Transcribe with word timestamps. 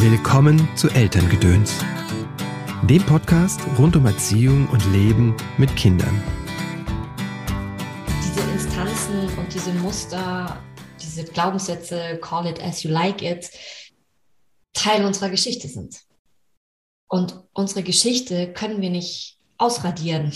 Willkommen 0.00 0.68
zu 0.76 0.88
Elterngedöns, 0.90 1.74
dem 2.84 3.04
Podcast 3.04 3.60
rund 3.80 3.96
um 3.96 4.06
Erziehung 4.06 4.68
und 4.68 4.84
Leben 4.92 5.36
mit 5.58 5.74
Kindern. 5.74 6.22
Diese 8.22 8.48
Instanzen 8.52 9.28
und 9.36 9.52
diese 9.52 9.72
Muster, 9.72 10.62
diese 11.02 11.24
Glaubenssätze, 11.24 12.16
call 12.22 12.46
it 12.46 12.62
as 12.62 12.84
you 12.84 12.90
like 12.92 13.22
it, 13.22 13.50
Teil 14.72 15.04
unserer 15.04 15.30
Geschichte 15.30 15.66
sind. 15.66 16.00
Und 17.08 17.42
unsere 17.52 17.82
Geschichte 17.82 18.52
können 18.52 18.80
wir 18.80 18.90
nicht 18.90 19.40
ausradieren. 19.56 20.32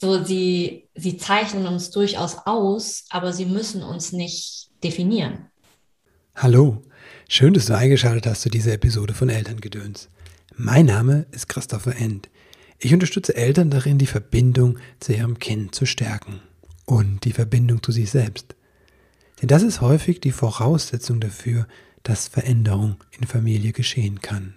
So, 0.00 0.22
sie, 0.22 0.88
sie 0.94 1.16
zeichnen 1.16 1.66
uns 1.66 1.90
durchaus 1.90 2.36
aus, 2.46 3.06
aber 3.10 3.32
sie 3.32 3.46
müssen 3.46 3.82
uns 3.82 4.12
nicht 4.12 4.70
definieren. 4.84 5.50
Hallo, 6.36 6.82
schön, 7.28 7.54
dass 7.54 7.66
du 7.66 7.76
eingeschaltet 7.76 8.26
hast 8.26 8.42
zu 8.42 8.50
dieser 8.50 8.72
Episode 8.72 9.14
von 9.14 9.28
Elterngedöns. 9.28 10.08
Mein 10.56 10.86
Name 10.86 11.26
ist 11.32 11.48
Christopher 11.48 11.96
End. 11.96 12.28
Ich 12.78 12.94
unterstütze 12.94 13.34
Eltern 13.34 13.70
darin, 13.70 13.98
die 13.98 14.06
Verbindung 14.06 14.78
zu 15.00 15.12
ihrem 15.12 15.38
Kind 15.38 15.74
zu 15.74 15.86
stärken 15.86 16.40
und 16.84 17.24
die 17.24 17.32
Verbindung 17.32 17.82
zu 17.82 17.92
sich 17.92 18.10
selbst. 18.10 18.54
Denn 19.40 19.48
das 19.48 19.62
ist 19.62 19.80
häufig 19.80 20.20
die 20.20 20.32
Voraussetzung 20.32 21.20
dafür, 21.20 21.66
dass 22.02 22.28
Veränderung 22.28 22.96
in 23.18 23.26
Familie 23.26 23.72
geschehen 23.72 24.20
kann. 24.20 24.54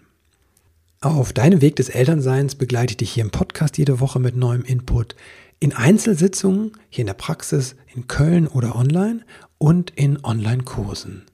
Auf 1.01 1.33
deinem 1.33 1.61
Weg 1.61 1.77
des 1.77 1.89
Elternseins 1.89 2.55
begleite 2.55 2.91
ich 2.91 2.97
dich 2.97 3.11
hier 3.11 3.23
im 3.23 3.31
Podcast 3.31 3.77
jede 3.77 3.99
Woche 3.99 4.19
mit 4.19 4.35
neuem 4.35 4.63
Input, 4.63 5.15
in 5.59 5.73
Einzelsitzungen, 5.73 6.73
hier 6.89 7.03
in 7.03 7.07
der 7.07 7.13
Praxis, 7.13 7.75
in 7.95 8.07
Köln 8.07 8.47
oder 8.47 8.75
online 8.75 9.25
und 9.57 9.91
in 9.91 10.23
Online-Kursen. 10.23 11.28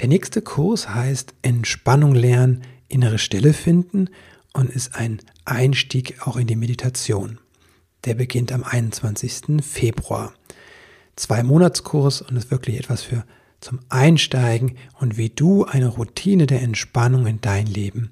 Der 0.00 0.08
nächste 0.08 0.42
Kurs 0.42 0.90
heißt 0.90 1.34
Entspannung 1.42 2.14
lernen, 2.14 2.62
innere 2.88 3.18
Stille 3.18 3.54
finden 3.54 4.10
und 4.52 4.70
ist 4.70 4.94
ein 4.94 5.20
Einstieg 5.44 6.26
auch 6.26 6.36
in 6.36 6.46
die 6.46 6.56
Meditation. 6.56 7.38
Der 8.04 8.14
beginnt 8.14 8.52
am 8.52 8.62
21. 8.62 9.62
Februar. 9.64 10.34
Zwei 11.16 11.42
Monatskurs 11.42 12.20
und 12.20 12.36
ist 12.36 12.50
wirklich 12.50 12.78
etwas 12.78 13.02
für 13.02 13.24
zum 13.60 13.80
Einsteigen 13.88 14.76
und 15.00 15.16
wie 15.16 15.30
du 15.30 15.64
eine 15.64 15.88
Routine 15.88 16.46
der 16.46 16.60
Entspannung 16.60 17.26
in 17.26 17.40
dein 17.40 17.66
Leben 17.66 18.10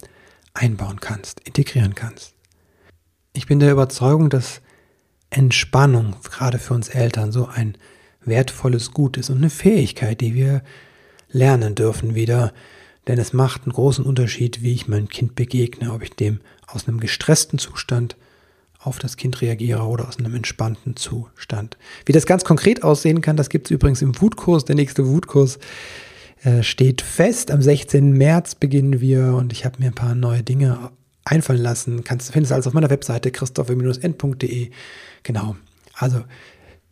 einbauen 0.54 1.00
kannst, 1.00 1.40
integrieren 1.40 1.94
kannst. 1.94 2.34
Ich 3.34 3.46
bin 3.46 3.60
der 3.60 3.72
Überzeugung, 3.72 4.30
dass 4.30 4.62
Entspannung 5.28 6.16
gerade 6.22 6.58
für 6.58 6.74
uns 6.74 6.88
Eltern 6.88 7.30
so 7.30 7.46
ein 7.46 7.76
wertvolles 8.24 8.92
Gut 8.92 9.16
ist 9.16 9.28
und 9.28 9.38
eine 9.38 9.50
Fähigkeit, 9.50 10.20
die 10.20 10.34
wir 10.34 10.62
lernen 11.34 11.74
dürfen 11.74 12.14
wieder, 12.14 12.52
denn 13.06 13.18
es 13.18 13.32
macht 13.32 13.64
einen 13.64 13.72
großen 13.72 14.04
Unterschied, 14.04 14.62
wie 14.62 14.72
ich 14.72 14.88
meinem 14.88 15.08
Kind 15.08 15.34
begegne, 15.34 15.92
ob 15.92 16.02
ich 16.02 16.10
dem 16.10 16.40
aus 16.66 16.88
einem 16.88 17.00
gestressten 17.00 17.58
Zustand 17.58 18.16
auf 18.78 18.98
das 18.98 19.16
Kind 19.16 19.40
reagiere 19.40 19.82
oder 19.82 20.08
aus 20.08 20.18
einem 20.18 20.34
entspannten 20.34 20.96
Zustand. 20.96 21.76
Wie 22.06 22.12
das 22.12 22.26
ganz 22.26 22.44
konkret 22.44 22.82
aussehen 22.82 23.20
kann, 23.20 23.36
das 23.36 23.48
gibt 23.48 23.66
es 23.66 23.70
übrigens 23.70 24.02
im 24.02 24.20
Wutkurs. 24.20 24.64
Der 24.64 24.76
nächste 24.76 25.06
Wutkurs 25.06 25.58
äh, 26.42 26.62
steht 26.62 27.02
fest. 27.02 27.50
Am 27.50 27.62
16. 27.62 28.12
März 28.12 28.54
beginnen 28.54 29.00
wir 29.00 29.34
und 29.34 29.52
ich 29.52 29.64
habe 29.64 29.78
mir 29.78 29.86
ein 29.86 29.94
paar 29.94 30.14
neue 30.14 30.42
Dinge 30.42 30.90
einfallen 31.24 31.62
lassen. 31.62 32.04
Kannst, 32.04 32.32
findest 32.32 32.52
alles 32.52 32.66
auf 32.66 32.74
meiner 32.74 32.90
Webseite 32.90 33.30
christopher-end.de. 33.30 34.70
Genau. 35.22 35.56
Also 35.94 36.24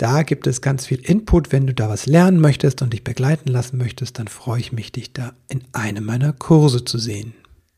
da 0.03 0.25
gibt 0.25 0.49
es 0.49 0.61
ganz 0.61 0.85
viel 0.85 0.99
Input. 0.99 1.53
Wenn 1.53 1.69
du 1.69 1.73
da 1.73 1.89
was 1.89 2.07
lernen 2.07 2.41
möchtest 2.41 2.83
und 2.83 2.93
dich 2.93 3.05
begleiten 3.05 3.49
lassen 3.49 3.79
möchtest, 3.79 4.19
dann 4.19 4.27
freue 4.27 4.59
ich 4.59 4.73
mich, 4.73 4.91
dich 4.91 5.13
da 5.13 5.33
in 5.47 5.63
einem 5.73 6.05
meiner 6.05 6.33
Kurse 6.33 6.85
zu 6.85 6.99
sehen. 6.99 7.35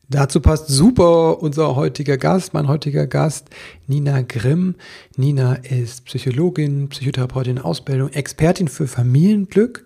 Dazu 0.09 0.39
passt 0.39 0.67
super 0.67 1.43
unser 1.43 1.75
heutiger 1.75 2.17
Gast, 2.17 2.55
mein 2.55 2.67
heutiger 2.67 3.05
Gast, 3.05 3.51
Nina 3.85 4.23
Grimm. 4.23 4.73
Nina 5.15 5.53
ist 5.53 6.05
Psychologin, 6.05 6.89
Psychotherapeutin 6.89 7.57
in 7.57 7.61
Ausbildung, 7.61 8.09
Expertin 8.09 8.69
für 8.69 8.87
Familienglück, 8.87 9.85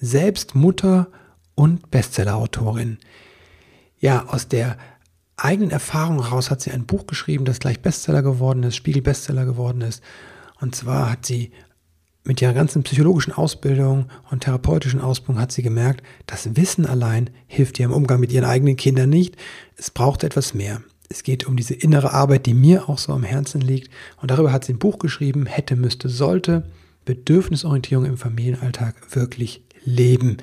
selbst 0.00 0.54
Mutter 0.54 1.08
und 1.54 1.90
Bestsellerautorin. 1.90 2.96
Ja, 3.98 4.24
aus 4.28 4.48
der 4.48 4.78
eigenen 5.36 5.72
Erfahrung 5.72 6.22
heraus 6.22 6.50
hat 6.50 6.62
sie 6.62 6.70
ein 6.70 6.86
Buch 6.86 7.06
geschrieben, 7.06 7.44
das 7.44 7.58
gleich 7.58 7.80
Bestseller 7.82 8.22
geworden 8.22 8.62
ist, 8.62 8.76
Spiegel 8.76 9.02
Bestseller 9.02 9.44
geworden 9.44 9.82
ist. 9.82 10.02
Und 10.58 10.74
zwar 10.74 11.10
hat 11.10 11.26
sie 11.26 11.52
mit 12.26 12.42
ihrer 12.42 12.52
ganzen 12.52 12.82
psychologischen 12.82 13.32
Ausbildung 13.32 14.06
und 14.30 14.40
therapeutischen 14.40 15.00
Ausbildung 15.00 15.40
hat 15.40 15.52
sie 15.52 15.62
gemerkt, 15.62 16.02
das 16.26 16.56
Wissen 16.56 16.86
allein 16.86 17.30
hilft 17.46 17.78
ihr 17.78 17.86
im 17.86 17.92
Umgang 17.92 18.20
mit 18.20 18.32
ihren 18.32 18.44
eigenen 18.44 18.76
Kindern 18.76 19.10
nicht. 19.10 19.36
Es 19.76 19.90
braucht 19.90 20.24
etwas 20.24 20.52
mehr. 20.52 20.82
Es 21.08 21.22
geht 21.22 21.46
um 21.46 21.56
diese 21.56 21.74
innere 21.74 22.12
Arbeit, 22.12 22.46
die 22.46 22.54
mir 22.54 22.88
auch 22.88 22.98
so 22.98 23.12
am 23.12 23.22
Herzen 23.22 23.60
liegt. 23.60 23.90
Und 24.20 24.30
darüber 24.30 24.52
hat 24.52 24.64
sie 24.64 24.72
ein 24.72 24.78
Buch 24.78 24.98
geschrieben, 24.98 25.46
hätte, 25.46 25.76
müsste, 25.76 26.08
sollte. 26.08 26.68
Bedürfnisorientierung 27.04 28.04
im 28.04 28.16
Familienalltag 28.16 29.14
wirklich 29.14 29.62
leben. 29.84 30.38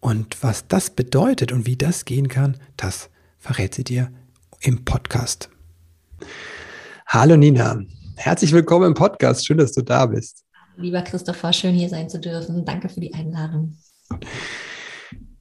Und 0.00 0.42
was 0.42 0.68
das 0.68 0.90
bedeutet 0.90 1.52
und 1.52 1.66
wie 1.66 1.76
das 1.76 2.04
gehen 2.04 2.28
kann, 2.28 2.58
das 2.76 3.08
verrät 3.38 3.74
sie 3.74 3.84
dir 3.84 4.12
im 4.60 4.84
Podcast. 4.84 5.48
Hallo 7.06 7.36
Nina, 7.36 7.82
Herzlich 8.20 8.52
willkommen 8.52 8.88
im 8.88 8.94
Podcast. 8.94 9.46
Schön, 9.46 9.58
dass 9.58 9.70
du 9.70 9.80
da 9.80 10.04
bist. 10.04 10.44
Lieber 10.76 11.02
Christopher, 11.02 11.52
schön 11.52 11.72
hier 11.72 11.88
sein 11.88 12.08
zu 12.10 12.18
dürfen. 12.18 12.64
Danke 12.64 12.88
für 12.88 12.98
die 12.98 13.14
Einladung. 13.14 13.76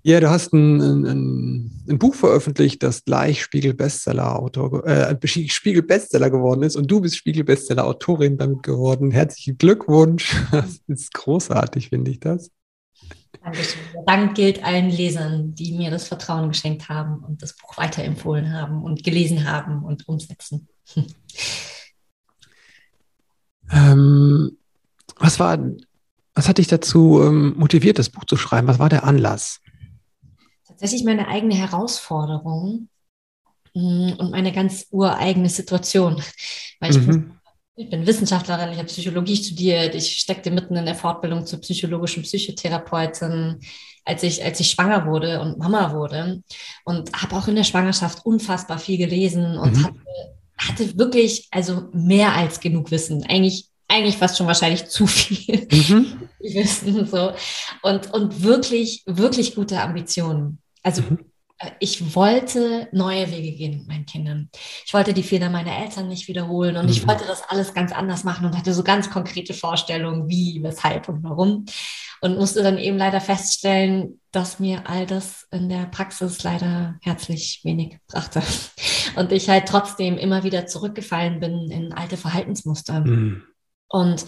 Ja, 0.04 0.20
du 0.20 0.30
hast 0.30 0.54
ein, 0.54 0.80
ein, 0.80 1.72
ein 1.90 1.98
Buch 1.98 2.14
veröffentlicht, 2.14 2.84
das 2.84 3.04
gleich 3.04 3.42
Spiegel-Bestseller-Autor, 3.42 4.86
äh, 4.86 5.18
Spiegel-Bestseller 5.28 6.30
geworden 6.30 6.62
ist 6.62 6.76
und 6.76 6.90
du 6.90 7.02
bist 7.02 7.18
Spiegel-Bestseller-Autorin 7.18 8.38
damit 8.38 8.62
geworden. 8.62 9.10
Herzlichen 9.10 9.58
Glückwunsch. 9.58 10.36
Das 10.52 10.80
ist 10.86 11.14
großartig, 11.16 11.90
finde 11.90 12.12
ich 12.12 12.20
das. 12.20 12.52
Dankeschön. 13.44 13.82
Der 13.96 14.04
Dank 14.04 14.36
gilt 14.36 14.64
allen 14.64 14.92
Lesern, 14.92 15.56
die 15.56 15.74
mir 15.74 15.90
das 15.90 16.08
Vertrauen 16.08 16.50
geschenkt 16.50 16.90
haben 16.90 17.24
und 17.24 17.42
das 17.42 17.58
Buch 17.58 17.76
weiterempfohlen 17.76 18.54
haben 18.54 18.84
und 18.84 19.04
gelesen 19.04 19.50
haben 19.50 19.84
und 19.84 20.08
umsetzen. 20.08 20.68
Ähm, 23.72 24.58
was 25.18 25.40
war, 25.40 25.60
was 26.34 26.48
hat 26.48 26.58
dich 26.58 26.68
dazu 26.68 27.22
ähm, 27.24 27.56
motiviert, 27.58 28.00
das 28.00 28.10
Buch 28.10 28.26
zu 28.26 28.38
schreiben? 28.38 28.68
Was 28.68 28.80
war 28.80 28.90
der 28.90 29.04
Anlass? 29.04 29.60
Tatsächlich 30.68 31.04
meine 31.04 31.28
eigene 31.28 31.56
Herausforderung 31.56 32.90
mm, 33.74 34.14
und 34.18 34.32
meine 34.32 34.52
ganz 34.52 34.88
ureigene 34.92 35.50
Situation. 35.50 36.22
Weil 36.80 36.92
ich, 36.92 36.98
mhm. 36.98 37.32
ich 37.76 37.90
bin 37.90 38.06
Wissenschaftlerin, 38.06 38.72
ich 38.72 38.78
habe 38.78 38.88
Psychologie 38.88 39.36
studiert, 39.36 39.96
ich 39.96 40.18
steckte 40.18 40.52
mitten 40.52 40.76
in 40.76 40.86
der 40.86 40.96
Fortbildung 40.96 41.46
zur 41.46 41.60
psychologischen 41.62 42.24
Psychotherapeutin, 42.24 43.60
als 44.06 44.24
ich, 44.24 44.44
als 44.44 44.60
ich 44.60 44.70
schwanger 44.70 45.06
wurde 45.08 45.42
und 45.42 45.58
Mama 45.58 45.94
wurde. 45.94 46.44
Und 46.86 47.12
habe 47.14 47.36
auch 47.36 47.48
in 47.48 47.56
der 47.56 47.64
Schwangerschaft 47.64 48.26
unfassbar 48.26 48.78
viel 48.78 48.98
gelesen 48.98 49.58
und 49.58 49.78
mhm. 49.78 49.86
hatte 49.86 50.00
hatte 50.58 50.98
wirklich 50.98 51.48
also 51.52 51.90
mehr 51.94 52.34
als 52.34 52.60
genug 52.60 52.92
Wissen. 52.92 53.24
Eigentlich, 53.24 53.70
eigentlich 53.88 54.18
fast 54.18 54.38
schon 54.38 54.48
wahrscheinlich 54.48 54.86
zu 54.88 55.08
viel 55.08 55.68
mhm. 55.72 56.30
Wissen. 56.40 57.06
So. 57.06 57.34
Und, 57.84 58.14
und 58.14 58.44
wirklich, 58.44 59.04
wirklich 59.06 59.56
gute 59.56 59.82
Ambitionen. 59.82 60.60
Also 60.84 61.02
mhm. 61.04 61.20
Äh, 61.60 61.72
ich 61.80 62.16
wollte 62.16 62.88
neue 62.92 63.30
Wege 63.32 63.56
gehen 63.56 63.80
mit 63.80 63.88
meinen 63.88 64.06
Kindern. 64.06 64.50
Ich 64.86 64.94
wollte 64.94 65.14
die 65.14 65.24
Fehler 65.24 65.50
meiner 65.50 65.78
Eltern 65.78 66.08
nicht 66.08 66.28
wiederholen 66.28 66.78
und 66.78 66.86
mhm. 66.86 66.92
ich 66.92 67.08
wollte 67.08 67.26
das 67.26 67.44
alles 67.48 67.74
ganz 67.74 67.92
anders 67.92 68.24
machen 68.24 68.46
und 68.46 68.58
hatte 68.58 68.74
so 68.74 68.84
ganz 68.84 69.10
konkrete 69.10 69.54
Vorstellungen, 69.54 70.28
wie, 70.30 70.62
weshalb 70.64 71.10
und 71.10 71.24
warum. 71.24 71.66
Und 72.20 72.38
musste 72.38 72.64
dann 72.64 72.80
eben 72.80 72.98
leider 72.98 73.22
feststellen, 73.22 74.20
dass 74.32 74.60
mir 74.60 74.90
all 74.90 75.06
das 75.06 75.48
in 75.52 75.70
der 75.70 75.86
Praxis 75.86 76.42
leider 76.42 76.98
herzlich 77.02 77.62
wenig 77.64 78.00
brachte. 78.08 78.42
Und 79.16 79.32
ich 79.32 79.50
halt 79.50 79.68
trotzdem 79.68 80.18
immer 80.18 80.44
wieder 80.44 80.66
zurückgefallen 80.66 81.40
bin 81.40 81.70
in 81.70 81.94
alte 81.94 82.18
Verhaltensmuster. 82.18 83.02
Mhm. 83.02 83.44
Und 83.88 84.26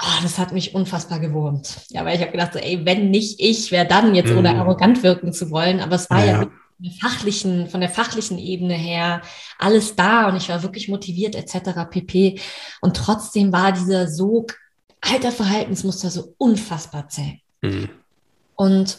oh, 0.00 0.22
das 0.22 0.38
hat 0.38 0.52
mich 0.52 0.74
unfassbar 0.74 1.20
gewurmt. 1.20 1.80
Ja, 1.90 2.04
weil 2.04 2.16
ich 2.16 2.20
habe 2.20 2.32
gedacht, 2.32 2.52
so, 2.52 2.58
ey, 2.58 2.84
wenn 2.84 3.10
nicht 3.10 3.40
ich, 3.40 3.70
wer 3.70 3.84
dann 3.84 4.14
jetzt, 4.14 4.32
ohne 4.32 4.52
mhm. 4.52 4.60
arrogant 4.60 5.02
wirken 5.02 5.32
zu 5.32 5.50
wollen. 5.50 5.80
Aber 5.80 5.96
es 5.96 6.08
war 6.08 6.24
ja, 6.24 6.26
ja 6.26 6.38
von, 6.40 6.50
der 6.78 6.92
fachlichen, 6.92 7.68
von 7.68 7.80
der 7.80 7.90
fachlichen 7.90 8.38
Ebene 8.38 8.74
her 8.74 9.22
alles 9.58 9.96
da 9.96 10.28
und 10.28 10.36
ich 10.36 10.48
war 10.48 10.62
wirklich 10.62 10.88
motiviert 10.88 11.34
etc. 11.34 11.90
pp. 11.90 12.40
Und 12.80 12.96
trotzdem 12.96 13.52
war 13.52 13.72
dieser 13.72 14.08
Sog 14.08 14.56
alter 15.00 15.32
Verhaltensmuster 15.32 16.10
so 16.10 16.34
unfassbar 16.38 17.08
zäh. 17.08 17.40
Mhm. 17.62 17.88
Und 18.54 18.98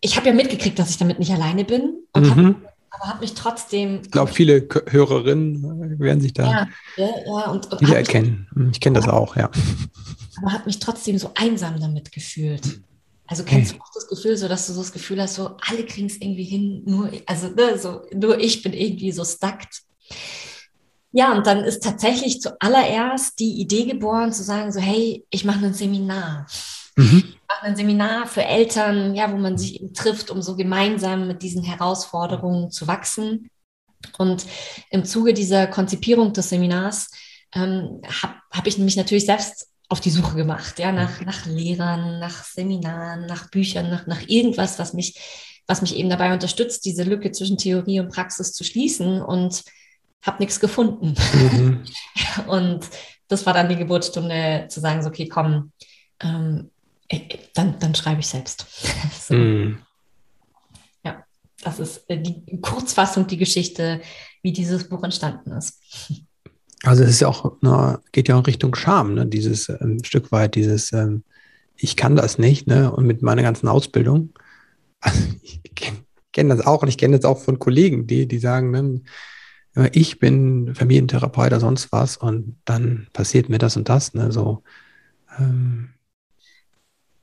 ich 0.00 0.16
habe 0.16 0.28
ja 0.28 0.34
mitgekriegt, 0.34 0.78
dass 0.78 0.90
ich 0.90 0.98
damit 0.98 1.18
nicht 1.18 1.32
alleine 1.32 1.64
bin 1.64 1.98
und 2.12 2.36
mhm. 2.36 2.46
hab, 2.64 2.67
aber 2.90 3.08
habe 3.08 3.20
mich 3.20 3.34
trotzdem. 3.34 4.00
Ich 4.02 4.10
glaube, 4.10 4.32
viele 4.32 4.68
Hörerinnen 4.88 5.98
werden 5.98 6.20
sich 6.20 6.32
da 6.32 6.68
ja, 6.96 7.08
ja, 7.26 7.50
und, 7.50 7.70
und 7.72 7.80
wiedererkennen. 7.80 8.48
Mich, 8.54 8.72
ich 8.72 8.80
kenne 8.80 8.98
das 8.98 9.08
auch, 9.08 9.36
ja. 9.36 9.50
Aber 10.40 10.52
habe 10.52 10.64
mich 10.66 10.78
trotzdem 10.78 11.18
so 11.18 11.32
einsam 11.34 11.80
damit 11.80 12.12
gefühlt. 12.12 12.80
Also 13.26 13.44
kennst 13.44 13.72
okay. 13.72 13.78
du 13.78 13.84
auch 13.84 13.92
das 13.94 14.08
Gefühl, 14.08 14.36
so 14.38 14.48
dass 14.48 14.66
du 14.66 14.72
so 14.72 14.80
das 14.80 14.92
Gefühl 14.92 15.20
hast, 15.20 15.34
so 15.34 15.56
alle 15.60 15.84
kriegen 15.84 16.06
es 16.06 16.16
irgendwie 16.16 16.44
hin, 16.44 16.82
nur, 16.86 17.10
also 17.26 17.48
ne, 17.48 17.72
du 17.72 17.78
so 17.78 18.00
das 18.00 18.12
Gefühl 18.12 18.12
hast, 18.12 18.14
so 18.14 18.16
alle 18.16 18.16
kriegen 18.16 18.16
es 18.16 18.16
irgendwie 18.16 18.16
hin, 18.16 18.16
nur, 18.16 18.16
also 18.16 18.18
ne, 18.18 18.18
so, 18.18 18.18
nur 18.18 18.38
ich 18.40 18.62
bin 18.62 18.72
irgendwie 18.72 19.12
so 19.12 19.24
stuckt. 19.24 19.82
Ja, 21.12 21.36
und 21.36 21.46
dann 21.46 21.64
ist 21.64 21.82
tatsächlich 21.82 22.40
zuallererst 22.40 23.38
die 23.38 23.60
Idee 23.60 23.84
geboren, 23.84 24.32
zu 24.32 24.42
sagen, 24.42 24.72
so, 24.72 24.80
hey, 24.80 25.26
ich 25.30 25.44
mache 25.44 25.64
ein 25.64 25.74
Seminar. 25.74 26.46
Mhm. 26.98 27.24
Ich 27.24 27.48
mache 27.48 27.62
ein 27.62 27.76
Seminar 27.76 28.26
für 28.26 28.44
Eltern, 28.44 29.14
ja, 29.14 29.32
wo 29.32 29.36
man 29.36 29.56
sich 29.56 29.80
eben 29.80 29.94
trifft, 29.94 30.30
um 30.30 30.42
so 30.42 30.56
gemeinsam 30.56 31.28
mit 31.28 31.42
diesen 31.42 31.62
Herausforderungen 31.62 32.70
zu 32.70 32.86
wachsen. 32.88 33.50
Und 34.18 34.44
im 34.90 35.04
Zuge 35.04 35.32
dieser 35.32 35.68
Konzipierung 35.68 36.32
des 36.32 36.48
Seminars 36.48 37.10
ähm, 37.54 38.02
habe 38.04 38.34
hab 38.50 38.66
ich 38.66 38.78
mich 38.78 38.96
natürlich 38.96 39.26
selbst 39.26 39.68
auf 39.88 40.00
die 40.00 40.10
Suche 40.10 40.36
gemacht, 40.36 40.78
ja, 40.78 40.92
nach, 40.92 41.20
nach 41.22 41.46
Lehrern, 41.46 42.18
nach 42.18 42.44
Seminaren, 42.44 43.26
nach 43.26 43.48
Büchern, 43.50 43.88
nach, 43.88 44.06
nach 44.06 44.20
irgendwas, 44.26 44.78
was 44.78 44.92
mich, 44.92 45.18
was 45.66 45.80
mich 45.80 45.96
eben 45.96 46.10
dabei 46.10 46.32
unterstützt, 46.32 46.84
diese 46.84 47.04
Lücke 47.04 47.30
zwischen 47.32 47.56
Theorie 47.56 48.00
und 48.00 48.12
Praxis 48.12 48.52
zu 48.52 48.64
schließen 48.64 49.22
und 49.22 49.62
habe 50.22 50.42
nichts 50.42 50.60
gefunden. 50.60 51.14
Mhm. 51.32 51.84
und 52.48 52.84
das 53.28 53.46
war 53.46 53.54
dann 53.54 53.68
die 53.68 53.76
Geburtsstunde 53.76 54.66
zu 54.68 54.80
sagen, 54.80 55.02
so, 55.02 55.08
okay, 55.08 55.28
komm, 55.28 55.72
ähm, 56.20 56.70
dann, 57.54 57.78
dann 57.78 57.94
schreibe 57.94 58.20
ich 58.20 58.26
selbst. 58.26 58.66
so. 59.28 59.34
mhm. 59.34 59.78
Ja, 61.04 61.24
das 61.62 61.78
ist 61.80 62.08
äh, 62.08 62.20
die 62.20 62.60
Kurzfassung, 62.60 63.26
die 63.26 63.38
Geschichte, 63.38 64.00
wie 64.42 64.52
dieses 64.52 64.88
Buch 64.88 65.02
entstanden 65.02 65.52
ist. 65.52 65.80
Also 66.84 67.02
es 67.02 67.10
ist 67.10 67.20
ja 67.20 67.28
auch, 67.28 67.56
na, 67.60 68.00
geht 68.12 68.28
ja 68.28 68.36
auch 68.36 68.40
in 68.40 68.44
Richtung 68.44 68.74
Scham, 68.74 69.14
ne? 69.14 69.26
dieses 69.26 69.68
ähm, 69.68 70.02
Stück 70.04 70.30
weit, 70.30 70.54
dieses 70.54 70.92
ähm, 70.92 71.24
ich 71.78 71.96
kann 71.96 72.16
das 72.16 72.38
nicht, 72.38 72.66
ne? 72.66 72.90
Und 72.90 73.06
mit 73.06 73.22
meiner 73.22 73.42
ganzen 73.42 73.68
Ausbildung, 73.68 74.34
also 75.00 75.18
ich 75.42 75.62
kenne 75.74 75.98
kenn 76.32 76.48
das 76.48 76.64
auch 76.64 76.82
und 76.82 76.88
ich 76.88 76.98
kenne 76.98 77.16
das 77.16 77.24
auch 77.24 77.38
von 77.38 77.58
Kollegen, 77.58 78.06
die, 78.06 78.28
die 78.28 78.38
sagen, 78.38 78.70
ne, 78.70 79.00
ich 79.92 80.18
bin 80.18 80.74
Familientherapeut 80.74 81.48
oder 81.48 81.60
sonst 81.60 81.90
was 81.92 82.16
und 82.16 82.56
dann 82.64 83.08
passiert 83.12 83.48
mir 83.48 83.58
das 83.58 83.76
und 83.76 83.88
das, 83.88 84.14
ne? 84.14 84.30
So 84.30 84.62
ähm, 85.38 85.90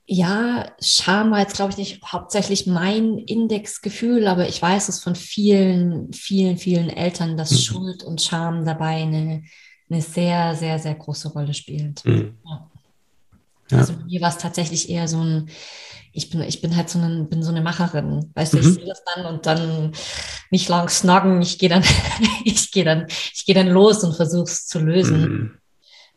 ja, 0.07 0.71
Scham 0.79 1.31
war 1.31 1.39
jetzt, 1.39 1.55
glaube 1.55 1.71
ich, 1.71 1.77
nicht 1.77 2.03
hauptsächlich 2.03 2.67
mein 2.67 3.17
Indexgefühl, 3.17 4.27
aber 4.27 4.47
ich 4.47 4.61
weiß 4.61 4.89
es 4.89 5.01
von 5.01 5.15
vielen, 5.15 6.13
vielen, 6.13 6.57
vielen 6.57 6.89
Eltern, 6.89 7.37
dass 7.37 7.51
mhm. 7.51 7.57
Schuld 7.57 8.03
und 8.03 8.21
Scham 8.21 8.65
dabei 8.65 9.01
eine, 9.01 9.43
eine 9.89 10.01
sehr, 10.01 10.55
sehr, 10.55 10.77
sehr 10.77 10.95
große 10.95 11.29
Rolle 11.29 11.53
spielt. 11.53 12.05
Mhm. 12.05 12.37
Ja. 12.45 12.69
Ja. 13.71 13.79
Also 13.79 13.93
mir 14.05 14.21
war 14.21 14.29
es 14.29 14.37
tatsächlich 14.37 14.89
eher 14.89 15.07
so 15.07 15.23
ein, 15.23 15.49
ich 16.11 16.29
bin, 16.29 16.41
ich 16.41 16.61
bin 16.61 16.75
halt 16.75 16.89
so 16.89 16.99
eine, 16.99 17.23
bin 17.23 17.43
so 17.43 17.49
eine 17.49 17.61
Macherin. 17.61 18.31
Weißt 18.35 18.53
du, 18.53 18.57
mhm. 18.57 18.63
ich 18.63 18.73
sehe 18.75 18.85
das 18.85 19.03
dann 19.03 19.25
und 19.25 19.45
dann 19.45 19.91
nicht 20.51 20.69
lang 20.69 20.87
snoggen, 20.87 21.41
ich 21.41 21.57
gehe 21.57 21.69
dann, 21.69 21.83
ich 22.43 22.71
gehe 22.71 22.85
dann, 22.85 23.07
ich 23.33 23.45
gehe 23.45 23.55
dann 23.55 23.67
los 23.67 24.03
und 24.03 24.15
versuche 24.15 24.43
es 24.43 24.67
zu 24.67 24.79
lösen. 24.79 25.21
Mhm. 25.21 25.57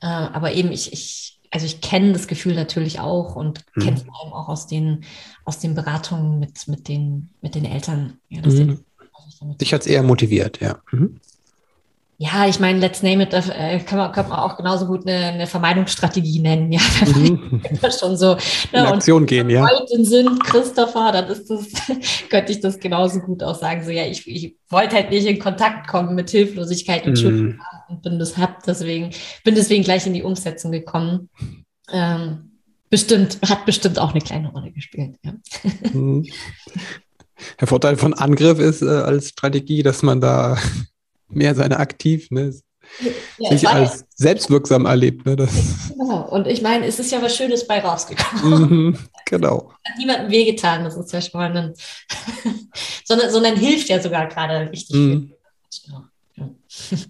Äh, 0.00 0.06
aber 0.06 0.52
eben, 0.52 0.70
ich, 0.73 0.93
ich, 0.93 1.38
also 1.50 1.67
ich 1.67 1.81
kenne 1.81 2.12
das 2.12 2.29
Gefühl 2.29 2.55
natürlich 2.55 3.00
auch 3.00 3.37
und 3.37 3.65
mhm. 3.75 3.83
kenne 3.83 3.97
es 3.97 4.03
vor 4.03 4.23
allem 4.23 4.33
auch 4.33 4.49
aus 4.49 4.67
den, 4.67 5.05
aus 5.45 5.59
den 5.59 5.75
Beratungen 5.75 6.39
mit, 6.39 6.69
mit, 6.69 6.89
den, 6.89 7.31
mit 7.41 7.55
den 7.55 7.65
Eltern. 7.65 8.19
Ja, 8.29 8.47
mhm. 8.47 8.85
Dich 9.61 9.73
hat 9.73 9.83
es 9.83 9.87
eher 9.87 10.03
motiviert, 10.03 10.61
ja. 10.61 10.79
Mhm. 10.91 11.21
Ja, 12.20 12.49
ich 12.49 12.59
meine, 12.59 12.81
let's 12.81 13.05
name 13.05 13.23
it, 13.23 13.32
äh, 13.32 13.79
kann, 13.79 13.97
man, 13.97 14.11
kann 14.11 14.29
man 14.29 14.41
auch 14.41 14.56
genauso 14.56 14.87
gut 14.87 15.06
eine, 15.06 15.26
eine 15.26 15.47
Vermeidungsstrategie 15.47 16.41
nennen, 16.41 16.73
ja. 16.73 16.81
Mhm. 17.06 17.62
schon 17.97 18.17
so. 18.17 18.35
Ne? 18.35 18.41
In 18.73 18.87
Aktion 18.87 19.25
gehen, 19.25 19.49
ja. 19.49 19.65
Heute 19.65 20.05
sind 20.05 20.43
Christopher, 20.43 21.12
dann 21.12 21.29
ist 21.29 21.49
das, 21.49 21.69
könnte 22.29 22.50
ich 22.50 22.59
das 22.59 22.81
genauso 22.81 23.20
gut 23.20 23.44
auch 23.44 23.55
sagen. 23.55 23.85
So, 23.85 23.93
ja, 23.93 24.05
ich, 24.05 24.26
ich 24.26 24.56
wollte 24.69 24.97
halt 24.97 25.11
nicht 25.11 25.29
in 25.29 25.38
Kontakt 25.38 25.87
kommen 25.87 26.17
mit 26.17 26.29
Hilflosigkeit 26.31 27.06
und 27.06 27.17
Schuld 27.17 27.35
mhm. 27.35 27.61
und 27.88 28.03
bin 28.03 28.19
das 28.19 28.37
hab, 28.37 28.64
deswegen, 28.64 29.11
bin 29.44 29.55
deswegen 29.55 29.85
gleich 29.85 30.05
in 30.05 30.14
die 30.14 30.25
Umsetzung 30.25 30.73
gekommen. 30.73 31.31
Ähm, 31.93 32.59
bestimmt, 32.91 33.38
hat 33.49 33.64
bestimmt 33.64 34.00
auch 34.00 34.11
eine 34.11 34.21
kleine 34.21 34.50
Rolle 34.50 34.73
gespielt, 34.73 35.14
ja. 35.23 35.35
Mhm. 35.93 36.26
Der 37.61 37.69
Vorteil 37.69 37.97
von 37.97 38.12
Angriff 38.12 38.59
ist 38.59 38.82
äh, 38.82 38.87
als 38.87 39.29
Strategie, 39.29 39.85
dass 39.85 40.03
man 40.03 40.21
da 40.21 40.59
mehr 41.28 41.54
seine 41.54 41.78
aktiv, 41.78 42.30
ne, 42.30 42.52
ja, 43.38 43.50
sich 43.50 43.69
als 43.69 44.04
selbstwirksam 44.16 44.86
erlebt. 44.86 45.26
Ne, 45.26 45.36
das. 45.36 45.50
Genau. 45.98 46.28
Und 46.28 46.46
ich 46.46 46.62
meine, 46.62 46.86
es 46.86 46.98
ist 46.98 47.10
ja 47.10 47.20
was 47.20 47.36
Schönes 47.36 47.66
bei 47.66 47.80
rausgekommen. 47.80 48.60
Mhm, 48.60 48.98
genau. 49.26 49.72
Hat 49.84 49.98
niemandem 49.98 50.30
wehgetan, 50.30 50.84
das 50.84 50.96
ist 50.96 51.12
ja 51.12 51.20
schon 51.20 51.38
mal 51.38 51.54
ein, 51.54 51.75
sondern, 53.04 53.30
sondern 53.30 53.56
hilft 53.56 53.88
ja 53.88 54.00
sogar 54.00 54.26
gerade 54.28 54.70
richtig 54.70 54.96
mhm. 54.96 55.32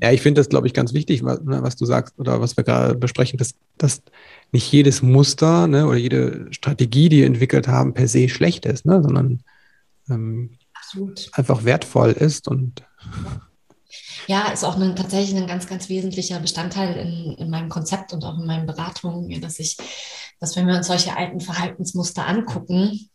Ja, 0.02 0.10
ich 0.10 0.22
finde 0.22 0.40
das, 0.40 0.48
glaube 0.48 0.66
ich, 0.66 0.72
ganz 0.72 0.94
wichtig, 0.94 1.22
was, 1.22 1.42
ne, 1.42 1.62
was, 1.62 1.76
du 1.76 1.84
sagst 1.84 2.18
oder 2.18 2.40
was 2.40 2.56
wir 2.56 2.64
gerade 2.64 2.94
besprechen, 2.94 3.38
dass, 3.38 3.54
dass 3.76 4.02
nicht 4.52 4.72
jedes 4.72 5.02
Muster 5.02 5.66
ne, 5.66 5.86
oder 5.86 5.98
jede 5.98 6.46
Strategie, 6.50 7.10
die 7.10 7.18
wir 7.18 7.26
entwickelt 7.26 7.68
haben, 7.68 7.92
per 7.92 8.08
se 8.08 8.28
schlecht 8.28 8.64
ist, 8.64 8.86
ne, 8.86 9.02
sondern 9.02 9.42
ähm, 10.08 10.56
einfach 11.32 11.64
wertvoll 11.64 12.12
ist 12.12 12.48
und 12.48 12.82
ja, 13.00 13.47
ist 14.52 14.64
auch 14.64 14.76
ein, 14.76 14.94
tatsächlich 14.94 15.36
ein 15.36 15.46
ganz, 15.46 15.66
ganz 15.66 15.88
wesentlicher 15.88 16.38
Bestandteil 16.38 16.96
in, 16.96 17.34
in 17.38 17.50
meinem 17.50 17.70
Konzept 17.70 18.12
und 18.12 18.24
auch 18.24 18.38
in 18.38 18.46
meinen 18.46 18.66
Beratungen, 18.66 19.40
dass 19.40 19.58
ich, 19.58 19.78
dass 20.38 20.54
wenn 20.54 20.66
wir 20.66 20.76
uns 20.76 20.86
solche 20.86 21.16
alten 21.16 21.40
Verhaltensmuster 21.40 22.26
angucken, 22.26 23.08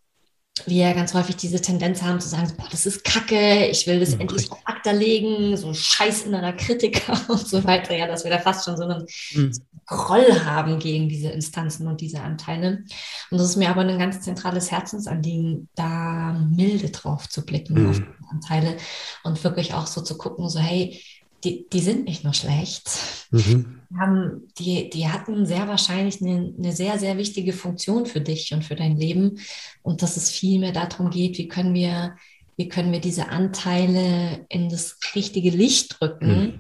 wir 0.68 0.94
ganz 0.94 1.14
häufig 1.16 1.36
diese 1.36 1.60
Tendenz 1.60 2.04
haben 2.04 2.20
zu 2.20 2.30
sagen, 2.30 2.54
boah, 2.58 2.68
das 2.70 2.86
ist 2.86 3.04
Kacke, 3.04 3.68
ich 3.68 3.88
will 3.88 4.00
das 4.00 4.14
ja, 4.14 4.20
endlich 4.20 4.52
auf 4.52 4.60
Akta 4.66 4.92
legen, 4.92 5.58
so 5.58 5.74
scheiß 5.74 6.24
innerer 6.24 6.54
Kritiker 6.54 7.20
und 7.28 7.48
so 7.48 7.64
weiter, 7.64 7.96
ja, 7.96 8.06
dass 8.06 8.24
wir 8.24 8.32
da 8.32 8.38
fast 8.38 8.66
schon 8.66 8.78
so 8.78 8.84
einen 8.84 9.06
mhm. 9.34 9.52
Groll 9.86 10.46
haben 10.46 10.80
gegen 10.80 11.10
diese 11.10 11.30
Instanzen 11.30 11.88
und 11.88 12.02
diese 12.02 12.22
Anteile. 12.22 12.84
Und 13.32 13.38
das 13.38 13.50
ist 13.50 13.56
mir 13.58 13.70
aber 13.70 13.82
ein 13.82 14.00
ganz 14.00 14.22
zentrales 14.22 14.72
Herzensanliegen, 14.72 15.70
da 15.76 16.34
milde 16.34 16.90
drauf 16.90 17.28
zu 17.28 17.44
blicken 17.44 17.84
mhm. 17.84 17.90
auf 17.90 17.98
die 17.98 18.06
Anteile 18.32 18.78
und 19.24 19.44
wirklich 19.44 19.74
auch 19.74 19.88
so 19.88 20.02
zu 20.02 20.18
gucken, 20.18 20.48
so 20.50 20.60
hey, 20.60 21.02
die, 21.44 21.68
die 21.68 21.82
sind 21.82 22.06
nicht 22.06 22.24
nur 22.24 22.34
schlecht. 22.34 22.90
Mhm. 23.32 23.82
Die, 23.94 24.00
haben, 24.00 24.48
die, 24.58 24.90
die 24.90 25.08
hatten 25.08 25.46
sehr 25.46 25.68
wahrscheinlich 25.68 26.22
eine, 26.22 26.54
eine 26.58 26.72
sehr, 26.72 26.98
sehr 26.98 27.18
wichtige 27.18 27.54
Funktion 27.54 28.06
für 28.06 28.22
dich 28.22 28.54
und 28.54 28.64
für 28.64 28.76
dein 28.76 28.98
Leben. 28.98 29.40
Und 29.84 30.02
dass 30.02 30.18
es 30.18 30.32
viel 30.32 30.60
mehr 30.60 30.72
darum 30.72 31.12
geht, 31.12 31.38
wie 31.38 31.48
können 31.48 31.74
wir, 31.76 32.16
wie 32.58 32.70
können 32.70 32.92
wir 32.92 33.02
diese 33.02 33.30
Anteile 33.30 34.46
in 34.50 34.70
das 34.70 34.98
richtige 35.16 35.52
Licht 35.52 36.00
drücken? 36.00 36.28
Mhm. 36.28 36.60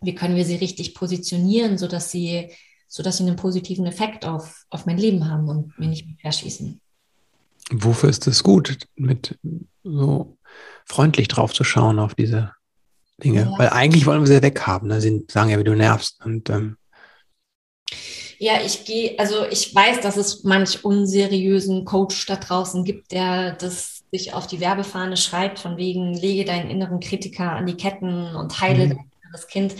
Wie 0.00 0.14
können 0.14 0.36
wir 0.36 0.46
sie 0.46 0.56
richtig 0.56 0.94
positionieren, 0.94 1.76
sodass 1.76 2.10
sie, 2.10 2.50
sodass 2.88 3.18
sie 3.18 3.24
einen 3.24 3.36
positiven 3.36 3.86
Effekt 3.86 4.24
auf, 4.24 4.64
auf 4.70 4.86
mein 4.86 4.96
Leben 4.96 5.28
haben 5.30 5.48
und 5.48 5.78
mir 5.78 5.88
nicht 5.88 6.06
mehr 6.06 6.16
verschießen. 6.20 6.80
Wofür 7.72 8.08
ist 8.08 8.26
es 8.26 8.42
gut, 8.42 8.78
mit 8.96 9.38
so 9.84 10.38
freundlich 10.86 11.28
drauf 11.28 11.52
zu 11.52 11.62
schauen 11.62 11.98
auf 11.98 12.14
diese 12.14 12.52
Dinge. 13.20 13.42
Ja. 13.42 13.58
Weil 13.58 13.68
eigentlich 13.68 14.06
wollen 14.06 14.20
wir 14.20 14.26
sie 14.26 14.42
weghaben. 14.42 14.88
Ne? 14.88 15.00
Sie 15.00 15.24
sagen 15.30 15.50
ja, 15.50 15.58
wie 15.58 15.64
du 15.64 15.74
nervst. 15.74 16.18
Und, 16.24 16.50
ähm 16.50 16.76
ja, 18.42 18.54
ich 18.64 18.86
gehe, 18.86 19.18
also 19.18 19.44
ich 19.50 19.74
weiß, 19.74 20.00
dass 20.00 20.16
es 20.16 20.44
manch 20.44 20.82
unseriösen 20.82 21.84
Coach 21.84 22.24
da 22.24 22.36
draußen 22.36 22.84
gibt, 22.84 23.12
der 23.12 23.52
das 23.52 24.02
sich 24.10 24.32
auf 24.32 24.46
die 24.46 24.60
Werbefahne 24.60 25.18
schreibt, 25.18 25.58
von 25.58 25.76
wegen, 25.76 26.14
lege 26.14 26.46
deinen 26.46 26.70
inneren 26.70 27.00
Kritiker 27.00 27.52
an 27.52 27.66
die 27.66 27.76
Ketten 27.76 28.34
und 28.34 28.58
heile 28.62 28.86
mhm. 28.86 28.98
das 29.30 29.46
Kind. 29.46 29.74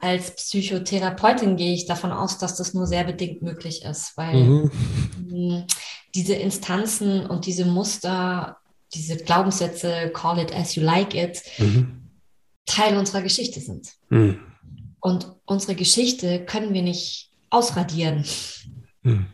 Als 0.00 0.34
Psychotherapeutin 0.34 1.56
gehe 1.56 1.74
ich 1.74 1.84
davon 1.84 2.10
aus, 2.10 2.38
dass 2.38 2.56
das 2.56 2.72
nur 2.72 2.86
sehr 2.86 3.04
bedingt 3.04 3.42
möglich 3.42 3.84
ist, 3.84 4.16
weil 4.16 4.34
mhm. 4.34 5.66
diese 6.14 6.34
Instanzen 6.34 7.26
und 7.26 7.44
diese 7.44 7.66
Muster, 7.66 8.56
diese 8.94 9.18
Glaubenssätze, 9.18 10.10
call 10.14 10.38
it 10.38 10.56
as 10.56 10.74
you 10.74 10.82
like 10.82 11.14
it, 11.14 11.42
mhm 11.58 11.99
Teil 12.70 12.96
unserer 12.96 13.22
Geschichte 13.22 13.60
sind. 13.60 13.88
Mhm. 14.08 14.38
Und 15.00 15.34
unsere 15.44 15.74
Geschichte 15.74 16.44
können 16.44 16.72
wir 16.72 16.82
nicht 16.82 17.30
ausradieren. 17.50 18.24
Mhm. 19.02 19.26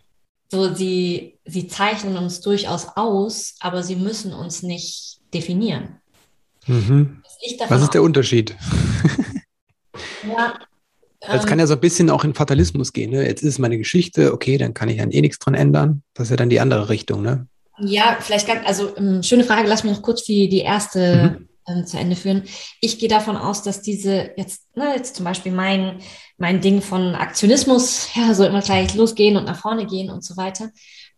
So, 0.51 0.75
sie, 0.75 1.39
sie 1.45 1.69
zeichnen 1.69 2.17
uns 2.17 2.41
durchaus 2.41 2.87
aus, 2.97 3.57
aber 3.61 3.83
sie 3.83 3.97
müssen 3.97 4.33
uns 4.33 4.63
nicht 4.63 5.19
definieren. 5.35 6.01
Mhm. 6.67 7.23
Was 7.69 7.83
ist 7.83 7.95
der 7.95 8.03
Unterschied? 8.03 8.57
ja, 10.29 10.59
es 11.21 11.43
ähm, 11.43 11.49
kann 11.49 11.59
ja 11.59 11.67
so 11.67 11.75
ein 11.75 11.81
bisschen 11.81 12.11
auch 12.11 12.25
in 12.25 12.35
Fatalismus 12.35 12.93
gehen. 12.93 13.11
Ne? 13.11 13.27
Jetzt 13.27 13.43
ist 13.43 13.51
es 13.51 13.59
meine 13.59 13.77
Geschichte, 13.77 14.33
okay, 14.33 14.57
dann 14.57 14.73
kann 14.73 14.89
ich 14.89 14.99
dann 14.99 15.11
eh 15.11 15.21
nichts 15.21 15.39
dran 15.39 15.55
ändern. 15.55 16.03
Das 16.15 16.27
ist 16.27 16.31
ja 16.31 16.37
dann 16.37 16.49
die 16.49 16.61
andere 16.61 16.89
Richtung, 16.89 17.23
ne? 17.23 17.49
Ja, 17.79 18.17
vielleicht 18.21 18.47
ganz, 18.47 18.67
also 18.67 18.97
ähm, 18.97 19.23
schöne 19.23 19.45
Frage, 19.45 19.69
lass 19.69 19.85
mich 19.85 19.93
noch 19.93 20.01
kurz 20.01 20.25
die, 20.25 20.49
die 20.49 20.61
erste 20.61 21.37
mhm 21.39 21.49
äh, 21.67 21.85
zu 21.85 21.99
Ende 21.99 22.17
führen. 22.17 22.45
Ich 22.81 22.99
gehe 22.99 23.09
davon 23.09 23.37
aus, 23.37 23.63
dass 23.63 23.83
diese 23.83 24.31
jetzt, 24.37 24.75
ne, 24.77 24.95
jetzt 24.95 25.17
zum 25.17 25.25
Beispiel 25.25 25.53
mein, 25.53 25.99
mein 26.39 26.61
Ding 26.61 26.81
von 26.81 27.15
Aktionismus, 27.15 28.09
ja, 28.15 28.35
so 28.35 28.45
immer 28.45 28.63
gleich 28.63 28.95
losgehen 28.95 29.37
und 29.37 29.45
nach 29.45 29.61
vorne 29.61 29.87
gehen 29.87 30.11
und 30.11 30.25
so 30.25 30.37
weiter, 30.37 30.71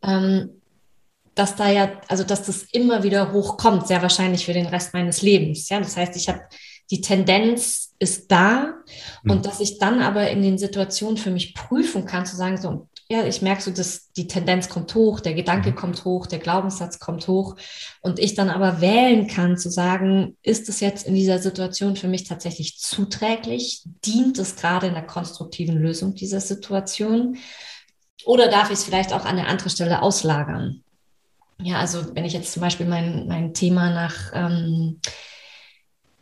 ähm, 0.02 0.61
dass 1.35 1.55
da 1.55 1.71
ja, 1.71 1.93
also 2.09 2.25
dass 2.25 2.45
das 2.45 2.64
immer 2.73 3.02
wieder 3.02 3.33
hochkommt, 3.33 3.87
sehr 3.87 4.02
wahrscheinlich 4.02 4.45
für 4.45 4.52
den 4.52 4.67
Rest 4.67 4.93
meines 4.93 5.23
Lebens. 5.23 5.69
Ja, 5.69 5.78
das 5.78 5.97
heißt, 5.97 6.17
ich 6.17 6.28
habe 6.28 6.40
die 6.90 7.00
Tendenz 7.00 7.95
ist 7.99 8.31
da 8.31 8.75
mhm. 9.23 9.31
und 9.31 9.47
dass 9.47 9.61
ich 9.61 9.78
dann 9.78 10.00
aber 10.00 10.31
in 10.31 10.43
den 10.43 10.59
Situationen 10.59 11.17
für 11.17 11.31
mich 11.31 11.55
prüfen 11.55 12.07
kann, 12.07 12.26
zu 12.26 12.37
sagen, 12.37 12.57
so, 12.57 12.88
ja, 13.11 13.25
ich 13.25 13.41
merke 13.41 13.62
so, 13.62 13.71
dass 13.71 14.12
die 14.12 14.27
Tendenz 14.27 14.69
kommt 14.69 14.95
hoch, 14.95 15.21
der 15.21 15.33
Gedanke 15.33 15.71
mhm. 15.71 15.77
kommt 15.77 16.05
hoch, 16.05 16.27
der 16.27 16.38
Glaubenssatz 16.38 16.99
kommt 16.99 17.27
hoch 17.27 17.57
und 18.03 18.19
ich 18.19 18.35
dann 18.35 18.50
aber 18.50 18.83
wählen 18.83 19.27
kann 19.27 19.57
zu 19.57 19.71
sagen, 19.71 20.37
ist 20.43 20.69
es 20.69 20.81
jetzt 20.81 21.07
in 21.07 21.15
dieser 21.15 21.38
Situation 21.38 21.97
für 21.97 22.09
mich 22.09 22.25
tatsächlich 22.25 22.79
zuträglich? 22.79 23.83
Dient 24.05 24.38
es 24.38 24.57
gerade 24.57 24.88
in 24.88 24.95
der 24.95 25.07
konstruktiven 25.07 25.79
Lösung 25.79 26.15
dieser 26.15 26.41
Situation? 26.41 27.38
Oder 28.27 28.49
darf 28.49 28.69
ich 28.69 28.79
es 28.79 28.85
vielleicht 28.85 29.15
auch 29.15 29.25
an 29.25 29.38
eine 29.38 29.47
andere 29.47 29.71
Stelle 29.71 30.03
auslagern? 30.03 30.83
Ja, 31.62 31.79
also 31.79 32.15
wenn 32.15 32.27
ich 32.27 32.35
jetzt 32.35 32.53
zum 32.53 32.61
Beispiel 32.61 32.87
mein, 32.87 33.27
mein 33.27 33.55
Thema 33.55 33.91
nach 33.91 34.33
ähm, 34.35 35.00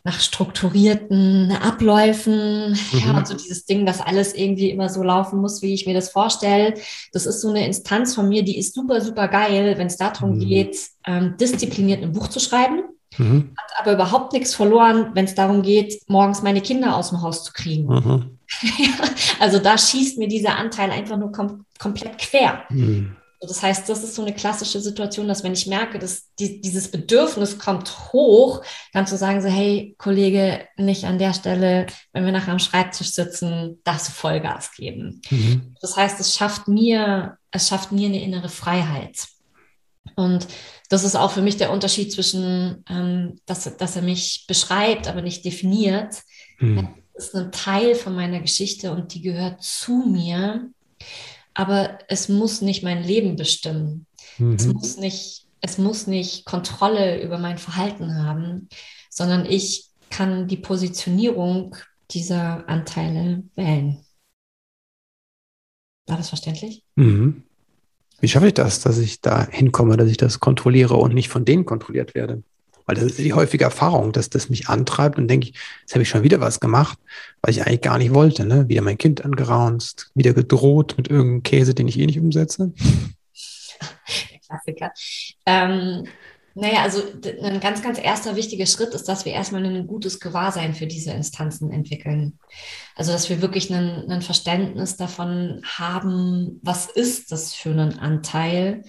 nach 0.07 0.21
strukturierten 0.21 1.51
Abläufen. 1.51 2.71
Mhm. 2.71 2.99
Ja, 2.99 3.17
und 3.17 3.27
so 3.27 3.35
dieses 3.35 3.65
Ding, 3.65 3.85
dass 3.85 3.99
alles 3.99 4.33
irgendwie 4.33 4.71
immer 4.71 4.87
so 4.87 5.03
laufen 5.03 5.41
muss, 5.41 5.61
wie 5.61 5.73
ich 5.73 5.85
mir 5.85 5.93
das 5.93 6.09
vorstelle. 6.09 6.75
Das 7.11 7.25
ist 7.25 7.41
so 7.41 7.49
eine 7.49 7.65
Instanz 7.65 8.15
von 8.15 8.29
mir, 8.29 8.43
die 8.43 8.57
ist 8.57 8.73
super, 8.73 9.01
super 9.01 9.27
geil, 9.27 9.77
wenn 9.77 9.87
es 9.87 9.97
darum 9.97 10.35
mhm. 10.35 10.39
geht, 10.39 10.77
ähm, 11.05 11.35
diszipliniert 11.37 12.01
ein 12.01 12.13
Buch 12.13 12.29
zu 12.29 12.39
schreiben. 12.39 12.83
Mhm. 13.17 13.51
Hat 13.57 13.81
aber 13.81 13.93
überhaupt 13.93 14.31
nichts 14.31 14.55
verloren, 14.55 15.11
wenn 15.13 15.25
es 15.25 15.35
darum 15.35 15.61
geht, 15.61 16.01
morgens 16.07 16.41
meine 16.41 16.61
Kinder 16.61 16.95
aus 16.95 17.09
dem 17.09 17.21
Haus 17.21 17.43
zu 17.43 17.51
kriegen. 17.51 17.87
Mhm. 17.87 18.39
also 19.41 19.59
da 19.59 19.77
schießt 19.77 20.17
mir 20.17 20.29
dieser 20.29 20.57
Anteil 20.57 20.89
einfach 20.91 21.17
nur 21.17 21.33
kom 21.33 21.65
komplett 21.79 22.17
quer. 22.17 22.63
Mhm. 22.69 23.17
Das 23.39 23.61
heißt, 23.61 23.87
das 23.87 24.03
ist 24.03 24.15
so 24.15 24.23
eine 24.23 24.33
klassische 24.33 24.79
Situation, 24.79 25.27
dass 25.27 25.43
wenn 25.43 25.53
ich 25.53 25.67
merke, 25.67 25.99
dass 25.99 26.33
die, 26.39 26.59
dieses 26.59 26.89
Bedürfnis 26.89 27.59
kommt 27.59 28.11
hoch, 28.11 28.63
dann 28.93 29.05
zu 29.05 29.15
sagen 29.15 29.41
so, 29.41 29.47
hey 29.47 29.95
Kollege, 29.99 30.67
nicht 30.75 31.05
an 31.05 31.19
der 31.19 31.33
Stelle, 31.33 31.85
wenn 32.13 32.25
wir 32.25 32.31
nachher 32.31 32.53
am 32.53 32.59
Schreibtisch 32.59 33.11
sitzen, 33.11 33.79
darfst 33.83 34.07
du 34.07 34.11
Vollgas 34.11 34.71
geben. 34.75 35.21
Mhm. 35.29 35.75
Das 35.81 35.95
heißt, 35.95 36.19
es 36.19 36.35
schafft 36.35 36.67
mir, 36.67 37.37
es 37.51 37.67
schafft 37.67 37.91
mir 37.91 38.07
eine 38.07 38.23
innere 38.23 38.49
Freiheit. 38.49 39.27
Und 40.15 40.47
das 40.89 41.03
ist 41.03 41.15
auch 41.15 41.31
für 41.31 41.43
mich 41.43 41.57
der 41.57 41.71
Unterschied 41.71 42.11
zwischen, 42.11 42.83
ähm, 42.89 43.39
dass, 43.45 43.77
dass 43.77 43.95
er 43.95 44.01
mich 44.01 44.45
beschreibt, 44.47 45.07
aber 45.07 45.21
nicht 45.21 45.45
definiert. 45.45 46.23
Mhm. 46.59 46.89
Das 47.13 47.27
ist 47.27 47.35
ein 47.35 47.51
Teil 47.51 47.93
von 47.93 48.15
meiner 48.15 48.39
Geschichte 48.39 48.91
und 48.91 49.13
die 49.13 49.21
gehört 49.21 49.61
zu 49.61 50.05
mir 50.07 50.69
aber 51.57 51.97
es 52.07 52.29
muss 52.29 52.61
nicht 52.61 52.83
mein 52.83 53.03
Leben 53.03 53.35
bestimmen. 53.35 54.05
Mhm. 54.37 54.53
Es, 54.53 54.67
muss 54.67 54.97
nicht, 54.97 55.47
es 55.59 55.79
muss 55.79 56.05
nicht 56.05 56.45
Kontrolle 56.45 57.19
über 57.23 57.39
mein 57.39 57.57
Verhalten 57.57 58.23
haben, 58.23 58.69
sondern 59.09 59.43
ich 59.47 59.89
kann 60.11 60.47
die 60.47 60.57
Positionierung 60.57 61.75
dieser 62.11 62.69
Anteile 62.69 63.43
wählen. 63.55 63.97
War 66.05 66.17
das 66.17 66.29
verständlich? 66.29 66.83
Mhm. 66.95 67.41
Wie 68.19 68.27
schaffe 68.27 68.47
ich 68.47 68.53
das, 68.53 68.79
dass 68.81 68.99
ich 68.99 69.21
da 69.21 69.47
hinkomme, 69.49 69.97
dass 69.97 70.09
ich 70.09 70.17
das 70.17 70.39
kontrolliere 70.39 70.95
und 70.95 71.15
nicht 71.15 71.29
von 71.29 71.43
denen 71.43 71.65
kontrolliert 71.65 72.13
werde? 72.13 72.43
Weil 72.87 72.95
das 72.95 73.03
ist 73.03 73.19
die 73.19 73.33
häufige 73.33 73.65
Erfahrung, 73.65 74.13
dass 74.13 74.29
das 74.29 74.49
mich 74.49 74.69
antreibt 74.69 75.17
und 75.17 75.27
denke 75.27 75.49
ich, 75.49 75.53
jetzt 75.81 75.93
habe 75.93 76.01
ich 76.01 76.09
schon 76.09 76.23
wieder 76.23 76.39
was 76.39 76.59
gemacht, 76.59 76.97
was 77.41 77.55
ich 77.55 77.61
eigentlich 77.61 77.81
gar 77.81 77.97
nicht 77.97 78.13
wollte. 78.13 78.45
Ne? 78.45 78.67
Wieder 78.69 78.81
mein 78.81 78.97
Kind 78.97 79.23
angeraunzt, 79.23 80.09
wieder 80.15 80.33
gedroht 80.33 80.95
mit 80.97 81.09
irgendeinem 81.09 81.43
Käse, 81.43 81.75
den 81.75 81.87
ich 81.87 81.99
eh 81.99 82.05
nicht 82.05 82.19
umsetze. 82.19 82.73
Klassiker. 84.47 84.91
Ähm, 85.45 86.07
naja, 86.55 86.81
also 86.81 87.03
ein 87.43 87.59
ganz, 87.59 87.83
ganz 87.83 87.99
erster 87.99 88.35
wichtiger 88.35 88.65
Schritt 88.65 88.95
ist, 88.95 89.07
dass 89.07 89.25
wir 89.25 89.33
erstmal 89.33 89.63
ein 89.63 89.85
gutes 89.85 90.19
Gewahrsein 90.19 90.73
für 90.73 90.87
diese 90.87 91.11
Instanzen 91.11 91.71
entwickeln. 91.71 92.39
Also, 92.95 93.11
dass 93.11 93.29
wir 93.29 93.43
wirklich 93.43 93.71
ein, 93.71 94.09
ein 94.09 94.23
Verständnis 94.23 94.97
davon 94.97 95.61
haben, 95.63 96.59
was 96.63 96.87
ist 96.87 97.31
das 97.31 97.53
für 97.53 97.69
ein 97.69 97.99
Anteil, 97.99 98.81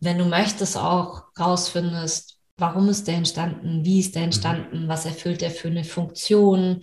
wenn 0.00 0.18
du 0.18 0.24
möchtest, 0.24 0.76
auch 0.76 1.22
rausfindest, 1.38 2.31
warum 2.62 2.88
ist 2.88 3.08
der 3.08 3.16
entstanden, 3.16 3.84
wie 3.84 3.98
ist 3.98 4.14
der 4.14 4.22
mhm. 4.22 4.26
entstanden, 4.26 4.88
was 4.88 5.04
erfüllt 5.04 5.42
er 5.42 5.50
für 5.50 5.68
eine 5.68 5.84
Funktion, 5.84 6.80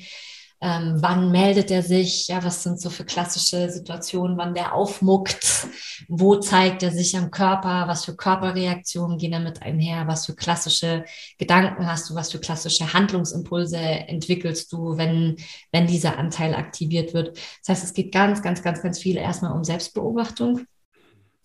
ähm, 0.61 0.97
wann 0.97 1.31
meldet 1.31 1.71
er 1.71 1.83
sich, 1.83 2.27
ja, 2.27 2.43
was 2.43 2.63
sind 2.63 2.81
so 2.81 2.89
für 2.89 3.05
klassische 3.05 3.69
Situationen, 3.69 4.37
wann 4.37 4.53
der 4.53 4.73
aufmuckt, 4.73 5.67
wo 6.09 6.35
zeigt 6.35 6.83
er 6.83 6.91
sich 6.91 7.15
am 7.15 7.31
Körper, 7.31 7.87
was 7.87 8.03
für 8.03 8.17
Körperreaktionen 8.17 9.17
gehen 9.17 9.31
damit 9.31 9.61
einher, 9.61 10.05
was 10.05 10.25
für 10.25 10.35
klassische 10.35 11.05
Gedanken 11.37 11.87
hast 11.87 12.09
du, 12.09 12.15
was 12.15 12.29
für 12.29 12.39
klassische 12.39 12.91
Handlungsimpulse 12.91 13.77
entwickelst 13.77 14.73
du, 14.73 14.97
wenn, 14.97 15.37
wenn 15.71 15.87
dieser 15.87 16.17
Anteil 16.17 16.53
aktiviert 16.55 17.13
wird. 17.13 17.37
Das 17.37 17.69
heißt, 17.69 17.83
es 17.85 17.93
geht 17.93 18.11
ganz, 18.11 18.41
ganz, 18.41 18.61
ganz, 18.61 18.81
ganz 18.81 18.99
viel 18.99 19.15
erstmal 19.15 19.53
um 19.53 19.63
Selbstbeobachtung. 19.63 20.65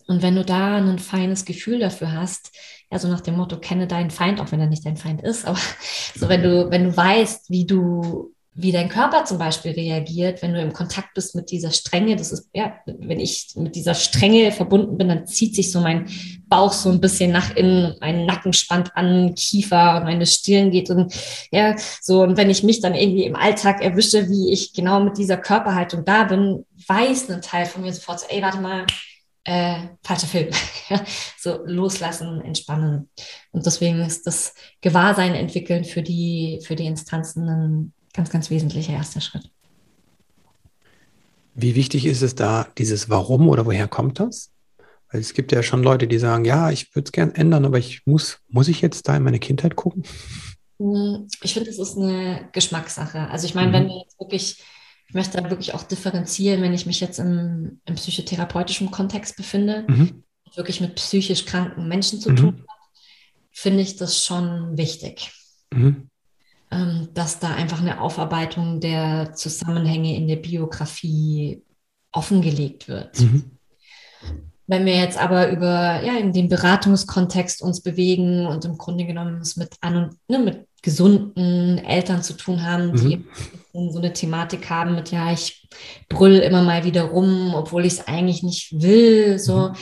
Und 0.07 0.23
wenn 0.23 0.37
du 0.37 0.45
da 0.45 0.77
ein 0.77 0.99
feines 0.99 1.45
Gefühl 1.45 1.79
dafür 1.79 2.13
hast, 2.13 2.53
ja, 2.91 2.99
so 2.99 3.09
nach 3.09 3.23
dem 3.23 3.37
Motto, 3.37 3.59
kenne 3.59 3.87
deinen 3.87 4.11
Feind, 4.11 4.41
auch 4.41 4.53
wenn 4.53 4.61
er 4.61 4.67
nicht 4.67 4.85
dein 4.85 4.97
Feind 4.97 5.23
ist, 5.23 5.47
aber 5.47 5.59
so 6.15 6.29
wenn 6.29 6.43
du, 6.43 6.71
wenn 6.71 6.85
du 6.85 6.97
weißt, 6.97 7.51
wie 7.51 7.67
du, 7.67 8.35
wie 8.57 8.71
dein 8.71 8.89
Körper 8.89 9.25
zum 9.25 9.39
Beispiel 9.39 9.73
reagiert, 9.73 10.41
wenn 10.41 10.55
du 10.55 10.61
im 10.61 10.73
Kontakt 10.73 11.13
bist 11.15 11.35
mit 11.35 11.51
dieser 11.51 11.73
Strenge, 11.73 12.15
das 12.15 12.31
ist, 12.31 12.51
ja, 12.55 12.75
wenn 12.87 13.19
ich 13.19 13.49
mit 13.57 13.75
dieser 13.75 13.95
Strenge 13.95 14.53
verbunden 14.53 14.97
bin, 14.97 15.09
dann 15.09 15.27
zieht 15.27 15.57
sich 15.57 15.73
so 15.73 15.81
mein 15.81 16.09
Bauch 16.47 16.73
so 16.73 16.89
ein 16.91 17.01
bisschen 17.01 17.33
nach 17.33 17.57
innen, 17.57 17.97
mein 18.01 18.27
Nacken 18.27 18.53
spannt 18.53 18.97
an, 18.97 19.35
Kiefer 19.35 19.97
und 19.97 20.05
meine 20.05 20.27
Stirn 20.27 20.71
geht 20.71 20.89
und 20.91 21.13
ja, 21.51 21.75
so, 22.01 22.23
und 22.23 22.37
wenn 22.37 22.51
ich 22.51 22.63
mich 22.63 22.81
dann 22.81 22.95
irgendwie 22.95 23.25
im 23.25 23.35
Alltag 23.35 23.83
erwische, 23.83 24.29
wie 24.29 24.53
ich 24.53 24.73
genau 24.73 25.01
mit 25.01 25.19
dieser 25.19 25.39
Körperhaltung 25.39 26.05
da 26.05 26.23
bin, 26.23 26.65
weiß 26.87 27.31
ein 27.31 27.43
Teil 27.43 27.67
von 27.67 27.83
mir 27.83 27.93
sofort 27.93 28.21
so, 28.21 28.27
ey, 28.29 28.41
warte 28.41 28.61
mal, 28.61 28.87
äh, 29.45 29.89
falscher 30.03 30.27
Film. 30.27 30.49
so 31.39 31.61
loslassen, 31.67 32.41
entspannen. 32.41 33.11
Und 33.53 33.67
deswegen 33.67 34.01
ist 34.01 34.27
das 34.27 34.55
Gewahrsein 34.81 35.35
entwickeln 35.35 35.85
für 35.85 36.03
die, 36.03 36.61
für 36.65 36.77
die 36.77 36.87
Instanzen 36.87 37.49
ein 37.49 37.93
ganz, 38.15 38.31
ganz 38.31 38.51
wesentlicher 38.51 38.95
erster 38.95 39.21
Schritt. 39.21 39.51
Wie 41.55 41.75
wichtig 41.75 42.07
ist 42.07 42.23
es 42.23 42.35
da, 42.35 42.67
dieses 42.79 43.11
Warum 43.11 43.49
oder 43.49 43.67
woher 43.67 43.87
kommt 43.87 44.19
das? 44.19 44.51
Weil 45.13 45.21
es 45.21 45.35
gibt 45.35 45.53
ja 45.53 45.63
schon 45.63 45.85
Leute, 45.85 46.09
die 46.09 46.19
sagen, 46.19 46.45
ja, 46.45 46.71
ich 46.71 46.95
würde 46.95 47.07
es 47.07 47.13
gern 47.13 47.33
ändern, 47.35 47.65
aber 47.65 47.79
ich 47.79 48.05
muss, 48.07 48.41
muss 48.49 48.67
ich 48.67 48.81
jetzt 48.81 49.07
da 49.07 49.17
in 49.17 49.23
meine 49.23 49.39
Kindheit 49.39 49.77
gucken? 49.77 50.03
Hm, 50.81 51.29
ich 51.43 51.55
finde, 51.55 51.71
es 51.71 51.79
ist 51.79 51.97
eine 51.97 52.49
Geschmackssache. 52.53 53.29
Also 53.29 53.47
ich 53.47 53.55
meine, 53.55 53.69
mhm. 53.69 53.73
wenn 53.73 53.89
wir 53.89 54.03
jetzt 54.03 54.19
wirklich 54.19 54.63
ich 55.15 55.17
möchte 55.17 55.41
da 55.41 55.49
wirklich 55.49 55.75
auch 55.75 55.85
differenzieren, 55.85 56.61
wenn 56.61 56.75
ich 56.75 56.87
mich 56.87 56.99
jetzt 56.99 57.21
im, 57.21 57.81
im 57.85 57.95
psychotherapeutischen 57.95 58.91
Kontext 58.91 59.37
befinde, 59.37 59.85
mhm. 59.87 60.25
wirklich 60.57 60.81
mit 60.81 60.97
psychisch 60.97 61.45
kranken 61.45 61.87
Menschen 61.87 62.19
zu 62.19 62.31
mhm. 62.31 62.37
tun 62.37 62.55
habe, 62.67 62.81
finde 63.53 63.83
ich 63.83 63.95
das 63.95 64.25
schon 64.25 64.77
wichtig. 64.77 65.31
Mhm. 65.73 66.11
Ähm, 66.73 67.11
dass 67.15 67.39
da 67.39 67.55
einfach 67.55 67.81
eine 67.81 68.01
Aufarbeitung 68.01 68.81
der 68.81 69.33
Zusammenhänge 69.35 70.17
in 70.17 70.27
der 70.27 70.35
Biografie 70.35 71.63
offengelegt 72.11 72.89
wird. 72.89 73.21
Mhm. 73.21 73.53
Wenn 74.67 74.85
wir 74.85 74.97
jetzt 74.97 75.17
aber 75.17 75.49
über 75.53 76.03
ja, 76.03 76.19
in 76.19 76.33
den 76.33 76.49
Beratungskontext 76.49 77.63
uns 77.63 77.83
bewegen 77.83 78.47
und 78.49 78.65
im 78.65 78.79
Grunde 78.79 79.07
genommen 79.07 79.41
es 79.41 79.57
mit, 79.57 79.77
an 79.81 79.97
und, 79.97 80.19
ne, 80.27 80.41
mit 80.41 80.67
gesunden 80.83 81.79
Eltern 81.79 82.25
zu 82.25 82.33
tun 82.33 82.65
haben, 82.65 82.97
die 82.97 83.19
mhm. 83.19 83.29
So 83.75 83.99
eine 83.99 84.13
Thematik 84.13 84.71
haben 84.71 84.95
mit, 84.95 85.11
ja, 85.11 85.33
ich 85.33 85.69
brüll 86.09 86.37
immer 86.37 86.63
mal 86.63 86.85
wieder 86.85 87.03
rum, 87.03 87.55
obwohl 87.55 87.85
ich 87.85 87.95
es 87.95 88.07
eigentlich 88.07 88.43
nicht 88.43 88.81
will. 88.81 89.39
So, 89.39 89.71
mhm. 89.71 89.77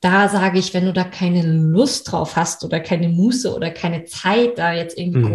da 0.00 0.28
sage 0.28 0.58
ich, 0.58 0.74
wenn 0.74 0.84
du 0.84 0.92
da 0.92 1.04
keine 1.04 1.42
Lust 1.42 2.12
drauf 2.12 2.36
hast 2.36 2.64
oder 2.64 2.80
keine 2.80 3.08
Muße 3.08 3.54
oder 3.54 3.70
keine 3.70 4.04
Zeit, 4.04 4.58
da 4.58 4.72
jetzt 4.74 4.98
irgendwie 4.98 5.20
mhm. 5.20 5.26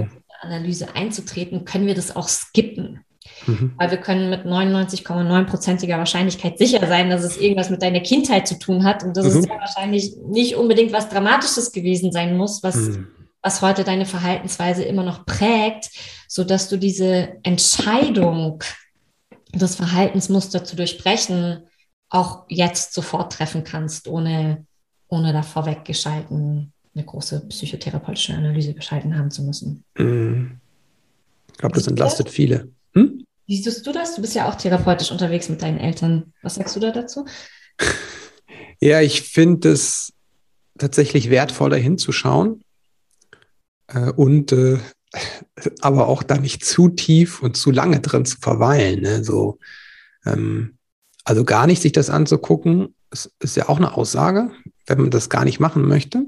eine 0.41 0.55
Analyse 0.57 0.95
einzutreten, 0.95 1.65
können 1.65 1.87
wir 1.87 1.95
das 1.95 2.15
auch 2.15 2.27
skippen. 2.27 3.03
Mhm. 3.47 3.73
Weil 3.77 3.89
wir 3.89 3.97
können 3.97 4.29
mit 4.29 4.45
99,9%iger 4.45 5.97
Wahrscheinlichkeit 5.97 6.59
sicher 6.59 6.85
sein, 6.87 7.09
dass 7.09 7.23
es 7.23 7.37
irgendwas 7.37 7.71
mit 7.71 7.81
deiner 7.81 8.01
Kindheit 8.01 8.47
zu 8.47 8.59
tun 8.59 8.83
hat 8.83 9.03
und 9.03 9.17
dass 9.17 9.25
es 9.25 9.47
ja 9.47 9.55
mhm. 9.55 9.59
wahrscheinlich 9.59 10.15
nicht 10.27 10.55
unbedingt 10.55 10.93
was 10.93 11.09
Dramatisches 11.09 11.71
gewesen 11.71 12.11
sein 12.11 12.37
muss, 12.37 12.61
was 12.61 12.75
mhm 12.75 13.07
was 13.41 13.61
heute 13.61 13.83
deine 13.83 14.05
Verhaltensweise 14.05 14.83
immer 14.83 15.03
noch 15.03 15.25
prägt, 15.25 15.91
so 16.27 16.43
dass 16.43 16.69
du 16.69 16.77
diese 16.77 17.37
Entscheidung, 17.43 18.63
das 19.51 19.75
Verhaltensmuster 19.75 20.63
zu 20.63 20.75
durchbrechen, 20.75 21.63
auch 22.09 22.45
jetzt 22.49 22.93
sofort 22.93 23.33
treffen 23.33 23.63
kannst, 23.63 24.07
ohne, 24.07 24.65
ohne 25.07 25.31
da 25.31 25.41
vorweg 25.43 25.85
geschalten, 25.85 26.73
eine 26.95 27.05
große 27.05 27.47
psychotherapeutische 27.47 28.33
Analyse 28.33 28.73
geschalten 28.73 29.17
haben 29.17 29.31
zu 29.31 29.43
müssen. 29.43 29.83
Mhm. 29.97 30.59
Ich 31.51 31.57
glaube, 31.57 31.75
das 31.75 31.87
entlastet 31.87 32.29
viele. 32.29 32.69
Hm? 32.93 33.25
Wie 33.45 33.57
siehst 33.61 33.85
du 33.85 33.91
das? 33.91 34.15
Du 34.15 34.21
bist 34.21 34.35
ja 34.35 34.49
auch 34.49 34.55
therapeutisch 34.55 35.11
unterwegs 35.11 35.49
mit 35.49 35.61
deinen 35.61 35.79
Eltern. 35.79 36.33
Was 36.41 36.55
sagst 36.55 36.75
du 36.75 36.79
da 36.79 36.91
dazu? 36.91 37.25
Ja, 38.81 39.01
ich 39.01 39.23
finde 39.23 39.73
es 39.73 40.13
tatsächlich 40.77 41.29
wertvoller 41.29 41.75
hinzuschauen 41.75 42.63
äh, 43.93 44.11
und 44.11 44.51
äh, 44.51 44.79
aber 45.81 46.07
auch 46.07 46.23
da 46.23 46.37
nicht 46.37 46.63
zu 46.63 46.89
tief 46.89 47.41
und 47.41 47.57
zu 47.57 47.71
lange 47.71 47.99
drin 47.99 48.25
zu 48.25 48.37
verweilen. 48.39 49.01
Ne? 49.01 49.23
So, 49.23 49.59
ähm, 50.25 50.77
also 51.23 51.43
gar 51.43 51.67
nicht 51.67 51.81
sich 51.81 51.91
das 51.91 52.09
anzugucken, 52.09 52.95
ist, 53.11 53.31
ist 53.39 53.57
ja 53.57 53.69
auch 53.69 53.77
eine 53.77 53.95
Aussage, 53.95 54.51
wenn 54.85 55.01
man 55.01 55.09
das 55.09 55.29
gar 55.29 55.45
nicht 55.45 55.59
machen 55.59 55.87
möchte. 55.87 56.25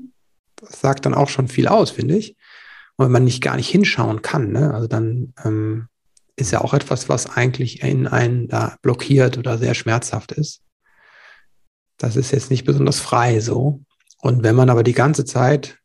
Das 0.55 0.81
sagt 0.81 1.05
dann 1.05 1.13
auch 1.13 1.29
schon 1.29 1.47
viel 1.47 1.67
aus, 1.67 1.91
finde 1.91 2.17
ich. 2.17 2.35
Und 2.97 3.05
wenn 3.05 3.11
man 3.11 3.23
nicht 3.23 3.41
gar 3.41 3.55
nicht 3.55 3.69
hinschauen 3.69 4.21
kann, 4.21 4.51
ne? 4.51 4.73
also 4.73 4.87
dann 4.87 5.33
ähm, 5.43 5.87
ist 6.35 6.51
ja 6.51 6.61
auch 6.61 6.73
etwas, 6.73 7.09
was 7.09 7.27
eigentlich 7.27 7.81
in 7.81 8.07
einen 8.07 8.47
da 8.47 8.77
blockiert 8.81 9.37
oder 9.37 9.57
sehr 9.57 9.73
schmerzhaft 9.73 10.31
ist. 10.31 10.61
Das 11.97 12.15
ist 12.15 12.31
jetzt 12.31 12.49
nicht 12.49 12.65
besonders 12.65 12.99
frei 12.99 13.39
so. 13.39 13.81
Und 14.19 14.43
wenn 14.43 14.55
man 14.55 14.69
aber 14.69 14.83
die 14.83 14.93
ganze 14.93 15.25
Zeit, 15.25 15.80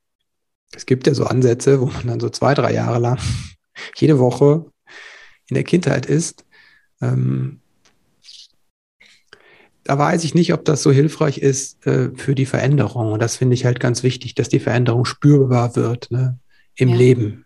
es 0.74 0.86
gibt 0.86 1.06
ja 1.06 1.14
so 1.14 1.24
Ansätze, 1.24 1.80
wo 1.80 1.86
man 1.86 2.06
dann 2.06 2.20
so 2.20 2.28
zwei, 2.28 2.54
drei 2.54 2.72
Jahre 2.72 2.98
lang 2.98 3.18
jede 3.96 4.18
Woche 4.18 4.66
in 5.48 5.54
der 5.54 5.64
Kindheit 5.64 6.06
ist, 6.06 6.44
ähm, 7.00 7.60
da 9.84 9.98
weiß 9.98 10.24
ich 10.24 10.34
nicht, 10.34 10.52
ob 10.52 10.64
das 10.64 10.82
so 10.82 10.90
hilfreich 10.90 11.38
ist 11.38 11.86
äh, 11.86 12.10
für 12.16 12.34
die 12.34 12.46
Veränderung. 12.46 13.12
Und 13.12 13.22
das 13.22 13.36
finde 13.36 13.54
ich 13.54 13.64
halt 13.64 13.78
ganz 13.78 14.02
wichtig, 14.02 14.34
dass 14.34 14.48
die 14.48 14.58
Veränderung 14.58 15.04
spürbar 15.04 15.76
wird 15.76 16.10
ne, 16.10 16.38
im 16.74 16.88
ja. 16.90 16.96
Leben. 16.96 17.44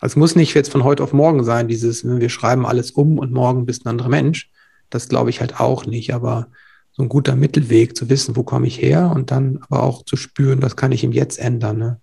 Also 0.00 0.14
es 0.14 0.16
muss 0.16 0.34
nicht 0.34 0.54
jetzt 0.54 0.72
von 0.72 0.82
heute 0.82 1.04
auf 1.04 1.12
morgen 1.12 1.44
sein, 1.44 1.68
dieses, 1.68 2.02
ne, 2.02 2.20
wir 2.20 2.28
schreiben 2.28 2.66
alles 2.66 2.90
um 2.90 3.18
und 3.18 3.32
morgen 3.32 3.66
bist 3.66 3.84
ein 3.84 3.90
anderer 3.90 4.08
Mensch. 4.08 4.50
Das 4.88 5.08
glaube 5.08 5.30
ich 5.30 5.40
halt 5.40 5.60
auch 5.60 5.86
nicht, 5.86 6.12
aber 6.12 6.48
so 6.90 7.04
ein 7.04 7.08
guter 7.08 7.36
Mittelweg 7.36 7.96
zu 7.96 8.08
wissen, 8.08 8.34
wo 8.34 8.42
komme 8.42 8.66
ich 8.66 8.82
her 8.82 9.12
und 9.14 9.30
dann 9.30 9.60
aber 9.68 9.84
auch 9.84 10.04
zu 10.04 10.16
spüren, 10.16 10.62
was 10.62 10.74
kann 10.74 10.90
ich 10.90 11.04
im 11.04 11.12
Jetzt 11.12 11.38
ändern. 11.38 11.78
Ne? 11.78 12.00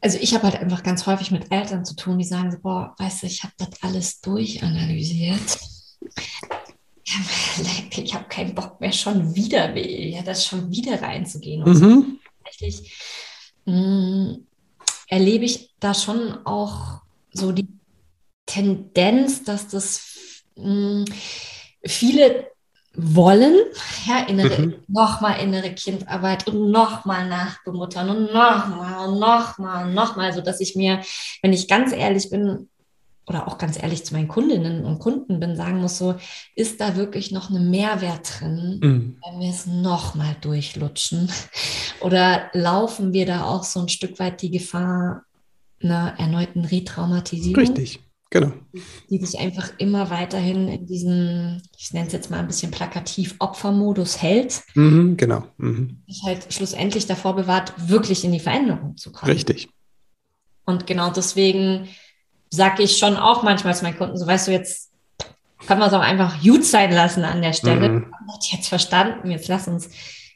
Also 0.00 0.18
ich 0.20 0.34
habe 0.34 0.44
halt 0.44 0.56
einfach 0.56 0.82
ganz 0.82 1.06
häufig 1.06 1.30
mit 1.30 1.50
Eltern 1.50 1.84
zu 1.84 1.96
tun, 1.96 2.18
die 2.18 2.24
sagen 2.24 2.50
so, 2.50 2.58
boah, 2.58 2.94
weißt 2.98 3.22
du, 3.22 3.26
ich 3.26 3.42
habe 3.42 3.54
das 3.56 3.82
alles 3.82 4.20
durchanalysiert. 4.20 5.58
Ich 7.96 8.14
habe 8.14 8.24
keinen 8.28 8.54
Bock 8.54 8.80
mehr 8.80 8.92
schon 8.92 9.34
wieder, 9.34 9.76
ja, 9.76 10.22
das 10.22 10.46
schon 10.46 10.70
wieder 10.70 11.00
reinzugehen. 11.00 11.62
Und 11.62 11.80
mhm. 11.80 12.20
Tatsächlich 12.44 12.92
mh, 13.64 14.38
erlebe 15.08 15.44
ich 15.44 15.74
da 15.80 15.94
schon 15.94 16.44
auch 16.46 17.02
so 17.32 17.52
die 17.52 17.68
Tendenz, 18.46 19.44
dass 19.44 19.68
das 19.68 20.42
mh, 20.56 21.04
viele 21.84 22.50
wollen, 22.96 23.56
ja, 24.06 24.26
innere, 24.26 24.62
mhm. 24.62 24.74
nochmal 24.86 25.40
innere 25.40 25.74
Kindarbeit 25.74 26.46
und 26.46 26.70
nochmal 26.70 27.28
nachbemuttern 27.28 28.08
und 28.10 28.32
nochmal 28.32 29.08
und 29.08 29.18
nochmal 29.18 29.86
und 29.86 29.94
nochmal, 29.94 30.32
sodass 30.32 30.60
ich 30.60 30.76
mir, 30.76 31.00
wenn 31.42 31.52
ich 31.52 31.68
ganz 31.68 31.92
ehrlich 31.92 32.30
bin, 32.30 32.68
oder 33.26 33.48
auch 33.48 33.58
ganz 33.58 33.82
ehrlich 33.82 34.04
zu 34.04 34.14
meinen 34.14 34.28
Kundinnen 34.28 34.84
und 34.84 34.98
Kunden 34.98 35.40
bin, 35.40 35.56
sagen 35.56 35.80
muss, 35.80 35.98
so, 35.98 36.14
ist 36.54 36.80
da 36.80 36.96
wirklich 36.96 37.32
noch 37.32 37.50
ein 37.50 37.70
Mehrwert 37.70 38.40
drin, 38.40 38.80
mhm. 38.82 39.16
wenn 39.24 39.40
wir 39.40 39.50
es 39.50 39.66
nochmal 39.66 40.36
durchlutschen? 40.40 41.30
Oder 42.00 42.50
laufen 42.52 43.12
wir 43.12 43.24
da 43.24 43.44
auch 43.44 43.64
so 43.64 43.80
ein 43.80 43.88
Stück 43.88 44.18
weit 44.18 44.42
die 44.42 44.50
Gefahr 44.50 45.22
einer 45.82 46.14
erneuten 46.18 46.64
Retraumatisierung? 46.66 47.64
Richtig, 47.64 48.00
genau. 48.30 48.52
Die 49.10 49.18
sich 49.18 49.38
einfach 49.38 49.72
immer 49.78 50.10
weiterhin 50.10 50.68
in 50.68 50.86
diesen, 50.86 51.62
ich 51.76 51.92
nenne 51.92 52.06
es 52.06 52.12
jetzt 52.12 52.30
mal 52.30 52.40
ein 52.40 52.46
bisschen 52.46 52.70
plakativ, 52.70 53.36
Opfermodus 53.38 54.20
hält. 54.20 54.62
Mhm, 54.74 55.16
genau. 55.16 55.44
Mhm. 55.58 56.02
Sich 56.06 56.22
halt 56.24 56.52
schlussendlich 56.52 57.06
davor 57.06 57.36
bewahrt, 57.36 57.72
wirklich 57.88 58.24
in 58.24 58.32
die 58.32 58.40
Veränderung 58.40 58.96
zu 58.96 59.12
kommen. 59.12 59.32
Richtig. 59.32 59.68
Und 60.64 60.86
genau 60.86 61.10
deswegen 61.10 61.88
sage 62.50 62.82
ich 62.82 62.98
schon 62.98 63.16
auch 63.16 63.42
manchmal 63.42 63.74
zu 63.74 63.84
meinen 63.84 63.98
Kunden, 63.98 64.16
so 64.16 64.26
weißt 64.26 64.48
du, 64.48 64.52
jetzt 64.52 64.90
können 65.66 65.80
wir 65.80 65.86
es 65.86 65.92
auch 65.92 66.00
einfach 66.00 66.42
gut 66.42 66.64
sein 66.64 66.92
lassen 66.92 67.24
an 67.24 67.42
der 67.42 67.52
Stelle. 67.52 67.88
Mhm. 67.88 68.06
Jetzt 68.50 68.68
verstanden, 68.68 69.30
jetzt 69.30 69.48
lass 69.48 69.68
uns, 69.68 69.88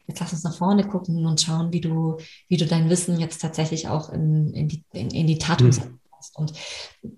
jetzt 0.07 0.21
lass 0.21 0.33
uns 0.33 0.45
nach 0.45 0.57
vorne 0.57 0.85
gucken 0.85 1.27
und 1.27 1.41
schauen, 1.41 1.73
wie 1.73 1.81
du, 1.81 2.19
wie 2.49 2.57
du 2.57 2.67
dein 2.67 2.89
Wissen 2.91 3.19
jetzt 3.21 3.41
tatsächlich 3.41 3.89
auch 3.89 4.11
in, 4.11 4.53
in, 4.55 4.69
die, 4.69 4.85
in, 4.93 5.11
in 5.11 5.27
die 5.27 5.39
Tat 5.39 5.62
umsetzt. 5.62 5.91
Mhm. 6.19 6.37
Und 6.37 6.53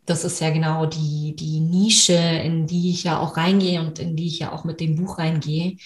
das 0.06 0.24
ist 0.24 0.40
ja 0.40 0.50
genau 0.50 0.86
die, 0.86 1.34
die 1.36 1.60
Nische, 1.60 2.14
in 2.14 2.66
die 2.66 2.90
ich 2.90 3.04
ja 3.04 3.18
auch 3.18 3.36
reingehe 3.36 3.80
und 3.80 3.98
in 3.98 4.16
die 4.16 4.26
ich 4.26 4.38
ja 4.38 4.52
auch 4.52 4.64
mit 4.64 4.80
dem 4.80 4.96
Buch 4.96 5.18
reingehe. 5.18 5.76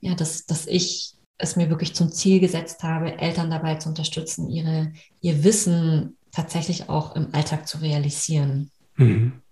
Ja, 0.00 0.14
dass, 0.14 0.46
dass 0.46 0.66
ich 0.66 1.14
es 1.38 1.56
mir 1.56 1.70
wirklich 1.70 1.94
zum 1.94 2.12
Ziel 2.12 2.40
gesetzt 2.40 2.82
habe, 2.82 3.18
Eltern 3.18 3.50
dabei 3.50 3.76
zu 3.76 3.88
unterstützen, 3.88 4.48
ihre, 4.48 4.92
ihr 5.20 5.44
Wissen 5.44 6.16
tatsächlich 6.30 6.88
auch 6.88 7.16
im 7.16 7.34
Alltag 7.34 7.66
zu 7.66 7.78
realisieren. 7.78 8.70
Mhm. 8.96 9.43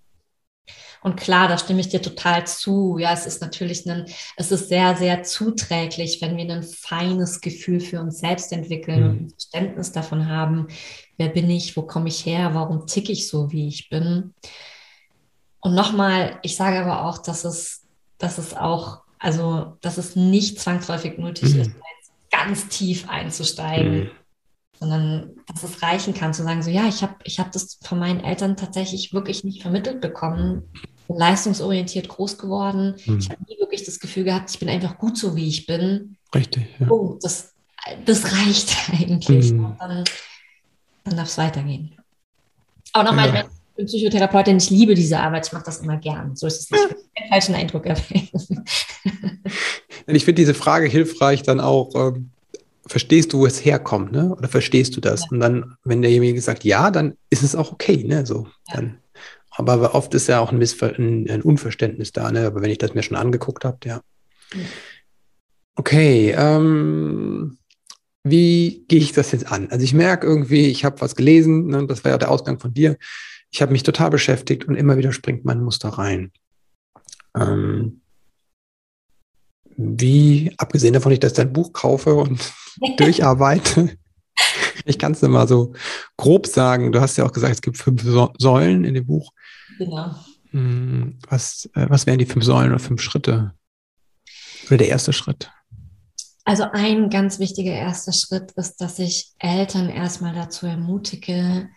Und 1.02 1.16
klar, 1.16 1.48
da 1.48 1.58
stimme 1.58 1.80
ich 1.80 1.88
dir 1.88 2.00
total 2.00 2.46
zu. 2.46 2.96
Ja, 2.98 3.12
es 3.12 3.26
ist 3.26 3.40
natürlich 3.40 3.88
ein, 3.88 4.06
es 4.36 4.52
ist 4.52 4.68
sehr, 4.68 4.96
sehr 4.96 5.22
zuträglich, 5.24 6.22
wenn 6.22 6.36
wir 6.36 6.48
ein 6.48 6.62
feines 6.62 7.40
Gefühl 7.40 7.80
für 7.80 8.00
uns 8.00 8.20
selbst 8.20 8.52
entwickeln 8.52 9.00
mhm. 9.00 9.08
und 9.08 9.20
ein 9.20 9.30
Verständnis 9.30 9.92
davon 9.92 10.28
haben, 10.28 10.68
wer 11.16 11.28
bin 11.28 11.50
ich, 11.50 11.76
wo 11.76 11.82
komme 11.82 12.08
ich 12.08 12.24
her, 12.24 12.54
warum 12.54 12.86
ticke 12.86 13.10
ich 13.10 13.28
so, 13.28 13.50
wie 13.50 13.66
ich 13.66 13.90
bin. 13.90 14.32
Und 15.60 15.74
nochmal, 15.74 16.38
ich 16.42 16.56
sage 16.56 16.80
aber 16.80 17.04
auch, 17.06 17.18
dass 17.18 17.44
es, 17.44 17.82
dass 18.18 18.38
es 18.38 18.54
auch, 18.54 19.02
also, 19.18 19.76
dass 19.80 19.98
es 19.98 20.14
nicht 20.14 20.60
zwangsläufig 20.60 21.18
nötig 21.18 21.54
mhm. 21.54 21.60
ist, 21.62 21.70
ganz 22.30 22.68
tief 22.68 23.08
einzusteigen. 23.08 24.04
Mhm 24.04 24.10
sondern 24.82 25.36
dass 25.46 25.62
es 25.62 25.80
reichen 25.80 26.12
kann, 26.12 26.34
zu 26.34 26.42
sagen, 26.42 26.60
so 26.60 26.68
ja, 26.68 26.88
ich 26.88 27.02
habe 27.02 27.14
ich 27.22 27.38
hab 27.38 27.52
das 27.52 27.78
von 27.84 28.00
meinen 28.00 28.18
Eltern 28.18 28.56
tatsächlich 28.56 29.14
wirklich 29.14 29.44
nicht 29.44 29.62
vermittelt 29.62 30.00
bekommen. 30.00 30.64
Leistungsorientiert 31.08 32.08
groß 32.08 32.38
geworden. 32.38 32.94
Hm. 33.04 33.18
Ich 33.18 33.30
habe 33.30 33.42
nie 33.48 33.58
wirklich 33.58 33.84
das 33.84 34.00
Gefühl 34.00 34.24
gehabt, 34.24 34.50
ich 34.50 34.58
bin 34.58 34.68
einfach 34.68 34.98
gut 34.98 35.16
so, 35.16 35.36
wie 35.36 35.48
ich 35.48 35.66
bin. 35.66 36.16
Richtig. 36.34 36.66
Ja. 36.78 36.88
Oh, 36.90 37.18
das, 37.20 37.52
das 38.04 38.24
reicht 38.24 38.76
eigentlich. 38.92 39.50
Hm. 39.50 39.76
Dann, 39.78 40.04
dann 41.04 41.16
darf 41.16 41.28
es 41.28 41.38
weitergehen. 41.38 41.94
Aber 42.92 43.04
nochmal, 43.04 43.34
ja. 43.34 43.40
ich 43.42 43.76
bin 43.76 43.86
Psychotherapeutin, 43.86 44.58
ich 44.58 44.70
liebe 44.70 44.94
diese 44.94 45.18
Arbeit, 45.18 45.46
ich 45.46 45.52
mache 45.52 45.64
das 45.64 45.78
immer 45.78 45.96
gern. 45.96 46.36
So 46.36 46.46
ist 46.46 46.60
es 46.60 46.70
nicht. 46.70 46.84
Ich 46.84 46.96
will 46.96 47.04
keinen 47.16 47.28
falschen 47.28 47.54
Eindruck 47.54 47.86
erwecken. 47.86 48.28
Ich 50.06 50.24
finde 50.24 50.42
diese 50.42 50.54
Frage 50.54 50.88
hilfreich, 50.88 51.42
dann 51.42 51.60
auch 51.60 51.94
ähm, 51.94 52.30
verstehst 52.86 53.32
du, 53.32 53.40
wo 53.40 53.46
es 53.46 53.64
herkommt, 53.64 54.12
ne? 54.12 54.34
Oder 54.36 54.48
verstehst 54.48 54.96
du 54.96 55.00
das? 55.00 55.22
Ja. 55.22 55.28
Und 55.30 55.40
dann, 55.40 55.76
wenn 55.84 56.02
derjenige 56.02 56.40
sagt 56.40 56.64
ja, 56.64 56.90
dann 56.90 57.14
ist 57.30 57.42
es 57.42 57.54
auch 57.54 57.72
okay, 57.72 58.04
ne? 58.04 58.26
So, 58.26 58.46
ja. 58.68 58.74
dann. 58.76 58.98
Aber 59.54 59.94
oft 59.94 60.14
ist 60.14 60.28
ja 60.28 60.40
auch 60.40 60.50
ein, 60.50 60.58
Missver 60.58 60.94
ein, 60.98 61.28
ein 61.28 61.42
Unverständnis 61.42 62.12
da, 62.12 62.32
ne? 62.32 62.46
Aber 62.46 62.62
wenn 62.62 62.70
ich 62.70 62.78
das 62.78 62.94
mir 62.94 63.02
schon 63.02 63.16
angeguckt 63.16 63.64
habe, 63.64 63.78
ja. 63.84 64.00
Okay, 65.74 66.34
ähm, 66.36 67.58
wie 68.24 68.84
gehe 68.88 69.00
ich 69.00 69.12
das 69.12 69.32
jetzt 69.32 69.50
an? 69.50 69.68
Also 69.70 69.84
ich 69.84 69.94
merke 69.94 70.26
irgendwie, 70.26 70.66
ich 70.66 70.84
habe 70.84 71.00
was 71.00 71.16
gelesen, 71.16 71.66
ne? 71.66 71.86
das 71.86 72.04
war 72.04 72.12
ja 72.12 72.18
der 72.18 72.30
Ausgang 72.30 72.60
von 72.60 72.72
dir. 72.72 72.96
Ich 73.50 73.60
habe 73.60 73.72
mich 73.72 73.82
total 73.82 74.10
beschäftigt 74.10 74.64
und 74.66 74.76
immer 74.76 74.96
wieder 74.96 75.12
springt 75.12 75.44
mein 75.44 75.62
Muster 75.62 75.90
rein. 75.90 76.32
Ähm, 77.36 78.02
wie, 79.76 80.52
abgesehen 80.58 80.94
davon, 80.94 81.18
dass 81.18 81.32
ich 81.32 81.36
dein 81.36 81.52
Buch 81.52 81.72
kaufe 81.72 82.14
und 82.14 82.52
durcharbeite, 82.98 83.96
ich 84.84 84.98
kann 84.98 85.12
es 85.12 85.22
mal 85.22 85.48
so 85.48 85.72
grob 86.16 86.46
sagen. 86.46 86.92
Du 86.92 87.00
hast 87.00 87.16
ja 87.16 87.24
auch 87.24 87.32
gesagt, 87.32 87.54
es 87.54 87.62
gibt 87.62 87.78
fünf 87.78 88.04
Säulen 88.38 88.84
in 88.84 88.94
dem 88.94 89.06
Buch. 89.06 89.32
Genau. 89.78 90.14
Hm, 90.50 91.18
was, 91.28 91.68
äh, 91.74 91.86
was 91.88 92.06
wären 92.06 92.18
die 92.18 92.26
fünf 92.26 92.44
Säulen 92.44 92.70
oder 92.70 92.78
fünf 92.78 93.00
Schritte? 93.00 93.54
Oder 94.66 94.78
der 94.78 94.88
erste 94.88 95.12
Schritt? 95.12 95.50
Also 96.44 96.64
ein 96.72 97.08
ganz 97.08 97.38
wichtiger 97.38 97.72
erster 97.72 98.12
Schritt 98.12 98.52
ist, 98.52 98.80
dass 98.80 98.98
ich 98.98 99.32
Eltern 99.38 99.88
erstmal 99.88 100.34
dazu 100.34 100.66
ermutige, 100.66 101.68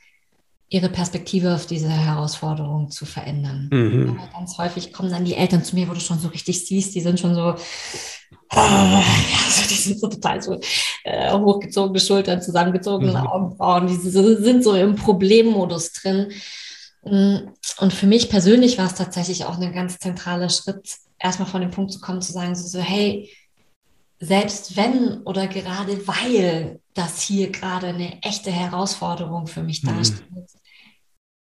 ihre 0.68 0.90
Perspektive 0.90 1.54
auf 1.54 1.68
diese 1.68 1.90
Herausforderung 1.90 2.90
zu 2.90 3.06
verändern. 3.06 3.70
Mhm. 3.72 4.20
ganz 4.34 4.58
häufig 4.58 4.92
kommen 4.92 5.12
dann 5.12 5.26
die 5.26 5.36
Eltern 5.36 5.64
zu 5.64 5.76
mir, 5.76 5.88
wo 5.88 5.94
du 5.94 6.00
schon 6.00 6.20
so 6.20 6.30
richtig 6.30 6.66
siehst, 6.66 6.96
die 6.96 7.02
sind 7.02 7.20
schon 7.20 7.36
so, 7.36 7.52
äh, 7.52 8.56
ja, 8.56 9.04
so 9.48 9.68
die 9.70 9.76
sind 9.76 10.00
so 10.00 10.08
total 10.08 10.42
so 10.42 10.60
äh, 11.04 11.32
hochgezogene 11.32 12.00
Schultern, 12.00 12.42
zusammengezogene 12.42 13.12
mhm. 13.12 13.28
Augenbrauen, 13.28 13.88
die 13.88 13.96
sind 13.96 14.64
so 14.64 14.74
im 14.74 14.96
Problemmodus 14.96 15.92
drin. 15.92 16.32
Und 17.06 17.94
für 17.94 18.08
mich 18.08 18.30
persönlich 18.30 18.80
war 18.80 18.88
es 18.88 18.96
tatsächlich 18.96 19.46
auch 19.46 19.60
ein 19.60 19.74
ganz 19.74 20.00
zentraler 20.00 20.50
Schritt, 20.50 20.90
erstmal 21.20 21.48
von 21.48 21.62
dem 21.62 21.70
Punkt 21.70 21.92
zu 21.94 22.00
kommen, 22.00 22.22
zu 22.22 22.32
sagen, 22.32 22.56
so, 22.56 22.68
so 22.68 22.80
hey, 22.80 23.32
selbst 24.20 24.76
wenn 24.76 25.22
oder 25.24 25.48
gerade 25.48 26.08
weil 26.08 26.80
das 26.96 27.22
hier 27.22 27.52
gerade 27.52 27.88
eine 27.88 28.24
echte 28.24 28.52
Herausforderung 28.52 29.46
für 29.46 29.62
mich 29.62 29.84
mhm. 29.84 29.88
darstellt, 29.90 30.50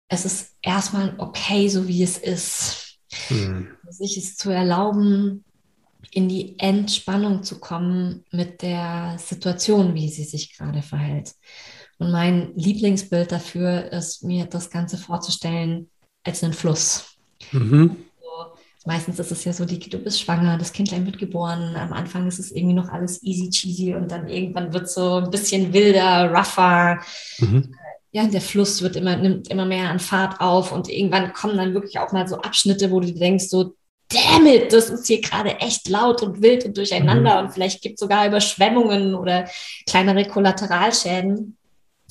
es 0.09 0.25
ist 0.25 0.55
erstmal 0.61 1.15
okay, 1.19 1.69
so 1.69 1.87
wie 1.87 2.03
es 2.03 2.17
ist. 2.17 2.97
Mhm. 3.29 3.69
Sich 3.89 4.17
es 4.17 4.35
zu 4.35 4.49
erlauben, 4.49 5.45
in 6.11 6.27
die 6.27 6.59
Entspannung 6.59 7.43
zu 7.43 7.59
kommen 7.59 8.25
mit 8.31 8.61
der 8.61 9.17
Situation, 9.19 9.93
wie 9.95 10.09
sie 10.09 10.25
sich 10.25 10.55
gerade 10.55 10.81
verhält. 10.81 11.33
Und 11.97 12.11
mein 12.11 12.51
Lieblingsbild 12.55 13.31
dafür 13.31 13.91
ist, 13.91 14.23
mir 14.23 14.45
das 14.45 14.69
Ganze 14.69 14.97
vorzustellen 14.97 15.89
als 16.23 16.43
einen 16.43 16.53
Fluss. 16.53 17.15
Mhm. 17.51 17.95
Meistens 18.87 19.17
ist 19.17 19.31
es 19.31 19.43
ja 19.43 19.51
so, 19.51 19.65
die, 19.65 19.79
du 19.79 19.97
bist 19.97 20.21
schwanger, 20.21 20.59
das 20.59 20.71
Kindlein 20.71 21.07
wird 21.07 21.17
geboren. 21.17 21.75
Am 21.75 21.91
Anfang 21.91 22.27
ist 22.27 22.37
es 22.37 22.51
irgendwie 22.51 22.75
noch 22.75 22.89
alles 22.89 23.23
easy 23.23 23.49
cheesy 23.49 23.95
und 23.95 24.11
dann 24.11 24.27
irgendwann 24.27 24.73
wird 24.73 24.83
es 24.83 24.93
so 24.93 25.15
ein 25.15 25.31
bisschen 25.31 25.73
wilder, 25.73 26.31
rougher. 26.31 26.99
Mhm. 27.39 27.73
Ja, 28.11 28.27
der 28.27 28.41
Fluss 28.41 28.83
wird 28.83 28.95
immer, 28.95 29.15
nimmt 29.15 29.47
immer 29.47 29.65
mehr 29.65 29.89
an 29.89 29.99
Fahrt 29.99 30.39
auf 30.39 30.71
und 30.71 30.87
irgendwann 30.87 31.33
kommen 31.33 31.57
dann 31.57 31.73
wirklich 31.73 31.97
auch 31.97 32.11
mal 32.11 32.27
so 32.27 32.37
Abschnitte, 32.37 32.91
wo 32.91 32.99
du 32.99 33.11
denkst, 33.11 33.45
so, 33.45 33.73
damn 34.09 34.45
it, 34.45 34.71
das 34.71 34.91
ist 34.91 35.07
hier 35.07 35.19
gerade 35.19 35.59
echt 35.61 35.89
laut 35.89 36.21
und 36.21 36.43
wild 36.43 36.63
und 36.65 36.77
durcheinander 36.77 37.39
mhm. 37.41 37.47
und 37.47 37.53
vielleicht 37.53 37.81
gibt 37.81 37.95
es 37.95 38.01
sogar 38.01 38.27
Überschwemmungen 38.27 39.15
oder 39.15 39.49
kleinere 39.87 40.25
Kollateralschäden. 40.25 41.57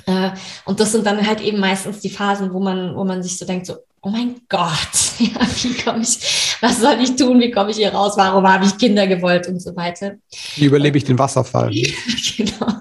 Äh, 0.07 0.31
und 0.65 0.81
das 0.81 0.93
sind 0.93 1.07
dann 1.07 1.27
halt 1.27 1.41
eben 1.41 1.59
meistens 1.59 2.01
die 2.01 2.11
Phasen, 2.11 2.53
wo 2.53 2.61
man, 2.61 2.95
wo 2.97 3.05
man 3.05 3.23
sich 3.23 3.39
so 3.39 3.45
denkt, 3.45 3.67
so, 3.67 3.77
oh 4.03 4.11
mein 4.11 4.41
Gott, 4.49 4.71
ja, 5.19 5.41
wie 5.63 5.75
komme 5.83 6.03
ich, 6.03 6.57
was 6.61 6.81
soll 6.81 6.97
ich 7.01 7.17
tun, 7.17 7.41
wie 7.41 7.51
komme 7.51 7.71
ich 7.71 7.77
hier 7.77 7.93
raus, 7.93 8.15
warum 8.17 8.47
habe 8.47 8.67
ich 8.67 8.77
Kinder 8.77 9.07
gewollt 9.07 9.49
und 9.49 9.61
so 9.61 9.75
weiter. 9.77 10.15
Wie 10.57 10.67
überlebe 10.67 10.99
ich 10.99 11.05
den 11.05 11.19
Wasserfall? 11.19 11.71
genau. 12.37 12.81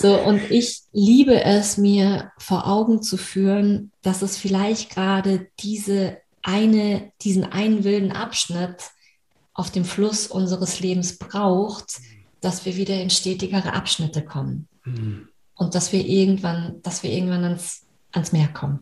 So, 0.00 0.16
und 0.16 0.50
ich 0.50 0.82
liebe 0.92 1.42
es, 1.42 1.76
mir 1.76 2.30
vor 2.38 2.68
Augen 2.68 3.02
zu 3.02 3.16
führen, 3.16 3.90
dass 4.02 4.22
es 4.22 4.36
vielleicht 4.36 4.90
gerade 4.90 5.48
diese 5.58 6.18
eine, 6.42 7.10
diesen 7.22 7.44
einen 7.44 7.82
wilden 7.82 8.12
Abschnitt 8.12 8.76
auf 9.54 9.72
dem 9.72 9.84
Fluss 9.84 10.28
unseres 10.28 10.78
Lebens 10.78 11.18
braucht, 11.18 11.98
dass 12.40 12.64
wir 12.64 12.76
wieder 12.76 12.94
in 13.00 13.10
stetigere 13.10 13.72
Abschnitte 13.72 14.24
kommen. 14.24 14.68
Mhm. 14.84 15.27
Und 15.58 15.74
dass 15.74 15.92
wir 15.92 16.06
irgendwann, 16.06 16.80
dass 16.82 17.02
wir 17.02 17.10
irgendwann 17.10 17.44
ans, 17.44 17.82
ans 18.12 18.32
Meer 18.32 18.48
kommen. 18.48 18.80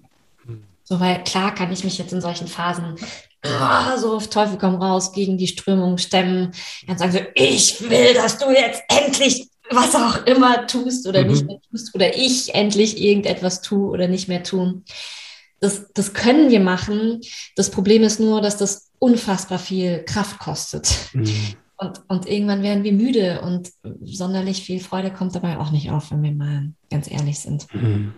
So, 0.85 1.01
weil 1.01 1.25
klar 1.25 1.53
kann 1.53 1.73
ich 1.73 1.83
mich 1.83 1.99
jetzt 1.99 2.13
in 2.13 2.21
solchen 2.21 2.47
Phasen 2.47 2.95
oh, 3.45 3.99
so 3.99 4.17
auf 4.17 4.29
Teufel 4.29 4.57
komm 4.59 4.77
raus 4.77 5.13
gegen 5.13 5.37
die 5.37 5.49
Strömung 5.49 5.99
stemmen 5.99 6.53
und 6.87 6.99
sagen 6.99 7.13
so, 7.13 7.19
ich 7.35 7.89
will, 7.91 8.15
dass 8.15 8.39
du 8.39 8.51
jetzt 8.51 8.83
endlich 8.89 9.49
was 9.71 9.97
auch 9.97 10.27
immer 10.27 10.67
tust 10.69 11.07
oder 11.09 11.23
mhm. 11.23 11.31
nicht 11.31 11.47
mehr 11.47 11.59
tust 11.71 11.95
oder 11.95 12.17
ich 12.17 12.55
endlich 12.55 13.03
irgendetwas 13.03 13.63
tue 13.63 13.91
oder 13.91 14.07
nicht 14.07 14.29
mehr 14.29 14.45
tun. 14.45 14.85
Das, 15.61 15.87
das 15.93 16.13
können 16.15 16.51
wir 16.51 16.61
machen. 16.61 17.21
Das 17.57 17.71
Problem 17.71 18.03
ist 18.03 18.21
nur, 18.21 18.41
dass 18.41 18.57
das 18.57 18.91
unfassbar 18.99 19.59
viel 19.59 20.05
Kraft 20.05 20.39
kostet. 20.39 20.95
Mhm. 21.13 21.57
Und, 21.79 22.03
und 22.09 22.27
irgendwann 22.27 22.63
werden 22.63 22.85
wir 22.85 22.93
müde 22.93 23.43
und 23.43 23.71
sonderlich 24.03 24.63
viel 24.63 24.81
Freude 24.81 25.11
kommt 25.11 25.35
dabei 25.35 25.59
auch 25.59 25.71
nicht 25.71 25.91
auf, 25.91 26.11
wenn 26.11 26.23
wir 26.23 26.33
mal 26.33 26.73
ganz 26.91 27.11
ehrlich 27.11 27.39
sind. 27.39 27.73
Mhm. 27.75 28.15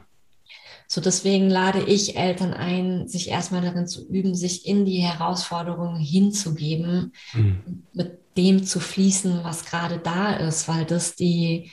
So 0.87 1.03
deswegen 1.03 1.51
lade 1.51 1.83
ich 1.83 2.17
Eltern 2.17 2.55
ein, 2.55 3.09
sich 3.09 3.29
erstmal 3.29 3.61
darin 3.61 3.87
zu 3.87 4.09
üben, 4.09 4.35
sich 4.35 4.67
in 4.67 4.87
die 4.87 5.01
Herausforderungen 5.01 6.01
hinzugeben, 6.01 7.13
mhm. 7.35 7.83
mit 7.93 8.19
dem 8.39 8.65
zu 8.65 8.81
fließen, 8.81 9.41
was 9.43 9.67
gerade 9.67 9.99
da 9.99 10.33
ist, 10.33 10.67
weil 10.67 10.87
das 10.87 11.15
die, 11.15 11.71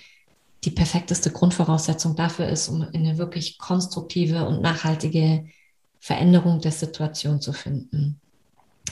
die 0.65 0.71
perfekteste 0.71 1.31
Grundvoraussetzung 1.31 2.15
dafür 2.15 2.49
ist, 2.49 2.67
um 2.67 2.81
eine 2.81 3.17
wirklich 3.17 3.57
konstruktive 3.57 4.45
und 4.47 4.61
nachhaltige 4.61 5.45
Veränderung 5.99 6.59
der 6.59 6.71
Situation 6.71 7.39
zu 7.39 7.53
finden. 7.53 8.19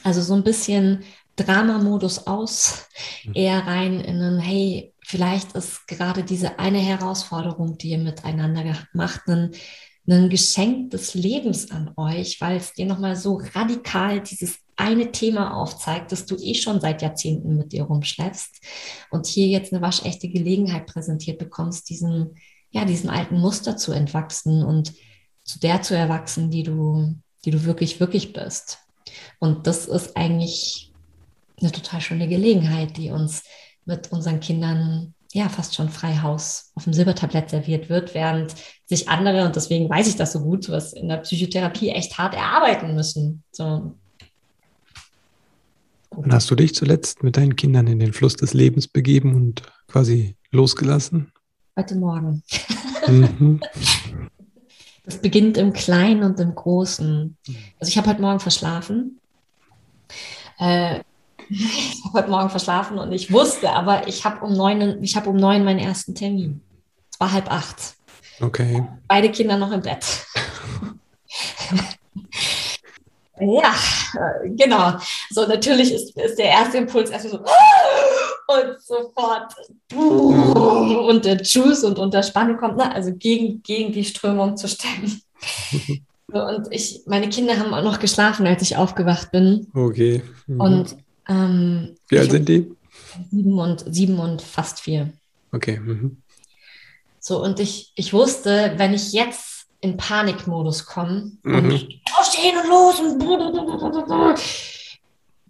Also 0.04 0.22
so 0.22 0.34
ein 0.36 0.44
bisschen 0.44 1.04
Drama-Modus 1.36 2.28
aus, 2.28 2.88
mhm. 3.26 3.32
eher 3.36 3.66
rein 3.66 4.00
in 4.00 4.22
einen, 4.22 4.40
hey, 4.40 4.94
vielleicht 5.06 5.56
ist 5.56 5.88
gerade 5.88 6.24
diese 6.24 6.60
eine 6.60 6.80
Herausforderung, 6.80 7.78
die 7.78 7.90
ihr 7.90 7.98
miteinander 7.98 8.64
macht, 8.94 9.28
ein 9.28 9.52
ein 10.08 10.30
Geschenk 10.30 10.92
des 10.92 11.14
Lebens 11.14 11.72
an 11.72 11.92
euch, 11.96 12.42
weil 12.42 12.58
es 12.58 12.74
dir 12.74 12.86
nochmal 12.86 13.16
so 13.16 13.42
radikal 13.54 14.22
dieses 14.22 14.58
eine 14.76 15.12
Thema 15.12 15.56
aufzeigt, 15.56 16.12
das 16.12 16.26
du 16.26 16.36
eh 16.36 16.56
schon 16.56 16.82
seit 16.82 17.02
Jahrzehnten 17.02 17.56
mit 17.58 17.72
dir 17.72 17.84
rumschleppst 17.84 18.60
und 19.12 19.28
hier 19.28 19.48
jetzt 19.48 19.72
eine 19.72 19.82
waschechte 19.82 20.28
Gelegenheit 20.28 20.88
präsentiert 20.88 21.38
bekommst, 21.38 21.90
diesen, 21.90 22.36
ja, 22.72 22.84
diesen 22.86 23.10
alten 23.10 23.40
Muster 23.40 23.78
zu 23.78 23.92
entwachsen 23.94 24.64
und 24.64 24.94
zu 25.44 25.60
der 25.60 25.82
zu 25.82 25.96
erwachsen, 25.96 26.50
die 26.50 26.64
du, 26.64 27.16
die 27.46 27.52
du 27.52 27.64
wirklich, 27.64 28.00
wirklich 28.00 28.34
bist. 28.34 28.80
Und 29.40 29.68
das 29.68 29.86
ist 29.86 30.18
eigentlich 30.18 30.93
eine 31.64 31.72
total 31.72 32.02
schöne 32.02 32.28
Gelegenheit, 32.28 32.98
die 32.98 33.10
uns 33.12 33.44
mit 33.86 34.12
unseren 34.12 34.40
Kindern 34.40 35.14
ja 35.34 35.50
fast 35.50 35.76
schon 35.76 35.90
frei 35.90 36.20
Haus 36.22 36.72
auf 36.76 36.84
dem 36.84 36.94
Silbertablett 36.94 37.50
serviert 37.50 37.90
wird, 37.90 38.14
während 38.14 38.54
sich 38.86 39.10
andere, 39.10 39.46
und 39.46 39.56
deswegen 39.56 39.90
weiß 39.90 40.08
ich 40.08 40.16
das 40.16 40.34
so 40.34 40.42
gut, 40.42 40.70
was 40.70 40.94
in 40.94 41.10
der 41.10 41.18
Psychotherapie 41.18 41.90
echt 41.90 42.18
hart 42.18 42.36
erarbeiten 42.36 42.94
müssen. 42.94 43.44
So. 43.52 43.96
Und 46.10 46.32
hast 46.32 46.52
du 46.52 46.56
dich 46.56 46.76
zuletzt 46.76 47.24
mit 47.24 47.38
deinen 47.38 47.56
Kindern 47.56 47.88
in 47.88 48.00
den 48.00 48.14
Fluss 48.14 48.36
des 48.36 48.54
Lebens 48.54 48.88
begeben 48.88 49.34
und 49.36 49.64
quasi 49.88 50.36
losgelassen? 50.52 51.32
Heute 51.76 51.96
Morgen. 51.96 52.44
Mhm. 53.08 53.60
Das 55.06 55.18
beginnt 55.18 55.58
im 55.58 55.74
Kleinen 55.74 56.24
und 56.24 56.40
im 56.40 56.56
Großen. 56.56 57.36
Also 57.78 57.90
ich 57.90 57.98
habe 57.98 58.10
heute 58.10 58.22
Morgen 58.22 58.40
verschlafen. 58.40 59.20
Äh, 60.58 61.02
ich 61.50 62.02
habe 62.06 62.20
heute 62.20 62.30
Morgen 62.30 62.50
verschlafen 62.50 62.98
und 62.98 63.12
ich 63.12 63.32
wusste, 63.32 63.72
aber 63.72 64.08
ich 64.08 64.26
habe 64.26 64.46
um 64.46 64.54
neun, 64.54 65.02
ich 65.04 65.16
habe 65.16 65.30
um 65.30 65.36
neun 65.36 65.64
meinen 65.64 65.80
ersten 65.80 66.16
Termin. 66.16 66.62
Es 67.12 67.20
war 67.20 67.32
halb 67.32 67.52
acht. 67.52 67.96
Okay. 68.42 68.84
Beide 69.08 69.32
Kinder 69.32 69.58
noch 69.58 69.72
im 69.72 69.82
Bett. 69.82 70.06
ja, 73.40 73.74
genau. 74.44 74.94
So, 75.30 75.46
natürlich 75.48 75.94
ist, 75.94 76.18
ist 76.18 76.38
der 76.38 76.50
erste 76.50 76.78
Impuls 76.78 77.10
erstmal 77.10 77.32
so 77.34 77.46
und 78.48 78.82
sofort 78.82 79.54
und 79.94 81.26
der 81.26 81.42
Juice 81.42 81.84
und 81.84 81.98
unter 81.98 82.24
Spannung 82.24 82.58
kommt, 82.58 82.78
ne? 82.78 82.94
also 82.94 83.14
gegen, 83.14 83.64
gegen 83.64 83.94
die 83.94 84.04
Strömung 84.04 84.58
zu 84.58 84.68
stemmen. 84.68 85.22
Und 86.34 86.68
ich, 86.72 87.02
meine 87.06 87.30
Kinder 87.30 87.60
haben 87.60 87.76
auch 87.76 87.84
noch 87.84 88.00
geschlafen, 88.00 88.48
als 88.48 88.64
ich 88.64 88.76
aufgewacht 88.76 89.32
bin. 89.32 89.68
Okay. 89.76 90.24
Mhm. 90.48 90.60
Und 90.60 90.98
ähm, 91.28 91.96
Wie 92.10 92.20
alt 92.20 92.32
sind 92.32 92.50
die? 92.50 92.72
Sieben 93.32 93.60
und, 93.60 93.86
sieben 93.94 94.20
und 94.20 94.42
fast 94.42 94.80
vier. 94.80 95.14
Okay. 95.52 95.80
Mhm. 95.80 96.18
So, 97.20 97.42
und 97.42 97.60
ich, 97.60 97.92
ich 97.96 98.14
wusste, 98.14 98.74
wenn 98.78 98.94
ich 98.94 99.14
jetzt 99.14 99.68
in 99.82 99.98
Panikmodus 99.98 100.86
komme 100.86 101.32
mhm. 101.44 101.56
und 101.56 101.90
aufstehen 102.18 102.56
und 102.58 102.70
los 102.70 103.00
und 103.00 103.20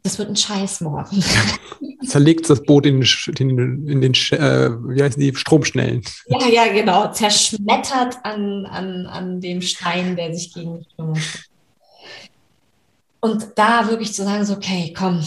das 0.04 0.20
wird 0.20 0.30
ein 0.30 0.36
Scheiß 0.36 0.82
morgen. 0.82 1.24
Zerlegt 2.06 2.50
das 2.50 2.62
Boot 2.62 2.86
in, 2.86 3.02
in, 3.38 3.88
in 3.88 4.02
den, 4.02 4.14
äh, 4.14 4.70
wie 4.70 5.02
heißen 5.02 5.20
die, 5.20 5.34
Stromschnellen. 5.34 6.04
Ja, 6.28 6.48
ja, 6.48 6.74
genau. 6.74 7.12
Zerschmettert 7.14 8.18
an, 8.24 8.66
an, 8.66 9.06
an 9.06 9.40
dem 9.40 9.62
Stein, 9.62 10.18
der 10.18 10.36
sich 10.36 10.54
gegen 10.54 10.80
die 10.80 10.86
Strömung 10.92 11.18
und 13.24 13.48
da 13.56 13.88
wirklich 13.88 14.14
zu 14.14 14.26
sagen, 14.26 14.46
so, 14.46 14.56
okay, 14.56 14.94
komm, 14.96 15.26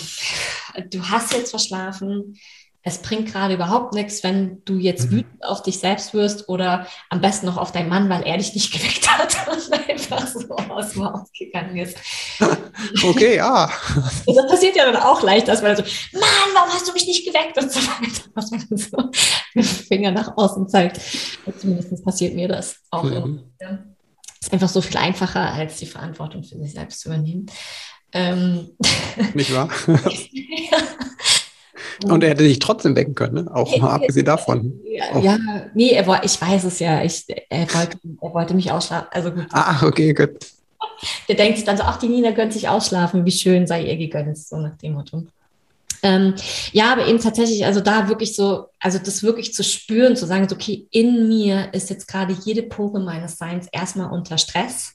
du 0.90 1.02
hast 1.09 1.32
jetzt 1.32 1.48
verschlafen. 1.48 2.38
Es 2.82 2.98
bringt 2.98 3.32
gerade 3.32 3.54
überhaupt 3.54 3.94
nichts, 3.94 4.22
wenn 4.22 4.62
du 4.66 4.74
jetzt 4.76 5.06
mhm. 5.06 5.16
wütend 5.16 5.44
auf 5.44 5.62
dich 5.62 5.78
selbst 5.78 6.12
wirst 6.12 6.50
oder 6.50 6.87
am 7.09 7.22
besten 7.22 7.46
noch 7.46 7.56
auf 7.56 7.72
deinen 7.72 7.88
Mann, 7.88 8.11
weil 8.11 8.22
er 8.24 8.37
dich 8.37 8.52
nicht 8.52 8.70
geweckt 8.78 9.09
hat 9.11 9.35
und 9.50 9.88
einfach 9.88 10.26
so 10.26 10.46
aus 10.54 10.92
dem 10.92 11.04
Haus 11.06 11.30
gegangen 11.37 11.78
ist. 11.78 11.96
Okay, 13.02 13.37
ja. 13.37 13.70
Das 14.26 14.46
passiert 14.48 14.76
ja 14.76 14.85
dann 14.92 15.02
auch 15.02 15.22
leicht, 15.22 15.48
dass 15.48 15.62
man 15.62 15.74
so, 15.74 15.82
Mann, 16.12 16.22
warum 16.52 16.68
hast 16.68 16.87
du 16.87 16.92
mich 16.92 17.06
nicht 17.06 17.24
geweckt 17.24 17.56
und 17.56 17.72
so 17.72 17.80
weiter, 17.80 18.22
was 18.35 18.50
man 18.50 18.61
so 18.70 19.11
mit 19.54 19.64
dem 19.64 19.87
Finger 19.87 20.11
nach 20.11 20.37
außen 20.37 20.68
zeigt. 20.68 21.00
zumindest 21.59 22.04
passiert 22.04 22.35
mir 22.35 22.48
das 22.48 22.76
auch. 22.90 23.04
Mhm. 23.04 23.54
Ja 23.59 23.78
ist 24.46 24.52
einfach 24.52 24.68
so 24.68 24.80
viel 24.80 24.96
einfacher, 24.96 25.52
als 25.52 25.78
die 25.78 25.87
Verantwortung 25.87 26.44
für 26.44 26.56
sich 26.56 26.72
selbst 26.72 27.00
zu 27.00 27.09
übernehmen. 27.09 27.46
Ähm. 28.12 28.70
Nicht 29.35 29.52
wahr? 29.52 29.68
Und 32.04 32.22
er 32.22 32.30
hätte 32.30 32.44
dich 32.44 32.59
trotzdem 32.59 32.94
wecken 32.94 33.14
können, 33.14 33.44
ne? 33.44 33.54
auch 33.54 33.76
mal 33.78 33.90
abgesehen 33.90 34.26
davon. 34.26 34.80
Ja, 34.85 35.18
ja, 35.18 35.38
nee, 35.74 35.90
er, 35.90 36.24
ich 36.24 36.40
weiß 36.40 36.64
es 36.64 36.78
ja. 36.78 37.02
Ich, 37.02 37.24
er, 37.48 37.72
wollte, 37.74 37.98
er 38.20 38.35
wollte 38.35 38.54
mich 38.54 38.70
ausschlafen. 38.70 39.09
Also 39.11 39.32
gut. 39.32 39.46
Ah, 39.50 39.80
okay, 39.82 40.12
gut. 40.12 40.37
Der 41.28 41.37
denkt 41.37 41.56
sich 41.56 41.64
dann 41.64 41.76
so, 41.76 41.82
ach, 41.85 41.96
die 41.96 42.09
Nina 42.09 42.32
gönnt 42.32 42.52
sich 42.52 42.68
ausschlafen, 42.68 43.24
wie 43.24 43.32
schön 43.32 43.66
sei 43.66 43.82
ihr 43.85 43.96
gegönnt, 43.96 44.37
so 44.37 44.56
nach 44.59 44.76
dem 44.76 44.92
Motto. 44.92 45.26
Ähm, 46.07 46.35
ja, 46.71 46.92
aber 46.92 47.09
eben 47.09 47.19
tatsächlich, 47.19 47.66
also 47.66 47.81
da 47.81 48.09
wirklich 48.09 48.37
so, 48.37 48.66
also 48.79 48.99
das 48.99 49.25
wirklich 49.25 49.53
zu 49.53 49.64
spüren, 49.64 50.14
zu 50.14 50.25
sagen, 50.25 50.49
so, 50.49 50.55
okay, 50.55 50.87
in 50.92 51.27
mir 51.27 51.75
ist 51.75 51.90
jetzt 51.90 52.07
gerade 52.07 52.37
jede 52.45 52.62
Pore 52.62 53.01
meines 53.01 53.38
Seins 53.38 53.66
erstmal 53.73 54.12
unter 54.12 54.38
Stress. 54.38 54.92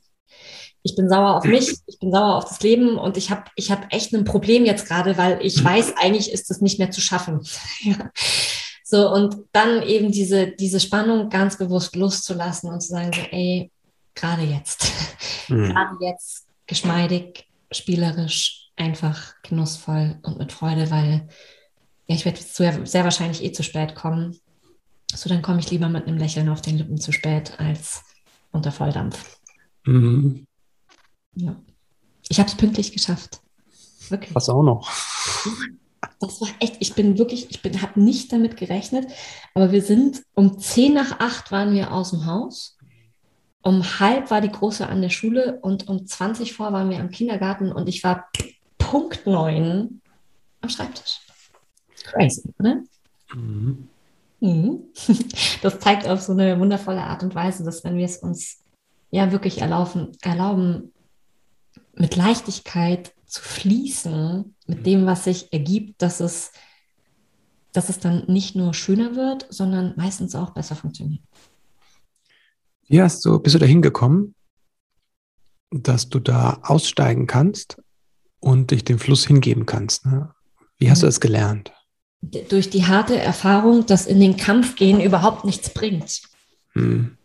ich 0.84 0.96
bin 0.96 1.10
sauer 1.10 1.36
auf 1.36 1.44
mich, 1.44 1.76
ich 1.86 2.00
bin 2.00 2.14
sauer 2.14 2.38
auf 2.38 2.46
das 2.46 2.62
Leben 2.62 2.98
und 2.98 3.18
ich 3.18 3.30
habe 3.30 3.44
ich 3.58 3.72
hab 3.72 3.94
echt 3.94 4.14
ein 4.14 4.24
Problem 4.24 4.66
jetzt 4.66 4.88
gerade, 4.88 5.18
weil 5.18 5.40
ich 5.42 5.62
weiß, 5.62 5.98
eigentlich 5.98 6.32
ist 6.32 6.50
das 6.50 6.62
nicht 6.62 6.80
mehr 6.80 6.92
zu 6.92 7.02
schaffen. 7.02 7.42
ja. 7.82 8.10
So, 8.86 9.12
und 9.12 9.36
dann 9.52 9.84
eben 9.84 10.14
diese, 10.14 10.48
diese 10.48 10.80
Spannung 10.80 11.30
ganz 11.30 11.58
bewusst 11.58 11.96
loszulassen 11.98 12.70
und 12.72 12.80
zu 12.80 12.88
sagen, 12.88 13.12
so, 13.14 13.22
ey, 13.32 13.70
gerade 14.16 14.44
jetzt, 14.44 14.92
mhm. 15.50 15.74
gerade 15.74 15.98
jetzt 16.00 16.48
geschmeidig, 16.68 17.46
spielerisch, 17.70 18.61
einfach 18.76 19.34
genussvoll 19.44 20.20
und 20.24 20.38
mit 20.38 20.52
Freude, 20.52 20.90
weil 20.92 21.28
ja, 22.08 22.16
ich 22.16 22.26
werde 22.26 22.40
sehr, 22.42 22.86
sehr 22.86 23.04
wahrscheinlich 23.04 23.44
eh 23.44 23.52
zu 23.52 23.64
spät 23.64 23.96
kommen. 23.96 24.40
So, 25.14 25.30
dann 25.30 25.42
komme 25.42 25.60
ich 25.60 25.70
lieber 25.72 25.90
mit 25.90 26.08
einem 26.08 26.18
Lächeln 26.18 26.50
auf 26.50 26.62
den 26.62 26.78
Lippen 26.78 26.98
zu 26.98 27.12
spät 27.12 27.60
als 27.60 28.04
unter 28.52 28.72
Volldampf. 28.72 29.40
Mhm. 29.86 30.46
Ja. 31.36 31.56
Ich 32.30 32.40
habe 32.40 32.50
es 32.50 32.56
pünktlich 32.56 32.92
geschafft. 32.92 33.42
Wirklich. 34.10 34.34
Was 34.36 34.50
auch 34.50 34.64
noch. 34.64 34.90
Das 36.20 36.42
war 36.42 36.50
echt, 36.60 36.78
ich 36.80 36.94
bin 36.94 37.18
wirklich, 37.18 37.50
ich 37.50 37.62
bin, 37.62 37.82
habe 37.82 38.00
nicht 38.00 38.32
damit 38.32 38.58
gerechnet, 38.58 39.08
aber 39.54 39.72
wir 39.72 39.82
sind 39.82 40.24
um 40.34 40.60
10 40.60 40.94
nach 40.94 41.20
8 41.20 41.52
waren 41.52 41.74
wir 41.74 41.92
aus 41.92 42.12
dem 42.12 42.26
Haus. 42.26 42.78
Um 43.64 44.00
halb 44.00 44.32
war 44.32 44.42
die 44.42 44.52
Große 44.52 44.88
an 44.88 45.02
der 45.02 45.10
Schule 45.10 45.60
und 45.62 45.88
um 45.88 46.06
20 46.06 46.54
vor 46.54 46.74
waren 46.74 46.90
wir 46.90 47.00
am 47.00 47.12
Kindergarten 47.12 47.72
und 47.72 47.88
ich 47.88 48.04
war 48.04 48.30
Punkt 48.92 49.26
9 49.26 50.02
am 50.60 50.70
Schreibtisch. 50.70 51.22
Crazy, 52.04 52.54
oder? 52.60 52.84
Mhm. 53.34 53.88
Mhm. 54.42 54.84
Das 55.62 55.80
zeigt 55.80 56.06
auf 56.10 56.22
so 56.22 56.34
eine 56.34 56.60
wundervolle 56.60 57.02
Art 57.02 57.24
und 57.24 57.34
Weise, 57.34 57.64
dass 57.64 57.86
wenn 57.86 57.96
wir 57.96 58.04
es 58.04 58.18
uns 58.18 58.66
ja 59.10 59.32
wirklich 59.32 59.62
erlauben, 59.62 60.12
erlauben 60.22 60.92
mit 61.94 62.18
Leichtigkeit 62.18 63.14
zu 63.26 63.42
fließen, 63.42 64.56
mit 64.68 64.80
mhm. 64.80 64.84
dem, 64.84 65.06
was 65.06 65.24
sich 65.24 65.54
ergibt, 65.54 66.02
dass 66.02 66.20
es, 66.20 66.52
dass 67.72 67.88
es 67.88 68.00
dann 68.00 68.26
nicht 68.26 68.58
nur 68.58 68.74
schöner 68.74 69.16
wird, 69.16 69.48
sondern 69.50 69.94
meistens 69.96 70.36
auch 70.36 70.50
besser 70.50 70.76
funktioniert. 70.76 71.24
Wie 72.90 73.02
hast 73.02 73.24
du, 73.24 73.40
bist 73.40 73.56
du 73.56 73.60
dahin 73.60 73.82
gekommen, 73.82 74.36
dass 75.70 76.10
du 76.10 76.20
da 76.20 76.60
aussteigen 76.64 77.26
kannst 77.26 77.82
und 78.42 78.72
dich 78.72 78.84
dem 78.84 79.00
Fluss 79.00 79.26
hingeben 79.26 79.66
kannst? 79.66 80.06
Ne? 80.06 80.34
Wie 80.78 80.92
hast 80.92 81.00
mhm. 81.00 81.02
du 81.02 81.08
das 81.08 81.20
gelernt? 81.22 81.72
Durch 82.50 82.70
die 82.70 82.86
harte 82.86 83.18
Erfahrung, 83.18 83.86
dass 83.86 84.06
in 84.06 84.20
den 84.20 84.36
Kampf 84.36 84.76
gehen 84.76 85.00
überhaupt 85.00 85.46
nichts 85.46 85.74
bringt. 85.74 86.22
Mhm. 86.74 87.18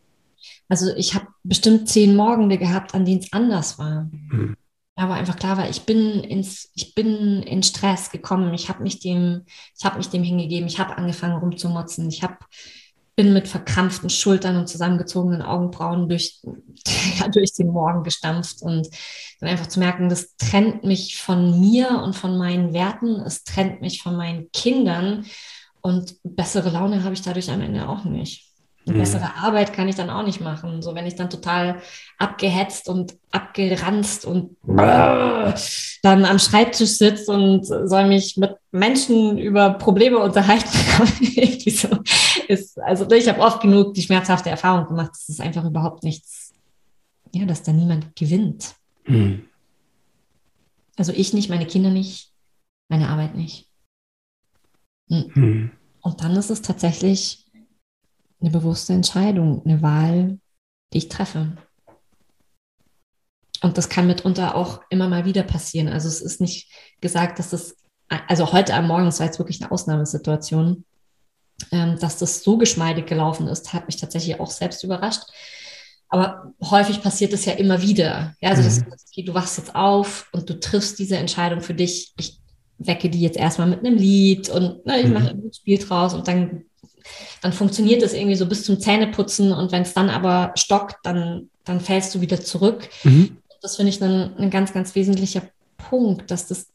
Also 0.68 0.94
ich 0.96 1.14
habe 1.14 1.26
bestimmt 1.42 1.88
zehn 1.88 2.16
Morgende 2.16 2.58
gehabt, 2.58 2.94
an 2.94 3.04
denen 3.04 3.20
es 3.20 3.32
anders 3.32 3.78
war. 3.78 4.08
Mhm. 4.12 4.56
Aber 4.96 5.14
einfach 5.14 5.36
klar 5.36 5.58
war, 5.58 5.68
ich 5.68 5.82
bin 5.82 6.24
ins, 6.24 6.70
ich 6.74 6.94
bin 6.94 7.42
in 7.42 7.62
Stress 7.62 8.10
gekommen. 8.10 8.54
Ich 8.54 8.70
habe 8.70 8.82
mich 8.82 8.98
dem, 9.00 9.42
ich 9.78 9.84
habe 9.84 9.98
mich 9.98 10.08
dem 10.08 10.22
hingegeben. 10.22 10.66
Ich 10.66 10.78
habe 10.78 10.96
angefangen 10.96 11.36
rumzumotzen. 11.36 12.08
Ich 12.08 12.22
habe 12.22 12.38
bin 13.16 13.32
mit 13.32 13.48
verkrampften 13.48 14.10
Schultern 14.10 14.56
und 14.56 14.68
zusammengezogenen 14.68 15.40
Augenbrauen 15.40 16.08
durch, 16.08 16.40
ja, 17.18 17.28
durch 17.28 17.54
den 17.54 17.68
Morgen 17.68 18.04
gestampft. 18.04 18.62
Und 18.62 18.88
dann 19.40 19.48
einfach 19.48 19.66
zu 19.66 19.80
merken, 19.80 20.08
das 20.08 20.36
trennt 20.36 20.84
mich 20.84 21.16
von 21.16 21.58
mir 21.58 22.02
und 22.02 22.14
von 22.14 22.36
meinen 22.36 22.74
Werten, 22.74 23.20
es 23.22 23.42
trennt 23.42 23.80
mich 23.80 24.02
von 24.02 24.16
meinen 24.16 24.50
Kindern. 24.52 25.24
Und 25.80 26.16
bessere 26.22 26.70
Laune 26.70 27.04
habe 27.04 27.14
ich 27.14 27.22
dadurch 27.22 27.50
am 27.50 27.62
Ende 27.62 27.88
auch 27.88 28.04
nicht. 28.04 28.45
Eine 28.86 28.96
mhm. 28.96 29.00
bessere 29.00 29.34
Arbeit 29.36 29.72
kann 29.72 29.88
ich 29.88 29.96
dann 29.96 30.10
auch 30.10 30.24
nicht 30.24 30.40
machen. 30.40 30.80
So, 30.80 30.94
wenn 30.94 31.06
ich 31.06 31.16
dann 31.16 31.28
total 31.28 31.80
abgehetzt 32.18 32.88
und 32.88 33.16
abgeranzt 33.32 34.24
und 34.24 34.56
äh, 34.78 35.52
dann 36.02 36.24
am 36.24 36.38
Schreibtisch 36.38 36.90
sitze 36.90 37.32
und 37.32 37.64
soll 37.64 38.06
mich 38.06 38.36
mit 38.36 38.54
Menschen 38.70 39.38
über 39.38 39.70
Probleme 39.70 40.18
unterhalten. 40.18 40.68
so 41.70 41.88
ist, 42.48 42.78
also 42.80 43.10
ich 43.10 43.28
habe 43.28 43.40
oft 43.40 43.60
genug 43.60 43.94
die 43.94 44.02
schmerzhafte 44.02 44.50
Erfahrung 44.50 44.86
gemacht, 44.86 45.10
dass 45.10 45.28
es 45.28 45.40
einfach 45.40 45.64
überhaupt 45.64 46.04
nichts, 46.04 46.54
ja, 47.32 47.44
dass 47.44 47.64
da 47.64 47.72
niemand 47.72 48.14
gewinnt. 48.14 48.76
Mhm. 49.06 49.46
Also 50.96 51.12
ich 51.12 51.32
nicht, 51.32 51.50
meine 51.50 51.66
Kinder 51.66 51.90
nicht, 51.90 52.32
meine 52.88 53.08
Arbeit 53.08 53.34
nicht. 53.34 53.68
Mhm. 55.08 55.72
Und 56.00 56.20
dann 56.20 56.36
ist 56.36 56.50
es 56.50 56.62
tatsächlich 56.62 57.45
eine 58.40 58.50
bewusste 58.50 58.92
Entscheidung, 58.92 59.62
eine 59.64 59.82
Wahl, 59.82 60.38
die 60.92 60.98
ich 60.98 61.08
treffe. 61.08 61.56
Und 63.62 63.78
das 63.78 63.88
kann 63.88 64.06
mitunter 64.06 64.54
auch 64.54 64.82
immer 64.90 65.08
mal 65.08 65.24
wieder 65.24 65.42
passieren. 65.42 65.88
Also 65.88 66.08
es 66.08 66.20
ist 66.20 66.40
nicht 66.40 66.70
gesagt, 67.00 67.38
dass 67.38 67.50
das, 67.50 67.76
also 68.28 68.52
heute 68.52 68.74
am 68.74 68.86
Morgen, 68.86 69.06
es 69.06 69.18
war 69.18 69.26
jetzt 69.26 69.38
wirklich 69.38 69.62
eine 69.62 69.72
Ausnahmesituation, 69.72 70.84
ähm, 71.72 71.98
dass 71.98 72.18
das 72.18 72.42
so 72.42 72.58
geschmeidig 72.58 73.06
gelaufen 73.06 73.48
ist, 73.48 73.72
hat 73.72 73.86
mich 73.86 73.96
tatsächlich 73.96 74.38
auch 74.38 74.50
selbst 74.50 74.84
überrascht. 74.84 75.22
Aber 76.08 76.52
häufig 76.62 77.02
passiert 77.02 77.32
es 77.32 77.46
ja 77.46 77.54
immer 77.54 77.82
wieder. 77.82 78.34
Ja, 78.40 78.50
also 78.50 78.62
mhm. 78.62 78.90
das, 78.90 79.10
du 79.16 79.34
wachst 79.34 79.58
jetzt 79.58 79.74
auf 79.74 80.28
und 80.32 80.48
du 80.48 80.60
triffst 80.60 80.98
diese 80.98 81.16
Entscheidung 81.16 81.60
für 81.60 81.74
dich. 81.74 82.12
Ich 82.18 82.38
wecke 82.78 83.08
die 83.08 83.20
jetzt 83.20 83.38
erstmal 83.38 83.68
mit 83.68 83.80
einem 83.80 83.96
Lied 83.96 84.48
und 84.48 84.84
ne, 84.86 85.00
ich 85.00 85.08
mache 85.08 85.34
mhm. 85.34 85.46
ein 85.46 85.52
Spiel 85.52 85.78
draus 85.78 86.14
und 86.14 86.28
dann 86.28 86.64
dann 87.42 87.52
funktioniert 87.52 88.02
es 88.02 88.12
irgendwie 88.12 88.36
so 88.36 88.46
bis 88.46 88.64
zum 88.64 88.80
Zähneputzen 88.80 89.52
und 89.52 89.72
wenn 89.72 89.82
es 89.82 89.94
dann 89.94 90.10
aber 90.10 90.52
stockt, 90.56 90.96
dann, 91.04 91.50
dann 91.64 91.80
fällst 91.80 92.14
du 92.14 92.20
wieder 92.20 92.40
zurück. 92.40 92.88
Mhm. 93.04 93.38
Das 93.62 93.76
finde 93.76 93.90
ich 93.90 93.98
dann 93.98 94.36
ein 94.36 94.50
ganz, 94.50 94.72
ganz 94.72 94.94
wesentlicher 94.94 95.42
Punkt, 95.76 96.30
dass 96.30 96.46
das, 96.48 96.68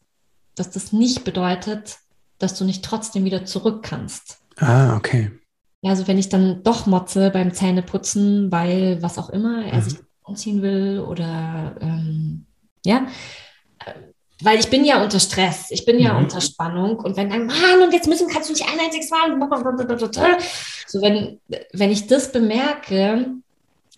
dass 0.54 0.70
das 0.70 0.92
nicht 0.92 1.24
bedeutet, 1.24 1.98
dass 2.38 2.54
du 2.58 2.64
nicht 2.64 2.84
trotzdem 2.84 3.24
wieder 3.24 3.44
zurück 3.44 3.82
kannst. 3.82 4.38
Ah, 4.56 4.96
okay. 4.96 5.30
Ja, 5.82 5.90
also 5.90 6.06
wenn 6.06 6.18
ich 6.18 6.28
dann 6.28 6.62
doch 6.62 6.86
motze 6.86 7.30
beim 7.30 7.52
Zähneputzen, 7.52 8.52
weil 8.52 9.02
was 9.02 9.18
auch 9.18 9.30
immer 9.30 9.64
er 9.64 9.78
mhm. 9.78 9.82
sich 9.82 9.98
anziehen 10.24 10.62
will 10.62 11.00
oder 11.00 11.76
ähm, 11.80 12.46
ja, 12.84 13.06
weil 14.42 14.58
ich 14.58 14.68
bin 14.68 14.84
ja 14.84 15.02
unter 15.02 15.20
Stress, 15.20 15.70
ich 15.70 15.84
bin 15.84 15.98
ja 15.98 16.14
mhm. 16.14 16.24
unter 16.24 16.40
Spannung 16.40 16.96
und 16.96 17.16
wenn 17.16 17.30
dann, 17.30 17.46
Mann, 17.46 17.82
und 17.82 17.92
jetzt 17.92 18.08
müssen, 18.08 18.28
kannst 18.28 18.48
du 18.48 18.52
nicht 18.52 18.68
ein 18.68 18.78
einziges 18.78 19.10
Mal, 19.10 19.30
so 20.86 21.00
wenn, 21.00 21.40
wenn 21.72 21.90
ich 21.90 22.06
das 22.06 22.32
bemerke, 22.32 23.26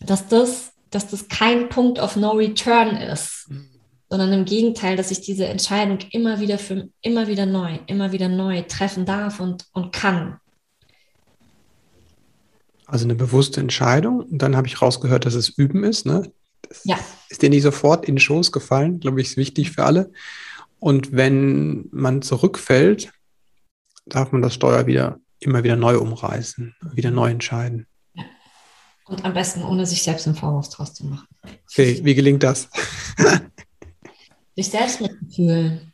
dass 0.01 0.29
das, 0.29 0.73
dass 0.91 1.09
das 1.09 1.29
kein 1.29 1.69
Punkt 1.69 1.99
of 1.99 2.17
no 2.17 2.33
return 2.33 2.97
ist, 2.97 3.47
mhm. 3.49 3.69
sondern 4.11 4.33
im 4.33 4.45
Gegenteil, 4.45 4.97
dass 4.97 5.11
ich 5.11 5.21
diese 5.21 5.47
Entscheidung 5.47 5.99
immer 6.11 6.41
wieder 6.41 6.59
für, 6.59 6.89
immer 7.01 7.27
wieder 7.27 7.47
neu, 7.47 7.79
immer 7.87 8.13
wieder 8.13 8.29
neu 8.29 8.63
treffen 8.63 9.07
darf 9.07 9.41
und, 9.41 9.65
und 9.73 9.93
kann. 9.93 10.39
Also 12.87 13.07
eine 13.07 13.15
bewusste 13.15 13.61
Entscheidung. 13.61 14.21
Und 14.21 14.39
dann 14.39 14.57
habe 14.57 14.67
ich 14.67 14.83
rausgehört, 14.83 15.25
dass 15.25 15.35
es 15.35 15.49
Üben 15.49 15.85
ist, 15.85 16.05
ne? 16.07 16.31
Das 16.69 16.85
ja. 16.85 16.99
ist 17.29 17.43
dir 17.43 17.51
nicht 17.51 17.63
sofort 17.63 18.07
in 18.07 18.15
den 18.15 18.21
Schoß 18.21 18.53
gefallen, 18.53 19.01
glaube 19.01 19.21
ich, 19.21 19.29
ist 19.29 19.37
wichtig 19.37 19.71
für 19.73 19.85
alle. 19.85 20.13
Und 20.79 21.13
wenn 21.13 21.89
man 21.93 22.23
zurückfällt, 22.23 23.13
darf 24.07 24.33
man 24.33 24.43
das 24.43 24.55
Steuer 24.55 24.87
wieder 24.87 25.19
immer 25.41 25.63
wieder 25.63 25.77
neu 25.77 25.99
umreißen, 25.99 26.75
wieder 26.93 27.11
neu 27.11 27.31
entscheiden. 27.31 27.87
Und 29.07 29.25
am 29.25 29.35
besten 29.35 29.63
ohne 29.63 29.85
sich 29.85 30.03
selbst 30.03 30.27
einen 30.27 30.37
Vorwurf 30.37 30.71
draus 30.71 30.95
zu 30.95 31.05
machen. 31.07 31.27
Okay, 31.71 32.01
wie 32.03 32.15
gelingt 32.15 32.43
das? 32.43 32.69
Durch 34.57 34.69
Selbstmitgefühl. 34.69 35.93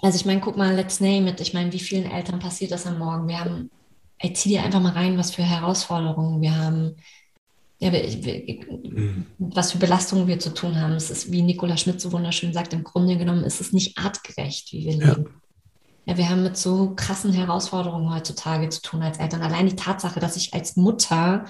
Also 0.00 0.16
ich 0.16 0.26
meine, 0.26 0.40
guck 0.40 0.56
mal, 0.56 0.74
let's 0.74 1.00
name 1.00 1.30
it. 1.30 1.40
Ich 1.40 1.54
meine, 1.54 1.72
wie 1.72 1.80
vielen 1.80 2.10
Eltern 2.10 2.40
passiert 2.40 2.72
das 2.72 2.86
am 2.86 2.98
Morgen? 2.98 3.28
Wir 3.28 3.40
haben, 3.40 3.70
ey, 4.18 4.34
zieh 4.34 4.50
dir 4.50 4.62
einfach 4.62 4.80
mal 4.80 4.92
rein, 4.92 5.16
was 5.16 5.30
für 5.30 5.42
Herausforderungen 5.42 6.42
wir 6.42 6.54
haben 6.54 6.96
ja, 7.78 7.90
mhm. 7.90 9.26
was 9.38 9.72
für 9.72 9.78
Belastungen 9.78 10.26
wir 10.26 10.38
zu 10.38 10.54
tun 10.54 10.80
haben. 10.80 10.92
Es 10.94 11.10
ist, 11.10 11.32
wie 11.32 11.42
Nicola 11.42 11.76
Schmidt 11.76 12.00
so 12.00 12.12
wunderschön 12.12 12.52
sagt, 12.52 12.72
im 12.72 12.84
Grunde 12.84 13.16
genommen 13.16 13.44
ist 13.44 13.60
es 13.60 13.72
nicht 13.72 13.98
artgerecht, 13.98 14.72
wie 14.72 14.84
wir 14.84 14.94
ja. 14.94 15.12
leben. 15.12 15.40
Ja, 16.06 16.18
wir 16.18 16.28
haben 16.28 16.42
mit 16.42 16.56
so 16.56 16.94
krassen 16.94 17.32
Herausforderungen 17.32 18.14
heutzutage 18.14 18.68
zu 18.68 18.82
tun 18.82 19.02
als 19.02 19.18
Eltern. 19.18 19.42
Allein 19.42 19.66
die 19.66 19.76
Tatsache, 19.76 20.20
dass 20.20 20.36
ich 20.36 20.52
als 20.52 20.76
Mutter 20.76 21.46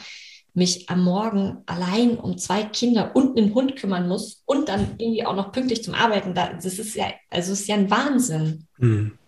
mich 0.55 0.89
am 0.89 1.03
Morgen 1.03 1.59
allein 1.67 2.17
um 2.17 2.39
zwei 2.39 2.63
Kinder 2.63 3.15
und 3.17 3.37
einen 3.37 3.53
Hund 3.55 3.75
kümmern 3.75 4.07
muss 4.07 4.43
und 4.47 4.69
dann 4.69 4.95
irgendwie 4.99 5.27
auch 5.27 5.35
noch 5.35 5.51
pünktlich 5.51 5.83
zum 5.83 5.95
Arbeiten, 5.95 6.35
das 6.35 6.65
ist 6.65 6.95
ja, 6.95 7.07
also 7.29 7.53
ist 7.53 7.67
ja 7.67 7.75
ein 7.75 7.91
Wahnsinn. 7.91 8.69
Mhm. 8.79 9.19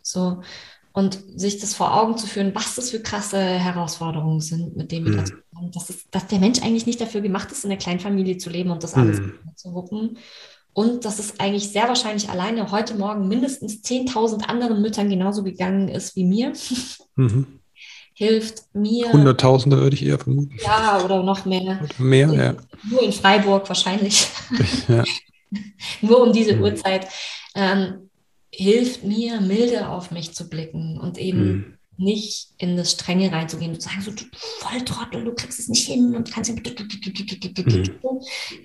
So, 0.00 0.42
und 0.94 1.18
sich 1.34 1.58
das 1.58 1.74
vor 1.74 2.00
Augen 2.00 2.16
zu 2.16 2.28
führen, 2.28 2.54
was 2.54 2.76
das 2.76 2.90
für 2.90 3.00
krasse 3.00 3.38
Herausforderungen 3.38 4.40
sind, 4.40 4.76
mit 4.76 4.92
denen 4.92 5.06
wir 5.06 5.12
mhm. 5.12 5.18
haben. 5.56 5.70
Dass, 5.72 5.90
es, 5.90 6.08
dass 6.10 6.28
der 6.28 6.38
Mensch 6.38 6.62
eigentlich 6.62 6.86
nicht 6.86 7.00
dafür 7.00 7.20
gemacht 7.20 7.50
ist, 7.50 7.64
in 7.64 7.70
einer 7.70 7.80
Kleinfamilie 7.80 8.38
zu 8.38 8.48
leben 8.48 8.70
und 8.70 8.84
das 8.84 8.94
alles 8.94 9.18
mhm. 9.18 9.34
zu 9.56 9.74
wuppen. 9.74 10.18
Und 10.72 11.04
dass 11.04 11.18
es 11.18 11.40
eigentlich 11.40 11.68
sehr 11.68 11.88
wahrscheinlich 11.88 12.30
alleine 12.30 12.70
heute 12.70 12.94
Morgen 12.94 13.26
mindestens 13.26 13.82
10.000 13.82 14.44
anderen 14.44 14.82
Müttern 14.82 15.10
genauso 15.10 15.42
gegangen 15.42 15.88
ist 15.88 16.14
wie 16.14 16.24
mir, 16.24 16.52
mhm. 17.16 17.58
hilft 18.12 18.62
mir. 18.72 19.12
Hunderttausende 19.12 19.78
würde 19.78 19.96
ich 19.96 20.06
eher 20.06 20.20
vermuten. 20.20 20.56
Ja, 20.64 21.02
oder 21.04 21.24
noch 21.24 21.44
mehr. 21.44 21.80
Oder 21.82 22.04
mehr, 22.04 22.32
ja. 22.32 22.54
Nur 22.88 23.02
in 23.02 23.12
Freiburg 23.12 23.68
wahrscheinlich. 23.68 24.28
Ja. 24.86 25.02
Nur 26.02 26.22
um 26.22 26.32
diese 26.32 26.54
Mhm. 26.54 26.62
Uhrzeit. 26.62 27.08
Ähm, 27.56 28.10
hilft 28.56 29.04
mir, 29.04 29.40
milde 29.40 29.88
auf 29.88 30.10
mich 30.10 30.32
zu 30.34 30.48
blicken 30.48 30.98
und 30.98 31.18
eben 31.18 31.44
Mhm. 31.46 31.78
nicht 31.96 32.48
in 32.58 32.76
das 32.76 32.92
Strenge 32.92 33.30
reinzugehen 33.32 33.72
und 33.72 33.80
zu 33.80 33.88
sagen, 33.88 34.02
so, 34.02 34.10
du 34.10 34.24
Volltrottel, 34.60 35.24
du 35.24 35.34
kriegst 35.34 35.58
es 35.60 35.68
nicht 35.68 35.86
hin 35.86 36.14
und 36.14 36.30
kannst 36.32 36.50
Mhm. 36.50 38.00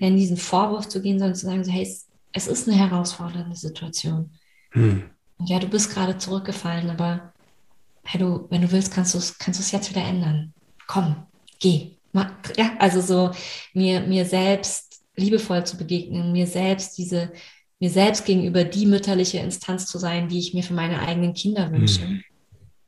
in 0.00 0.16
diesen 0.16 0.36
Vorwurf 0.36 0.88
zu 0.88 1.00
gehen, 1.00 1.18
sondern 1.18 1.36
zu 1.36 1.46
sagen, 1.46 1.64
so, 1.64 1.70
hey, 1.70 1.82
es, 1.82 2.08
es 2.32 2.46
ist 2.46 2.68
eine 2.68 2.76
herausfordernde 2.76 3.56
Situation. 3.56 4.30
Mhm. 4.74 5.04
Und 5.38 5.48
ja, 5.48 5.58
du 5.58 5.68
bist 5.68 5.90
gerade 5.90 6.18
zurückgefallen, 6.18 6.90
aber 6.90 7.32
hey, 8.04 8.20
du, 8.20 8.46
wenn 8.50 8.62
du 8.62 8.70
willst, 8.72 8.92
kannst 8.92 9.14
du 9.14 9.18
es 9.18 9.38
kannst 9.38 9.60
du's 9.60 9.72
jetzt 9.72 9.90
wieder 9.90 10.02
ändern. 10.04 10.52
Komm, 10.86 11.26
geh. 11.60 11.96
Ja, 12.56 12.76
also 12.78 13.00
so 13.00 13.30
mir, 13.72 14.00
mir 14.00 14.24
selbst 14.24 15.02
liebevoll 15.16 15.64
zu 15.64 15.76
begegnen, 15.76 16.32
mir 16.32 16.46
selbst 16.46 16.98
diese, 16.98 17.32
mir 17.80 17.90
selbst 17.90 18.26
gegenüber 18.26 18.64
die 18.64 18.86
mütterliche 18.86 19.38
Instanz 19.38 19.86
zu 19.86 19.98
sein, 19.98 20.28
die 20.28 20.38
ich 20.38 20.54
mir 20.54 20.62
für 20.62 20.74
meine 20.74 21.00
eigenen 21.00 21.34
Kinder 21.34 21.72
wünsche. 21.72 22.20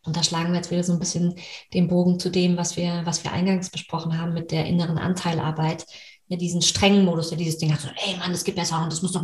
Und 0.05 0.17
da 0.17 0.23
schlagen 0.23 0.51
wir 0.51 0.57
jetzt 0.57 0.71
wieder 0.71 0.85
so 0.85 0.93
ein 0.93 0.99
bisschen 0.99 1.35
den 1.73 1.89
Bogen 1.89 2.19
zu 2.19 2.31
dem, 2.31 2.57
was 2.57 2.77
wir, 2.77 3.03
was 3.05 3.25
wir 3.25 3.33
eingangs 3.33 3.71
besprochen 3.71 4.19
haben 4.19 4.35
mit 4.35 4.51
der 4.51 4.67
inneren 4.67 4.99
Anteilarbeit. 4.99 5.87
Ja, 6.29 6.37
diesen 6.37 6.63
strengen 6.63 7.05
Modus, 7.05 7.29
der 7.29 7.39
dieses 7.39 7.59
Ding 7.59 7.73
hat, 7.73 7.81
so, 7.81 7.89
ey 7.89 8.17
Mann, 8.19 8.33
das 8.33 8.45
geht 8.45 8.57
besser 8.57 8.83
und 8.83 8.93
das 8.93 9.03
muss 9.03 9.13
doch. 9.13 9.23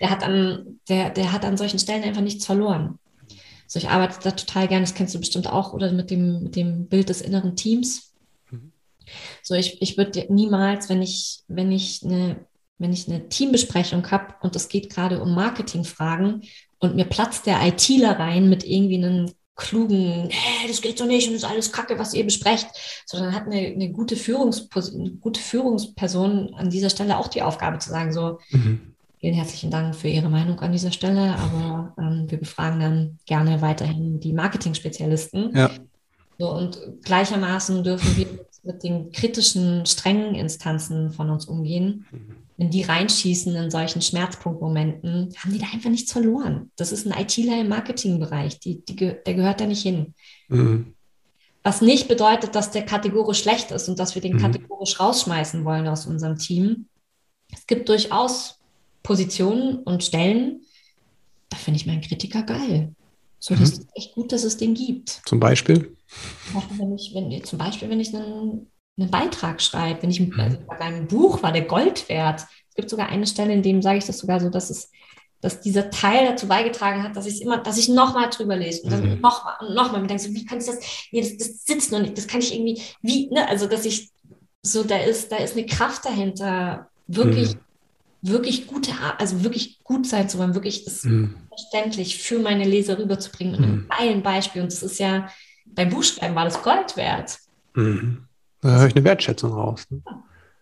Der 0.00 0.10
hat 0.10 0.22
an, 0.22 0.80
der, 0.88 1.10
der 1.10 1.32
hat 1.32 1.44
an 1.44 1.56
solchen 1.56 1.78
Stellen 1.78 2.04
einfach 2.04 2.22
nichts 2.22 2.46
verloren. 2.46 2.98
So, 3.66 3.78
ich 3.78 3.88
arbeite 3.88 4.18
da 4.22 4.30
total 4.30 4.68
gerne, 4.68 4.84
das 4.84 4.94
kennst 4.94 5.14
du 5.14 5.18
bestimmt 5.18 5.48
auch, 5.48 5.72
oder 5.72 5.90
mit 5.92 6.10
dem, 6.10 6.44
mit 6.44 6.56
dem 6.56 6.86
Bild 6.86 7.08
des 7.08 7.20
inneren 7.20 7.56
Teams. 7.56 8.14
Mhm. 8.50 8.72
So, 9.42 9.54
ich, 9.54 9.82
ich 9.82 9.96
würde 9.96 10.26
niemals, 10.28 10.88
wenn 10.88 11.02
ich, 11.02 11.40
wenn 11.48 11.72
ich 11.72 12.04
eine, 12.04 12.45
wenn 12.78 12.92
ich 12.92 13.08
eine 13.08 13.28
Teambesprechung 13.28 14.10
habe 14.10 14.34
und 14.40 14.56
es 14.56 14.68
geht 14.68 14.90
gerade 14.90 15.20
um 15.22 15.34
Marketingfragen 15.34 16.42
und 16.78 16.96
mir 16.96 17.06
platzt 17.06 17.46
der 17.46 17.64
ITler 17.66 18.18
rein 18.18 18.48
mit 18.48 18.64
irgendwie 18.64 18.96
einem 18.96 19.30
klugen, 19.54 20.28
hey, 20.30 20.68
das 20.68 20.82
geht 20.82 20.98
so 20.98 21.06
nicht 21.06 21.28
und 21.28 21.34
das 21.34 21.42
ist 21.42 21.48
alles 21.48 21.72
Kacke, 21.72 21.98
was 21.98 22.12
ihr 22.12 22.24
besprecht, 22.24 22.68
sondern 23.06 23.34
hat 23.34 23.46
eine, 23.46 23.68
eine, 23.68 23.90
gute 23.90 24.14
Führungspos 24.14 24.94
eine 24.94 25.12
gute 25.12 25.40
Führungsperson 25.40 26.52
an 26.54 26.68
dieser 26.68 26.90
Stelle 26.90 27.16
auch 27.16 27.28
die 27.28 27.40
Aufgabe 27.40 27.78
zu 27.78 27.88
sagen, 27.88 28.12
so, 28.12 28.38
Mhm. 28.50 28.92
Vielen 29.18 29.34
herzlichen 29.34 29.70
Dank 29.70 29.96
für 29.96 30.08
Ihre 30.08 30.28
Meinung 30.28 30.60
an 30.60 30.72
dieser 30.72 30.92
Stelle, 30.92 31.34
aber 31.36 31.94
ähm, 31.98 32.30
wir 32.30 32.38
befragen 32.38 32.80
dann 32.80 33.18
gerne 33.24 33.62
weiterhin 33.62 34.20
die 34.20 34.34
Marketing-Spezialisten. 34.34 35.56
Ja. 35.56 35.70
So, 36.38 36.52
und 36.52 36.78
gleichermaßen 37.02 37.82
dürfen 37.82 38.14
wir 38.16 38.26
mit, 38.26 38.46
mit 38.62 38.82
den 38.82 39.10
kritischen, 39.12 39.86
strengen 39.86 40.34
Instanzen 40.34 41.12
von 41.12 41.30
uns 41.30 41.46
umgehen. 41.46 42.04
Wenn 42.58 42.70
die 42.70 42.82
reinschießen 42.82 43.54
in 43.54 43.70
solchen 43.70 44.00
Schmerzpunktmomenten, 44.00 45.34
haben 45.36 45.52
die 45.52 45.58
da 45.58 45.66
einfach 45.72 45.90
nichts 45.90 46.12
verloren. 46.12 46.70
Das 46.76 46.90
ist 46.90 47.06
ein 47.06 47.18
ITler 47.20 47.60
im 47.60 47.68
Marketingbereich, 47.68 48.60
die, 48.60 48.82
die, 48.84 48.94
der 48.96 49.34
gehört 49.34 49.60
da 49.60 49.66
nicht 49.66 49.82
hin. 49.82 50.14
Mhm. 50.48 50.94
Was 51.62 51.80
nicht 51.82 52.08
bedeutet, 52.08 52.54
dass 52.54 52.70
der 52.70 52.84
kategorisch 52.86 53.40
schlecht 53.42 53.72
ist 53.72 53.88
und 53.88 53.98
dass 53.98 54.14
wir 54.14 54.22
den 54.22 54.34
Mhm. 54.36 54.40
kategorisch 54.40 54.98
rausschmeißen 55.00 55.64
wollen 55.64 55.86
aus 55.88 56.06
unserem 56.06 56.38
Team. 56.38 56.86
Es 57.52 57.66
gibt 57.66 57.88
durchaus 57.88 58.58
Positionen 59.02 59.78
und 59.82 60.02
Stellen, 60.02 60.62
da 61.50 61.56
finde 61.56 61.78
ich 61.78 61.86
meinen 61.86 62.00
Kritiker 62.00 62.42
geil. 62.42 62.94
So, 63.38 63.54
das 63.54 63.72
Mhm. 63.76 63.80
ist 63.80 63.88
echt 63.94 64.14
gut, 64.14 64.32
dass 64.32 64.44
es 64.44 64.56
den 64.56 64.74
gibt. 64.74 65.20
Zum 65.26 65.40
Beispiel. 65.40 65.96
Zum 66.46 66.54
Beispiel, 66.54 66.78
wenn 66.78 66.94
ich, 66.94 67.12
wenn, 67.14 67.44
zum 67.44 67.58
Beispiel, 67.58 67.90
wenn 67.90 68.00
ich 68.00 68.14
einen, 68.14 68.70
einen 68.98 69.10
Beitrag 69.10 69.60
schreibe, 69.62 70.02
wenn 70.02 70.10
ich 70.10 70.20
also 70.38 70.58
bei 70.66 70.80
einem 70.80 71.06
Buch 71.06 71.42
war 71.42 71.52
der 71.52 71.62
Gold 71.64 72.08
wert. 72.08 72.40
Es 72.68 72.74
gibt 72.74 72.90
sogar 72.90 73.08
eine 73.08 73.26
Stelle, 73.26 73.52
in 73.52 73.62
dem 73.62 73.82
sage 73.82 73.98
ich 73.98 74.06
das 74.06 74.18
sogar 74.18 74.40
so, 74.40 74.50
dass 74.50 74.70
es 74.70 74.90
dass 75.42 75.60
dieser 75.60 75.90
Teil 75.90 76.26
dazu 76.26 76.48
beigetragen 76.48 77.02
hat, 77.02 77.14
dass 77.14 77.26
ich 77.26 77.42
immer, 77.42 77.58
dass 77.58 77.76
ich 77.76 77.88
nochmal 77.90 78.30
drüber 78.30 78.56
lese 78.56 78.82
und 78.82 78.90
dann 78.90 79.02
Mhm. 79.16 79.20
nochmal 79.20 79.54
und 79.60 79.74
nochmal 79.74 80.00
und 80.00 80.08
denke 80.10 80.22
so, 80.22 80.30
wie 80.32 80.46
kann 80.46 80.58
ich 80.58 80.64
das, 80.64 80.78
nee, 81.12 81.20
das, 81.20 81.36
das 81.36 81.64
sitzt 81.64 81.92
noch 81.92 82.00
nicht, 82.00 82.16
das 82.16 82.26
kann 82.26 82.40
ich 82.40 82.54
irgendwie, 82.54 82.82
wie, 83.02 83.28
ne, 83.28 83.46
also 83.46 83.66
dass 83.66 83.84
ich 83.84 84.10
so, 84.62 84.82
da 84.82 84.96
ist, 84.96 85.30
da 85.30 85.36
ist 85.36 85.52
eine 85.56 85.66
Kraft 85.66 86.04
dahinter, 86.06 86.88
wirklich, 87.06 87.54
Mhm. 87.54 87.60
wirklich 88.22 88.66
gute, 88.66 88.92
also 89.18 89.44
wirklich 89.44 89.78
gut 89.84 90.06
sein 90.06 90.28
zu 90.28 90.38
wollen, 90.38 90.54
wirklich 90.54 90.84
das 90.84 91.04
Mhm. 91.04 91.36
verständlich 91.48 92.18
für 92.18 92.38
meine 92.38 92.64
Leser 92.64 92.98
rüberzubringen 92.98 93.52
mit 93.52 93.62
einem 93.62 93.76
Mhm. 93.82 93.88
geilen 93.88 94.22
Beispiel. 94.22 94.62
Und 94.62 94.72
das 94.72 94.82
ist 94.82 94.98
ja, 94.98 95.28
beim 95.66 95.90
Buchschreiben 95.90 96.34
war 96.34 96.44
das 96.44 96.62
Gold 96.62 96.96
wert. 96.96 97.38
Mhm. 97.74 98.25
Da 98.66 98.78
höre 98.78 98.86
ich 98.88 98.96
eine 98.96 99.04
Wertschätzung 99.04 99.52
raus. 99.52 99.86
Ne? 99.90 100.02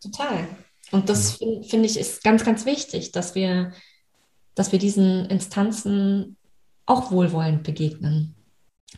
Total. 0.00 0.46
Und 0.90 1.08
das 1.08 1.32
finde 1.32 1.66
find 1.66 1.86
ich 1.86 1.98
ist 1.98 2.22
ganz, 2.22 2.44
ganz 2.44 2.66
wichtig, 2.66 3.12
dass 3.12 3.34
wir, 3.34 3.72
dass 4.54 4.70
wir 4.72 4.78
diesen 4.78 5.26
Instanzen 5.26 6.36
auch 6.86 7.10
wohlwollend 7.10 7.62
begegnen. 7.62 8.34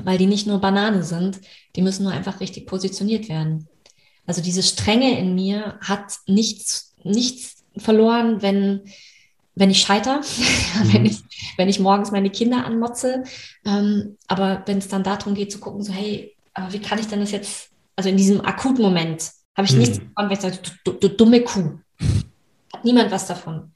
Weil 0.02 0.18
die 0.18 0.26
nicht 0.26 0.46
nur 0.46 0.60
Banane 0.60 1.02
sind, 1.04 1.40
die 1.74 1.82
müssen 1.82 2.02
nur 2.02 2.12
einfach 2.12 2.40
richtig 2.40 2.66
positioniert 2.66 3.28
werden. 3.28 3.68
Also 4.26 4.42
diese 4.42 4.62
Strenge 4.62 5.18
in 5.18 5.34
mir 5.34 5.78
hat 5.80 6.18
nichts, 6.26 6.94
nichts 7.02 7.64
verloren, 7.78 8.42
wenn, 8.42 8.82
wenn 9.54 9.70
ich 9.70 9.80
scheiter, 9.80 10.20
wenn, 10.92 11.02
Mhm. 11.02 11.06
ich, 11.06 11.22
wenn 11.56 11.68
ich 11.68 11.80
morgens 11.80 12.10
meine 12.10 12.30
Kinder 12.30 12.66
anmotze. 12.66 13.24
Ähm, 13.64 14.18
aber 14.26 14.64
wenn 14.66 14.78
es 14.78 14.88
dann 14.88 15.04
darum 15.04 15.34
geht 15.34 15.52
zu 15.52 15.60
gucken, 15.60 15.82
so 15.82 15.92
hey, 15.92 16.34
wie 16.70 16.80
kann 16.80 16.98
ich 16.98 17.06
denn 17.06 17.20
das 17.20 17.30
jetzt, 17.30 17.70
also 17.96 18.08
in 18.08 18.16
diesem 18.16 18.40
akuten 18.44 18.82
Moment 18.82 19.30
habe 19.56 19.66
ich 19.66 19.72
Mhm. 19.72 19.78
nichts 19.80 19.98
davon, 19.98 20.28
wenn 20.28 20.32
ich 20.32 20.40
sage, 20.40 20.58
du, 20.84 20.92
du, 20.92 20.98
du 20.98 21.08
dumme 21.16 21.42
Kuh. 21.42 21.78
Hat 22.72 22.84
niemand 22.84 23.10
was 23.10 23.26
davon. 23.26 23.72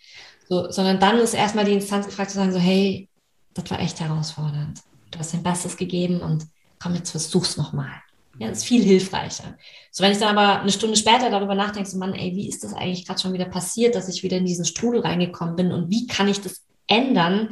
So, 0.49 0.71
sondern 0.71 0.99
dann 1.01 1.19
ist 1.19 1.35
erstmal 1.35 1.65
die 1.65 1.73
Instanz 1.73 2.07
gefragt 2.07 2.31
zu 2.31 2.37
sagen, 2.37 2.53
so 2.53 2.59
hey, 2.59 3.09
das 3.55 3.71
war 3.71 3.81
echt 3.81 4.01
herausfordernd. 4.01 4.81
Du 5.11 5.19
hast 5.19 5.33
dein 5.33 5.43
Bestes 5.43 5.77
gegeben 5.77 6.21
und 6.21 6.47
komm, 6.79 6.95
jetzt 6.95 7.11
versuch's 7.11 7.57
nochmal. 7.57 7.91
Ja, 8.39 8.49
das 8.49 8.59
ist 8.59 8.65
viel 8.65 8.83
hilfreicher. 8.83 9.57
So, 9.91 10.03
wenn 10.03 10.13
ich 10.13 10.19
dann 10.19 10.37
aber 10.37 10.61
eine 10.61 10.73
Stunde 10.73 10.97
später 10.97 11.31
darüber 11.31 11.55
nachdenke, 11.55 11.89
so 11.89 11.99
Mann, 11.99 12.15
ey, 12.15 12.35
wie 12.35 12.49
ist 12.49 12.65
das 12.65 12.73
eigentlich 12.75 13.07
gerade 13.07 13.21
schon 13.21 13.33
wieder 13.33 13.45
passiert, 13.45 13.95
dass 13.95 14.09
ich 14.09 14.23
wieder 14.23 14.39
in 14.39 14.47
diesen 14.47 14.65
Strudel 14.65 15.01
reingekommen 15.01 15.57
bin 15.57 15.73
und 15.73 15.91
wie 15.91 16.07
kann 16.07 16.29
ich 16.29 16.41
das 16.41 16.63
ändern, 16.87 17.51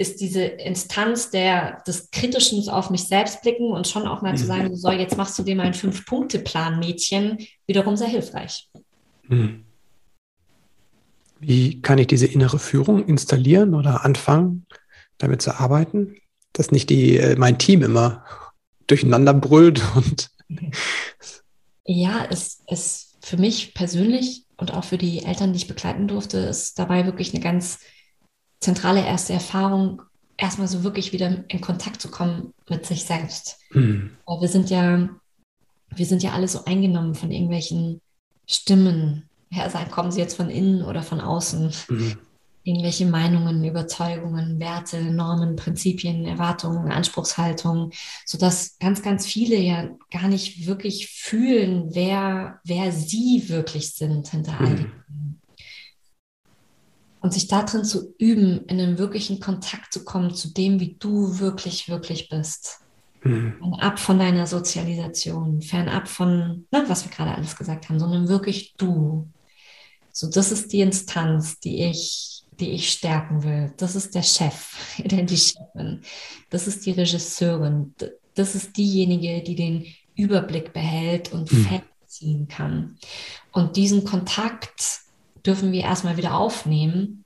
ist 0.00 0.22
diese 0.22 0.42
Instanz 0.42 1.30
der, 1.30 1.82
des 1.86 2.10
Kritischen 2.10 2.66
auf 2.70 2.88
mich 2.88 3.04
selbst 3.04 3.42
blicken 3.42 3.70
und 3.70 3.86
schon 3.86 4.06
auch 4.06 4.22
mal 4.22 4.34
zu 4.34 4.46
sagen, 4.46 4.74
so, 4.74 4.90
jetzt 4.90 5.18
machst 5.18 5.38
du 5.38 5.42
dir 5.42 5.54
mal 5.54 5.64
einen 5.64 5.74
Fünf-Punkte-Plan, 5.74 6.78
Mädchen, 6.78 7.36
wiederum 7.66 7.98
sehr 7.98 8.08
hilfreich. 8.08 8.70
Mhm. 9.28 9.64
Wie 11.38 11.82
kann 11.82 11.98
ich 11.98 12.06
diese 12.06 12.26
innere 12.26 12.58
Führung 12.58 13.04
installieren 13.04 13.74
oder 13.74 14.02
anfangen, 14.02 14.64
damit 15.18 15.42
zu 15.42 15.54
arbeiten, 15.60 16.16
dass 16.54 16.70
nicht 16.70 16.88
die, 16.88 17.18
äh, 17.18 17.36
mein 17.36 17.58
Team 17.58 17.82
immer 17.82 18.24
durcheinander 18.86 19.34
brüllt 19.34 19.82
und 19.94 20.30
Ja, 21.84 22.26
es 22.30 22.62
ist 22.68 23.18
für 23.20 23.36
mich 23.36 23.74
persönlich 23.74 24.46
und 24.56 24.72
auch 24.72 24.84
für 24.84 24.96
die 24.96 25.24
Eltern, 25.24 25.52
die 25.52 25.58
ich 25.58 25.68
begleiten 25.68 26.08
durfte, 26.08 26.38
ist 26.38 26.78
dabei 26.78 27.04
wirklich 27.04 27.34
eine 27.34 27.42
ganz 27.42 27.80
zentrale 28.60 29.04
erste 29.04 29.32
Erfahrung, 29.32 30.02
erstmal 30.36 30.68
so 30.68 30.82
wirklich 30.82 31.12
wieder 31.12 31.44
in 31.48 31.60
Kontakt 31.60 32.00
zu 32.00 32.10
kommen 32.10 32.54
mit 32.68 32.86
sich 32.86 33.04
selbst. 33.04 33.58
Mhm. 33.72 34.10
Weil 34.26 34.40
wir 34.40 34.48
sind 34.48 34.70
ja, 34.70 35.08
wir 35.94 36.06
sind 36.06 36.22
ja 36.22 36.32
alle 36.32 36.48
so 36.48 36.64
eingenommen 36.64 37.14
von 37.14 37.30
irgendwelchen 37.30 38.00
Stimmen. 38.46 39.28
Ja, 39.50 39.68
sagen, 39.68 39.90
kommen 39.90 40.12
sie 40.12 40.20
jetzt 40.20 40.36
von 40.36 40.48
innen 40.48 40.82
oder 40.82 41.02
von 41.02 41.20
außen? 41.20 41.72
Mhm. 41.88 42.16
Irgendwelche 42.62 43.06
Meinungen, 43.06 43.64
Überzeugungen, 43.64 44.60
Werte, 44.60 45.00
Normen, 45.00 45.56
Prinzipien, 45.56 46.26
Erwartungen, 46.26 46.92
Anspruchshaltungen, 46.92 47.90
sodass 48.26 48.78
ganz, 48.78 49.02
ganz 49.02 49.26
viele 49.26 49.56
ja 49.56 49.88
gar 50.10 50.28
nicht 50.28 50.66
wirklich 50.66 51.08
fühlen, 51.08 51.88
wer, 51.94 52.60
wer 52.64 52.92
sie 52.92 53.48
wirklich 53.48 53.94
sind 53.94 54.28
hinter 54.28 54.60
all 54.60 54.76
dem. 54.76 54.92
Und 57.20 57.34
sich 57.34 57.48
darin 57.48 57.84
zu 57.84 58.14
üben, 58.18 58.64
in 58.66 58.80
einen 58.80 58.98
wirklichen 58.98 59.40
Kontakt 59.40 59.92
zu 59.92 60.04
kommen 60.04 60.34
zu 60.34 60.52
dem, 60.52 60.80
wie 60.80 60.96
du 60.98 61.38
wirklich, 61.38 61.88
wirklich 61.88 62.28
bist. 62.28 62.80
Mhm. 63.22 63.56
Fernab 63.58 63.98
von 63.98 64.18
deiner 64.18 64.46
Sozialisation, 64.46 65.60
fernab 65.60 66.08
von, 66.08 66.66
na, 66.70 66.88
was 66.88 67.04
wir 67.04 67.10
gerade 67.10 67.34
alles 67.34 67.56
gesagt 67.56 67.88
haben, 67.88 67.98
sondern 67.98 68.28
wirklich 68.28 68.74
du. 68.78 69.28
So, 70.12 70.30
das 70.30 70.50
ist 70.50 70.72
die 70.72 70.80
Instanz, 70.80 71.60
die 71.60 71.84
ich, 71.84 72.42
die 72.58 72.70
ich 72.70 72.90
stärken 72.90 73.42
will. 73.42 73.72
Das 73.76 73.96
ist 73.96 74.14
der 74.14 74.22
Chef, 74.22 74.74
der 74.98 75.22
die 75.22 75.36
Chefin. 75.36 76.00
Das 76.48 76.66
ist 76.66 76.86
die 76.86 76.92
Regisseurin. 76.92 77.94
Das 78.34 78.54
ist 78.54 78.76
diejenige, 78.76 79.42
die 79.42 79.56
den 79.56 79.86
Überblick 80.14 80.72
behält 80.72 81.32
und 81.32 81.52
Mhm. 81.52 81.64
Fäden 81.66 81.90
ziehen 82.06 82.48
kann. 82.48 82.98
Und 83.52 83.76
diesen 83.76 84.04
Kontakt 84.04 85.00
dürfen 85.46 85.72
wir 85.72 85.82
erstmal 85.82 86.16
wieder 86.16 86.34
aufnehmen 86.34 87.24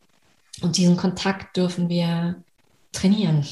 und 0.63 0.77
diesen 0.77 0.97
Kontakt 0.97 1.57
dürfen 1.57 1.89
wir 1.89 2.43
trainieren. 2.93 3.47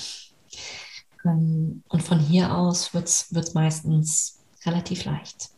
Ähm, 1.25 1.83
und 1.89 2.03
von 2.03 2.19
hier 2.19 2.57
aus 2.57 2.95
wird 2.95 3.09
es 3.09 3.55
meistens 3.55 4.41
relativ 4.65 5.05
leicht. 5.05 5.51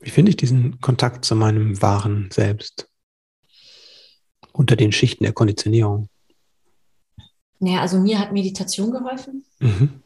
Wie 0.00 0.10
finde 0.10 0.30
ich 0.30 0.36
diesen 0.36 0.80
Kontakt 0.80 1.24
zu 1.24 1.34
meinem 1.34 1.80
wahren 1.82 2.30
Selbst 2.32 2.88
unter 4.52 4.76
den 4.76 4.92
Schichten 4.92 5.24
der 5.24 5.32
Konditionierung? 5.32 6.08
Naja, 7.60 7.80
also 7.80 7.98
mir 7.98 8.18
hat 8.18 8.32
Meditation 8.32 8.92
geholfen. 8.92 9.44
Mhm. 9.58 10.02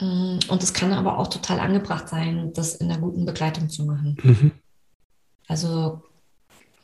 Mm, 0.00 0.38
und 0.48 0.62
es 0.62 0.74
kann 0.74 0.92
aber 0.92 1.18
auch 1.18 1.28
total 1.28 1.60
angebracht 1.60 2.08
sein, 2.08 2.52
das 2.52 2.74
in 2.74 2.90
einer 2.90 3.00
guten 3.00 3.24
Begleitung 3.24 3.70
zu 3.70 3.84
machen. 3.84 4.16
Mhm. 4.22 4.52
Also, 5.46 6.02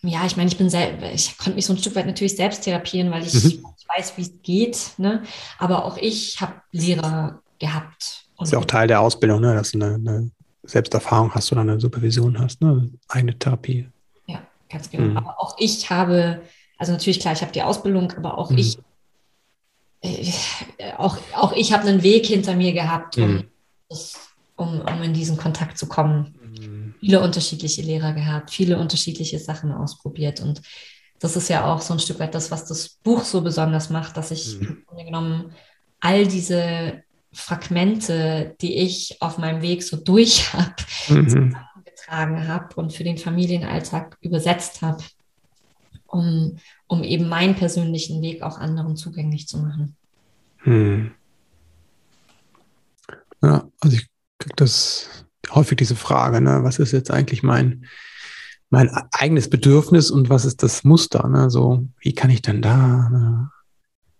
ja, 0.03 0.24
ich 0.24 0.36
meine, 0.36 0.48
ich 0.48 0.57
bin 0.57 0.70
selber, 0.70 1.12
ich 1.12 1.36
konnte 1.36 1.57
mich 1.57 1.66
so 1.66 1.74
ein 1.74 1.78
Stück 1.78 1.94
weit 1.94 2.07
natürlich 2.07 2.36
selbst 2.36 2.62
therapieren, 2.62 3.11
weil 3.11 3.26
ich, 3.26 3.34
mhm. 3.34 3.64
ich 3.78 3.88
weiß, 3.96 4.16
wie 4.16 4.22
es 4.22 4.32
geht. 4.42 4.92
Ne? 4.96 5.22
Aber 5.59 5.84
auch 5.84 5.98
ich 5.98 6.40
habe 6.40 6.55
Lehrer 6.72 7.42
gehabt. 7.59 8.24
Das 8.38 8.48
ist 8.48 8.53
ja 8.53 8.59
auch 8.59 8.64
Teil 8.64 8.88
der 8.88 9.01
Ausbildung, 9.01 9.40
ne? 9.40 9.55
dass 9.55 9.72
du 9.72 9.78
eine, 9.78 9.94
eine 9.96 10.30
Selbsterfahrung 10.62 11.34
hast 11.34 11.53
oder 11.53 11.61
eine 11.61 11.78
Supervision 11.78 12.38
hast, 12.38 12.62
ne? 12.62 12.90
eine 13.09 13.38
Therapie. 13.38 13.88
Ja, 14.26 14.40
ganz 14.70 14.90
genau. 14.90 15.11
Mhm. 15.11 15.16
Aber 15.18 15.38
auch 15.38 15.57
ich 15.59 15.90
habe, 15.90 16.40
also 16.78 16.92
natürlich 16.92 17.20
klar, 17.20 17.34
ich 17.34 17.42
habe 17.42 17.53
die 17.53 17.62
Ausbildung, 17.62 18.11
aber 18.16 18.38
auch 18.38 18.51
mhm. 18.51 18.59
ich 18.59 18.78
äh, 20.03 20.32
auch, 20.96 21.18
auch 21.34 21.53
ich 21.53 21.72
habe 21.74 21.86
einen 21.86 22.03
Weg 22.03 22.26
hinter 22.26 22.57
mir 22.57 22.72
gehabt, 22.72 23.18
um, 23.18 23.32
mhm. 23.34 23.44
um, 24.57 24.80
um 24.80 25.03
in 25.03 25.12
diesen 25.12 25.36
Kontakt 25.36 25.76
zu 25.76 25.86
kommen. 25.86 26.34
Mhm. 27.01 27.07
Viele 27.07 27.20
unterschiedliche 27.20 27.82
Lehrer 27.82 28.12
gehabt, 28.12 28.51
viele 28.51 28.78
unterschiedliche 28.78 29.38
Sachen 29.38 29.72
ausprobiert. 29.72 30.40
Und 30.40 30.62
das 31.18 31.36
ist 31.36 31.48
ja 31.48 31.72
auch 31.72 31.80
so 31.80 31.94
ein 31.94 32.01
Stück 32.01 32.20
weit 32.20 32.34
das, 32.34 32.51
was 32.51 32.64
das 32.66 32.88
Buch 32.88 33.24
so 33.24 33.40
besonders 33.42 33.90
macht, 33.90 34.16
dass 34.16 34.30
ich 34.30 34.59
mhm. 34.59 34.66
im 34.66 34.84
Grunde 34.86 35.05
genommen 35.05 35.53
all 36.01 36.26
diese 36.26 37.03
Fragmente, 37.32 38.57
die 38.61 38.78
ich 38.78 39.20
auf 39.20 39.38
meinem 39.38 39.62
Weg 39.62 39.82
so 39.82 39.96
durch 39.96 40.53
habe, 40.53 40.74
mhm. 41.09 41.57
getragen 41.84 42.48
habe 42.48 42.74
und 42.76 42.92
für 42.92 43.05
den 43.05 43.18
Familienalltag 43.18 44.16
übersetzt 44.20 44.82
habe 44.82 45.03
um, 46.11 46.59
um 46.86 47.03
eben 47.03 47.28
meinen 47.28 47.55
persönlichen 47.55 48.20
Weg 48.22 48.42
auch 48.42 48.59
anderen 48.59 48.96
zugänglich 48.96 49.48
zu 49.48 49.59
machen. 49.59 49.96
Hm. 50.59 51.12
Ja, 53.42 53.66
also 53.80 53.96
ich 53.96 54.07
kriege 54.38 54.57
das 54.57 55.24
häufig 55.55 55.76
diese 55.76 55.96
Frage, 55.96 56.40
ne, 56.40 56.61
was 56.62 56.78
ist 56.78 56.92
jetzt 56.92 57.11
eigentlich 57.11 57.42
mein, 57.42 57.86
mein 58.70 58.90
eigenes 59.12 59.51
Bedürfnis 59.51 60.11
und 60.11 60.30
was 60.30 60.44
ist 60.44 60.62
das 60.62 60.84
Muster? 60.84 61.28
Ne? 61.28 61.51
So, 61.51 61.86
wie 62.01 62.14
kann 62.14 62.30
ich 62.30 62.42
denn 62.42 62.62
da 62.62 63.09
ne, 63.11 63.51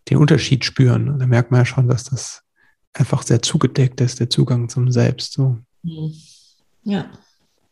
den 0.09 0.19
Unterschied 0.19 0.65
spüren? 0.65 1.19
Da 1.19 1.27
merkt 1.27 1.51
man 1.51 1.61
ja 1.61 1.65
schon, 1.65 1.89
dass 1.89 2.05
das 2.05 2.43
einfach 2.93 3.23
sehr 3.23 3.43
zugedeckt 3.43 4.01
ist, 4.01 4.21
der 4.21 4.31
Zugang 4.31 4.69
zum 4.69 4.91
Selbst. 4.91 5.35
So. 5.35 5.59
Hm. 5.85 6.13
Ja 6.83 7.11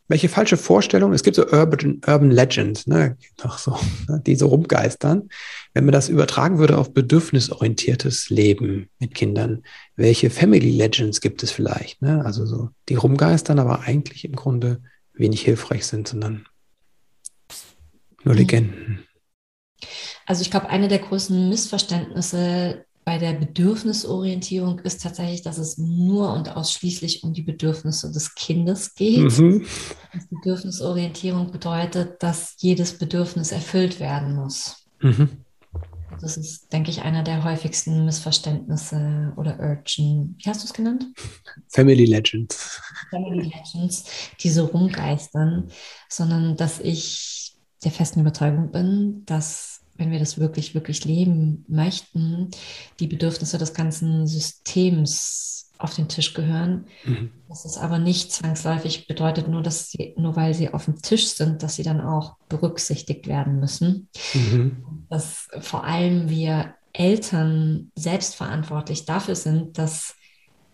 welche 0.09 0.31
falsche 0.31 0.57
Vorstellung, 0.57 1.13
es 1.13 1.23
gibt 1.23 1.37
so 1.37 1.47
Urban, 1.47 2.01
Urban 2.07 2.31
Legends, 2.31 2.87
ne, 2.87 3.17
noch 3.45 3.59
so, 3.59 3.79
ne, 4.09 4.23
die 4.27 4.37
so 4.37 4.49
rumgeistern. 4.49 5.29
Wenn 5.75 5.85
man 5.85 5.93
das 5.93 6.09
übertragen 6.09 6.59
würde 6.59 6.79
auf 6.79 6.93
bedürfnisorientiertes 6.95 8.31
Leben 8.31 8.89
mit 8.99 9.15
Kindern, 9.15 9.63
welche 9.97 10.31
Family 10.31 10.71
Legends 10.71 11.21
gibt 11.21 11.43
es 11.43 11.51
vielleicht? 11.51 12.01
Ne? 12.01 12.25
Also 12.25 12.47
so, 12.47 12.71
die 12.89 12.95
rumgeistern, 12.95 13.59
aber 13.59 13.83
eigentlich 13.83 14.25
im 14.25 14.35
Grunde 14.35 14.83
wenig 15.13 15.43
hilfreich 15.43 15.87
sind, 15.87 16.09
sondern 16.09 16.47
nur 18.25 18.35
mhm. 18.35 18.41
Legenden. 18.41 19.05
Also 20.27 20.43
ich 20.43 20.51
glaube, 20.51 20.69
eine 20.69 20.89
der 20.89 20.99
größten 20.99 21.49
Missverständnisse 21.49 22.85
bei 23.09 23.17
der 23.17 23.33
Bedürfnisorientierung 23.33 24.81
ist 24.81 25.03
tatsächlich, 25.03 25.41
dass 25.41 25.57
es 25.57 25.79
nur 25.79 26.31
und 26.35 26.55
ausschließlich 26.55 27.25
um 27.25 27.33
die 27.33 27.41
Bedürfnisse 27.41 28.13
des 28.13 28.35
Kindes 28.35 28.95
geht. 28.95 29.39
Mhm. 29.39 29.65
Bedürfnisorientierung 30.29 31.51
bedeutet, 31.51 32.23
dass 32.23 32.57
jedes 32.59 32.99
Bedürfnis 32.99 33.51
erfüllt 33.51 33.99
werden 33.99 34.35
muss. 34.35 34.87
Mhm. 35.01 35.43
Das 36.21 36.37
ist, 36.37 36.71
denke 36.71 36.91
ich, 36.91 37.01
einer 37.01 37.23
der 37.23 37.45
häufigsten 37.45 38.05
Missverständnisse 38.05 39.33
oder 39.39 39.59
Urgen. 39.59 40.37
Wie 40.37 40.51
hast 40.51 40.63
du 40.63 40.67
es 40.67 40.75
genannt? 40.75 41.07
Family 41.69 42.05
Legends. 42.05 42.79
Family 43.09 43.51
Legends, 43.55 44.05
die 44.43 44.51
so 44.51 44.67
rumgeistern, 44.67 45.71
sondern 46.11 46.59
dass 46.59 46.79
ich 46.79 47.57
der 47.85 47.91
festen 47.91 48.21
Überzeugung 48.21 48.71
bin, 48.71 49.25
dass 49.25 49.78
wenn 49.99 50.13
wir 50.13 50.21
das 50.21 50.39
wirklich, 50.39 50.75
wirklich 50.75 51.05
leben 51.05 51.65
möchten, 51.69 52.51
die 53.01 53.09
Bedürfnisse 53.09 53.59
des 53.59 53.75
ganzen 53.75 54.27
Systems 54.27 55.73
auf 55.77 55.95
den 55.95 56.09
Tisch 56.09 56.35
gehören. 56.35 56.87
Mhm. 57.05 57.31
Das 57.49 57.65
ist 57.65 57.79
aber 57.79 57.99
nicht 57.99 58.33
zwangsläufig 58.33 59.07
bedeutet 59.07 59.49
nur, 59.49 59.63
dass 59.63 59.91
sie, 59.91 60.15
nur 60.17 60.35
weil 60.37 60.55
sie 60.55 60.73
auf 60.73 60.87
dem 60.87 61.01
Tisch 61.03 61.27
sind, 61.27 61.63
dass 61.63 61.77
sie 61.77 61.83
dann 61.83 62.01
auch 62.01 62.37
berücksichtigt 62.49 63.27
werden 63.27 63.61
müssen. 63.61 64.09
Mhm. 64.35 65.07
Dass 65.09 65.49
vor 65.61 65.85
allem 65.85 66.29
wir 66.29 66.75
Eltern 66.93 67.93
selbstverantwortlich 67.97 69.05
dafür 69.05 69.37
sind, 69.37 69.79
dass, 69.79 70.15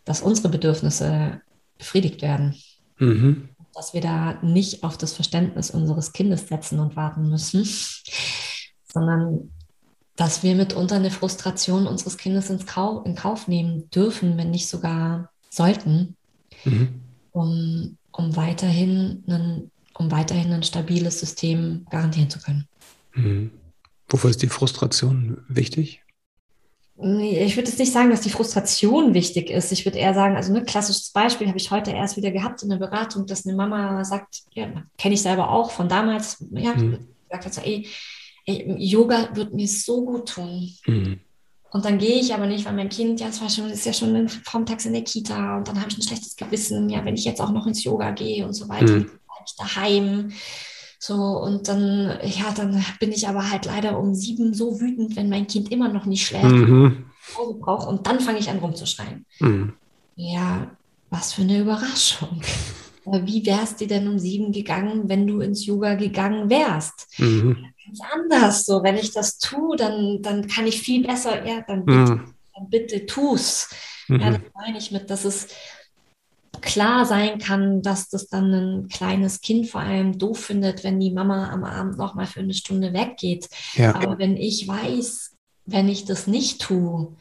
dass 0.05 0.23
unsere 0.23 0.49
Bedürfnisse 0.49 1.41
befriedigt 1.77 2.23
werden. 2.23 2.55
Mhm. 2.99 3.49
Dass 3.75 3.93
wir 3.93 4.01
da 4.01 4.39
nicht 4.43 4.85
auf 4.85 4.97
das 4.97 5.13
Verständnis 5.13 5.71
unseres 5.71 6.13
Kindes 6.13 6.49
setzen 6.49 6.79
und 6.79 6.97
warten 6.97 7.29
müssen 7.29 7.67
sondern 8.95 9.51
dass 10.17 10.43
wir 10.43 10.55
mitunter 10.55 10.97
eine 10.97 11.11
Frustration 11.11 11.87
unseres 11.87 12.17
Kindes 12.17 12.49
ins 12.49 12.67
Kau 12.67 13.03
in 13.03 13.17
Kauf 13.17 13.49
nehmen 13.49 13.91
dürfen, 13.91 14.39
wenn 14.39 14.51
nicht 14.51 14.69
sogar 14.69 15.31
sollten, 15.51 16.17
mhm. 16.65 17.01
um, 17.33 17.99
um, 18.13 18.37
weiterhin 18.37 19.25
ein, 19.27 19.71
um 19.95 20.11
weiterhin 20.11 20.53
ein 20.53 20.63
stabiles 20.63 21.21
System 21.21 21.87
garantieren 21.91 22.31
zu 22.31 22.39
können. 22.39 22.69
Mhm. 23.15 23.51
Wofür 24.09 24.31
ist 24.31 24.43
die 24.43 24.49
Frustration 24.49 25.39
wichtig? 25.49 26.03
Ich 26.97 27.57
würde 27.57 27.69
jetzt 27.69 27.81
nicht 27.81 27.93
sagen, 27.93 28.11
dass 28.11 28.21
die 28.21 28.31
Frustration 28.31 29.15
wichtig 29.15 29.51
ist. 29.51 29.73
Ich 29.73 29.85
würde 29.85 29.99
eher 29.99 30.15
sagen, 30.15 30.37
also 30.37 30.55
ein 30.55 30.65
klassisches 30.65 31.11
Beispiel 31.11 31.49
habe 31.49 31.59
ich 31.59 31.73
heute 31.73 31.91
erst 31.91 32.17
wieder 32.17 32.31
gehabt 32.31 32.63
in 32.63 32.69
der 32.69 32.77
Beratung, 32.77 33.27
dass 33.27 33.45
eine 33.45 33.57
Mama 33.57 34.05
sagt, 34.05 34.45
ja, 34.53 34.85
kenne 34.97 35.15
ich 35.15 35.23
selber 35.23 35.51
auch 35.51 35.73
von 35.73 35.89
damals, 35.89 36.45
ja, 36.53 36.73
mhm. 36.73 37.09
gesagt 37.29 37.47
hat 37.47 37.55
so, 37.55 37.61
ey, 37.63 37.89
ey, 37.89 37.89
Yoga 38.47 39.31
wird 39.35 39.55
mir 39.55 39.69
so 39.69 40.05
gut 40.05 40.29
tun. 40.29 40.71
Mhm. 40.87 41.21
Und 41.71 41.85
dann 41.85 41.99
gehe 41.99 42.21
ich 42.21 42.33
aber 42.33 42.47
nicht, 42.47 42.65
weil 42.67 42.75
mein 42.75 42.89
Kind 42.89 43.21
ja 43.21 43.33
zwar 43.33 43.51
schon 43.51 43.69
ist 43.69 43.85
ja 43.85 43.93
schon 43.93 44.29
vormittags 44.29 44.87
in 44.87 44.93
der 44.93 45.03
Kita 45.03 45.57
und 45.57 45.67
dann 45.67 45.81
habe 45.81 45.91
ich 45.91 45.99
ein 45.99 46.03
schlechtes 46.03 46.37
Gewissen, 46.37 46.89
ja, 46.89 47.05
wenn 47.05 47.17
ich 47.17 47.25
jetzt 47.25 47.41
auch 47.41 47.51
noch 47.51 47.67
ins 47.67 47.83
Yoga 47.83 48.13
gehe 48.13 48.47
und 48.47 48.55
so 48.55 48.69
weiter, 48.69 48.93
mhm. 48.93 49.07
bleibe 49.07 49.45
ich 49.45 49.57
daheim. 49.57 50.33
So, 51.01 51.15
und 51.15 51.67
dann, 51.69 52.17
ja, 52.23 52.53
dann 52.57 52.83
bin 53.01 53.13
ich 53.13 53.29
aber 53.29 53.51
halt 53.51 53.67
leider 53.67 53.99
um 53.99 54.15
sieben 54.15 54.55
so 54.55 54.81
wütend, 54.81 55.17
wenn 55.17 55.29
mein 55.29 55.47
Kind 55.47 55.73
immer 55.73 55.89
noch 55.89 56.07
nicht 56.07 56.25
schläft 56.25 56.45
mhm. 56.45 57.07
und 57.43 57.61
braucht. 57.61 57.89
Und 57.89 58.07
dann 58.07 58.21
fange 58.21 58.39
ich 58.39 58.49
an 58.49 58.59
rumzuschreien. 58.59 59.27
Mhm. 59.41 59.73
Ja, 60.15 60.71
was 61.11 61.33
für 61.33 61.43
eine 61.43 61.59
Überraschung. 61.59 62.41
Wie 63.07 63.45
wär's 63.45 63.77
dir 63.77 63.89
denn 63.89 64.09
um 64.09 64.19
sieben 64.19 64.53
gegangen, 64.53 65.09
wenn 65.09 65.27
du 65.27 65.41
ins 65.41 65.67
Yoga 65.67 65.95
gegangen 65.95 66.49
wärst? 66.49 67.09
Mhm 67.19 67.75
ganz 67.85 68.01
anders. 68.13 68.65
So, 68.65 68.83
wenn 68.83 68.97
ich 68.97 69.13
das 69.13 69.39
tue, 69.39 69.77
dann, 69.77 70.23
dann 70.23 70.47
kann 70.47 70.67
ich 70.67 70.81
viel 70.81 71.07
besser, 71.07 71.45
ja, 71.47 71.63
dann 71.67 71.85
bitte, 71.85 72.17
mhm. 72.17 72.35
dann 72.55 72.71
bitte 72.71 73.07
tu's. 73.07 73.69
Mhm. 74.09 74.21
Ja, 74.21 74.31
das 74.31 74.41
meine 74.55 74.79
ich 74.79 74.91
mit, 74.91 75.11
dass 75.11 75.25
es 75.25 75.49
klar 76.61 77.05
sein 77.05 77.39
kann, 77.39 77.83
dass 77.83 78.09
das 78.09 78.29
dann 78.29 78.53
ein 78.53 78.89
kleines 78.89 79.41
Kind 79.41 79.69
vor 79.69 79.81
allem 79.81 80.19
doof 80.19 80.39
findet, 80.39 80.85
wenn 80.85 81.01
die 81.01 81.11
Mama 81.11 81.51
am 81.51 81.65
Abend 81.65 81.99
noch 81.99 82.15
mal 82.15 82.27
für 82.27 82.41
eine 82.41 82.55
Stunde 82.55 82.93
weggeht. 82.93 83.49
Ja. 83.75 83.95
Aber 83.95 84.19
wenn 84.19 84.37
ich 84.37 84.67
weiß, 84.67 85.37
wenn 85.67 85.89
ich 85.89 86.05
das 86.05 86.27
nicht 86.27 86.63
tue, 86.63 87.17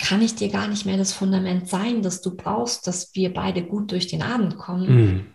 kann 0.00 0.22
ich 0.22 0.34
dir 0.34 0.48
gar 0.48 0.66
nicht 0.66 0.86
mehr 0.86 0.96
das 0.96 1.12
Fundament 1.12 1.68
sein, 1.68 2.02
das 2.02 2.22
du 2.22 2.34
brauchst, 2.34 2.86
dass 2.86 3.14
wir 3.14 3.32
beide 3.32 3.64
gut 3.64 3.92
durch 3.92 4.06
den 4.06 4.22
Abend 4.22 4.56
kommen. 4.56 4.96
Mhm. 4.96 5.26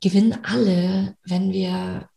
Gewinnen 0.00 0.38
alle, 0.44 1.16
wenn 1.24 1.52
wir 1.52 2.08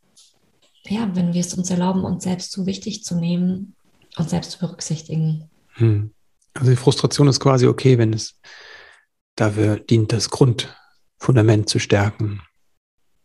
ja, 0.88 1.10
wenn 1.16 1.34
wir 1.34 1.42
es 1.42 1.54
uns 1.54 1.70
erlauben, 1.70 2.04
uns 2.04 2.24
selbst 2.24 2.52
zu 2.52 2.66
wichtig 2.66 3.04
zu 3.04 3.16
nehmen 3.16 3.76
und 4.18 4.30
selbst 4.30 4.52
zu 4.52 4.60
berücksichtigen. 4.60 5.50
Hm. 5.74 6.12
Also 6.54 6.72
die 6.72 6.78
Frustration 6.78 7.28
ist 7.28 7.40
quasi 7.40 7.68
okay, 7.68 7.98
wenn 7.98 8.14
es 8.14 8.40
dafür 9.36 9.80
dient, 9.80 10.12
das 10.12 10.30
Grundfundament 10.30 11.70
zu 11.70 11.80
stärken. 11.80 12.42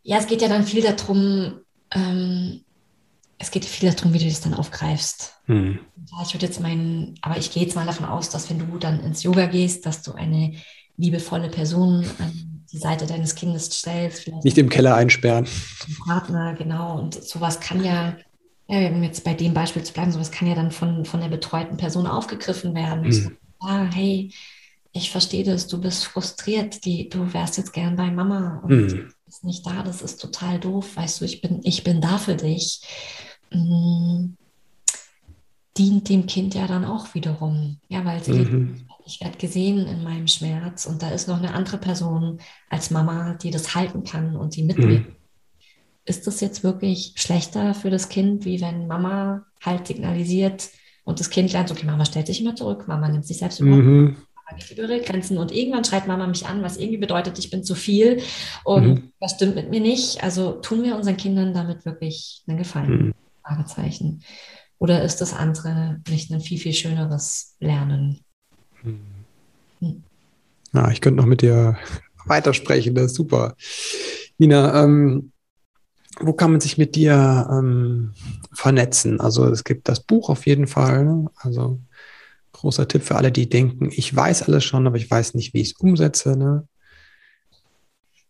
Ja, 0.03 0.19
es 0.19 0.27
geht 0.27 0.43
ja 0.43 0.49
dann 0.49 0.65
viel 0.65 0.83
darum, 0.83 1.61
ähm, 1.91 2.64
es 3.39 3.51
geht 3.51 3.65
viel 3.65 3.91
darum, 3.91 4.13
wie 4.13 4.19
du 4.19 4.27
das 4.27 4.41
dann 4.41 4.55
aufgreifst. 4.55 5.35
Hm. 5.47 5.79
Ja, 6.11 6.23
ich 6.23 6.35
würde 6.35 6.47
jetzt 6.47 6.61
meinen, 6.61 7.15
aber 7.23 7.37
ich 7.37 7.51
gehe 7.51 7.63
jetzt 7.63 7.77
mal 7.77 7.87
davon 7.87 8.07
aus, 8.07 8.31
dass 8.31 8.49
wenn 8.51 8.59
du 8.59 8.79
dann 8.79 9.01
ins 9.01 9.23
Yoga 9.23 9.47
gehst, 9.47 9.87
dass 9.87 10.03
du 10.03 10.13
eine 10.13 10.55
liebevolle 10.97 11.49
Person 11.49 12.05
an 12.19 12.63
die 12.73 12.79
Seite 12.79 13.07
deines 13.07 13.35
Kindes 13.35 13.67
stellst. 13.67 14.29
Nicht 14.43 14.59
im 14.59 14.69
Keller 14.69 14.95
einsperren. 14.95 15.47
Partner, 16.07 16.55
genau. 16.55 16.99
Und 16.99 17.15
sowas 17.15 17.61
kann 17.61 17.85
ja, 17.85 18.17
ja, 18.69 18.89
um 18.89 19.03
jetzt 19.03 19.25
bei 19.25 19.35
dem 19.35 19.55
Beispiel 19.55 19.83
zu 19.83 19.93
bleiben, 19.93 20.13
sowas 20.13 20.33
kann 20.33 20.49
ja 20.49 20.55
dann 20.55 20.71
von, 20.71 21.05
von 21.05 21.21
der 21.21 21.29
betreuten 21.29 21.77
Person 21.77 22.07
aufgegriffen 22.07 22.75
werden. 22.75 23.03
Mhm. 23.03 23.37
ja, 23.63 23.89
hey, 23.93 24.33
ich 24.93 25.11
verstehe 25.11 25.45
das, 25.45 25.67
du 25.67 25.81
bist 25.81 26.05
frustriert, 26.05 26.85
die, 26.85 27.09
du 27.09 27.33
wärst 27.33 27.59
jetzt 27.59 27.73
gern 27.73 27.97
bei 27.97 28.11
Mama 28.11 28.61
und 28.65 28.93
mhm. 28.93 29.13
Bist 29.35 29.45
nicht 29.45 29.67
da, 29.67 29.83
das 29.83 30.03
ist 30.03 30.21
total 30.21 30.61
doof, 30.61 30.97
weißt 30.97 31.21
du, 31.21 31.25
ich 31.25 31.41
bin, 31.41 31.61
ich 31.65 31.83
bin 31.83 32.01
da 32.01 32.19
für 32.19 32.37
dich. 32.37 32.81
Mhm. 33.51 34.37
Dient 35.77 36.09
dem 36.09 36.27
Kind 36.27 36.55
ja 36.55 36.69
dann 36.69 36.85
auch 36.85 37.15
wiederum. 37.15 37.79
Ja, 37.89 38.05
weil 38.05 38.23
sie 38.23 38.33
mhm. 38.33 38.87
ich 39.05 39.21
werde 39.21 39.37
gesehen 39.39 39.89
in 39.89 40.05
meinem 40.05 40.29
Schmerz 40.29 40.87
und 40.87 41.03
da 41.03 41.11
ist 41.11 41.27
noch 41.27 41.39
eine 41.39 41.53
andere 41.53 41.79
Person 41.79 42.39
als 42.71 42.93
Mama, 42.93 43.35
die 43.35 43.51
das 43.51 43.75
halten 43.75 44.05
kann 44.05 44.37
und 44.37 44.55
die 44.55 44.63
mitwirkt. 44.63 45.09
Mhm. 45.09 45.17
Ist 46.05 46.27
das 46.29 46.41
jetzt 46.41 46.63
wirklich 46.63 47.15
schlechter 47.17 47.75
für 47.75 47.91
das 47.91 48.09
Kind, 48.09 48.45
wie 48.45 48.61
wenn 48.61 48.87
Mama 48.87 49.47
halt 49.65 49.89
signalisiert 49.89 50.71
und 51.03 51.19
das 51.19 51.31
Kind 51.31 51.53
lernt, 51.53 51.73
okay, 51.73 51.87
Mama 51.87 52.05
stellt 52.05 52.29
sich 52.29 52.41
immer 52.41 52.55
zurück, 52.55 52.87
Mama 52.87 53.09
nimmt 53.09 53.27
sich 53.27 53.39
selbst 53.39 53.59
über. 53.59 54.15
Mhm 54.47 54.71
ihre 54.77 55.01
Grenzen 55.01 55.39
und 55.39 55.53
irgendwann 55.53 55.85
schreit 55.85 56.07
Mama 56.07 56.27
mich 56.27 56.47
an, 56.47 56.63
was 56.63 56.77
irgendwie 56.77 56.99
bedeutet, 56.99 57.39
ich 57.39 57.51
bin 57.51 57.65
zu 57.65 57.75
viel 57.75 58.23
und 58.65 58.87
mhm. 58.87 59.13
was 59.21 59.33
stimmt 59.33 59.55
mit 59.55 59.71
mir 59.71 59.81
nicht. 59.81 60.23
Also 60.23 60.53
tun 60.53 60.83
wir 60.83 60.97
unseren 60.97 61.17
Kindern 61.17 61.55
damit 61.55 61.85
wirklich 61.85 62.43
einen 62.47 62.59
Gefallen? 62.59 63.07
Mhm. 63.07 63.15
Fragezeichen. 63.43 64.23
Oder 64.79 65.03
ist 65.03 65.21
das 65.21 65.35
andere 65.35 66.01
nicht 66.09 66.31
ein 66.31 66.41
viel, 66.41 66.59
viel 66.59 66.73
schöneres 66.73 67.57
Lernen? 67.61 68.21
Mhm. 68.83 69.01
Hm. 69.81 70.03
Ja, 70.73 70.91
ich 70.91 71.01
könnte 71.01 71.21
noch 71.21 71.27
mit 71.27 71.43
dir 71.43 71.79
weitersprechen, 72.27 72.95
das 72.95 73.07
ist 73.07 73.15
super. 73.15 73.55
Nina, 74.39 74.83
ähm, 74.83 75.33
wo 76.21 76.33
kann 76.33 76.53
man 76.53 76.61
sich 76.61 76.79
mit 76.79 76.95
dir 76.95 77.49
ähm, 77.51 78.13
vernetzen? 78.53 79.21
Also 79.21 79.47
es 79.47 79.65
gibt 79.65 79.89
das 79.89 80.01
Buch 80.01 80.29
auf 80.29 80.47
jeden 80.47 80.67
Fall. 80.67 81.05
Ne? 81.05 81.31
Also 81.37 81.81
großer 82.55 82.89
Tipp 82.89 83.03
für 83.03 83.17
alle, 83.17 83.31
die 83.31 83.49
denken, 83.49 83.91
ich 83.93 84.15
weiß 84.15 84.45
alles 84.45 84.65
schon, 84.65 84.87
aber 84.87 84.97
ich 84.97 85.11
weiß 85.11 85.35
nicht, 85.35 85.53
wie 85.53 85.61
ich 85.61 85.73
es 85.73 85.81
umsetze. 85.81 86.37
Ne? 86.37 86.67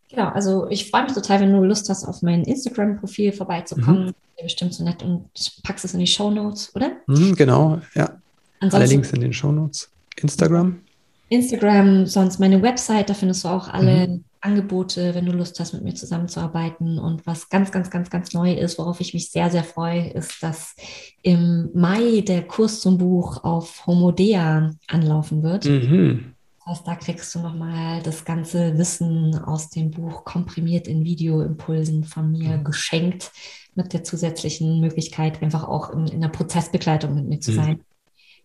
Genau, 0.09 0.29
also 0.29 0.69
ich 0.69 0.89
freue 0.89 1.03
mich 1.03 1.13
total, 1.13 1.39
wenn 1.39 1.53
du 1.53 1.63
Lust 1.63 1.89
hast, 1.89 2.05
auf 2.05 2.21
mein 2.21 2.43
Instagram-Profil 2.43 3.31
vorbeizukommen. 3.31 4.07
Mhm. 4.07 4.13
Bestimmt 4.41 4.73
so 4.73 4.83
nett 4.83 5.01
und 5.01 5.29
packst 5.63 5.85
es 5.85 5.93
in 5.93 6.01
die 6.01 6.07
Show 6.07 6.29
Notes, 6.29 6.75
oder? 6.75 6.91
Mhm, 7.07 7.35
genau, 7.35 7.79
ja. 7.93 8.17
Ansonsten, 8.59 8.75
alle 8.75 8.85
Links 8.85 9.11
in 9.11 9.21
den 9.21 9.33
Show 9.33 9.51
Notes. 9.51 9.89
Instagram? 10.17 10.81
Instagram, 11.29 12.05
sonst 12.05 12.39
meine 12.39 12.61
Website, 12.61 13.09
da 13.09 13.13
findest 13.13 13.43
du 13.43 13.47
auch 13.47 13.69
alle 13.69 14.07
mhm. 14.07 14.23
Angebote, 14.45 15.15
wenn 15.15 15.25
du 15.25 15.31
Lust 15.31 15.59
hast, 15.59 15.73
mit 15.73 15.83
mir 15.83 15.95
zusammenzuarbeiten. 15.95 16.99
Und 16.99 17.25
was 17.25 17.49
ganz, 17.49 17.71
ganz, 17.71 17.89
ganz, 17.89 18.09
ganz 18.09 18.33
neu 18.33 18.53
ist, 18.53 18.77
worauf 18.77 19.01
ich 19.01 19.13
mich 19.13 19.31
sehr, 19.31 19.49
sehr 19.49 19.63
freue, 19.63 20.09
ist, 20.09 20.41
dass 20.43 20.75
im 21.21 21.69
Mai 21.73 22.21
der 22.21 22.43
Kurs 22.43 22.79
zum 22.79 22.97
Buch 22.97 23.43
auf 23.43 23.85
Homodea 23.87 24.71
anlaufen 24.87 25.43
wird. 25.43 25.65
Mhm. 25.65 26.35
Das 26.59 26.77
heißt, 26.77 26.87
da 26.87 26.95
kriegst 26.95 27.33
du 27.35 27.39
nochmal 27.39 28.01
das 28.01 28.25
ganze 28.25 28.77
Wissen 28.77 29.35
aus 29.37 29.69
dem 29.69 29.91
Buch 29.91 30.23
komprimiert 30.23 30.87
in 30.87 31.03
Videoimpulsen 31.03 32.03
von 32.03 32.31
mir 32.31 32.57
mhm. 32.57 32.63
geschenkt, 32.63 33.31
mit 33.75 33.93
der 33.93 34.03
zusätzlichen 34.03 34.79
Möglichkeit, 34.79 35.41
einfach 35.43 35.67
auch 35.67 35.91
in, 35.91 36.07
in 36.07 36.21
der 36.21 36.29
Prozessbegleitung 36.29 37.13
mit 37.13 37.27
mir 37.27 37.39
zu 37.39 37.51
mhm. 37.51 37.79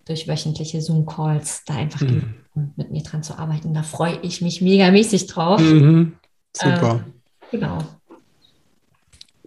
Durch 0.04 0.26
wöchentliche 0.28 0.80
Zoom-Calls 0.80 1.62
da 1.66 1.74
einfach 1.74 2.00
mhm. 2.00 2.34
mit 2.76 2.90
mir 2.90 3.02
dran 3.02 3.22
zu 3.22 3.38
arbeiten. 3.38 3.74
Da 3.74 3.82
freue 3.82 4.18
ich 4.22 4.40
mich 4.40 4.60
megamäßig 4.60 5.26
drauf. 5.26 5.60
Mhm. 5.60 6.14
Super. 6.56 7.04
Ähm, 7.04 7.12
genau. 7.50 7.78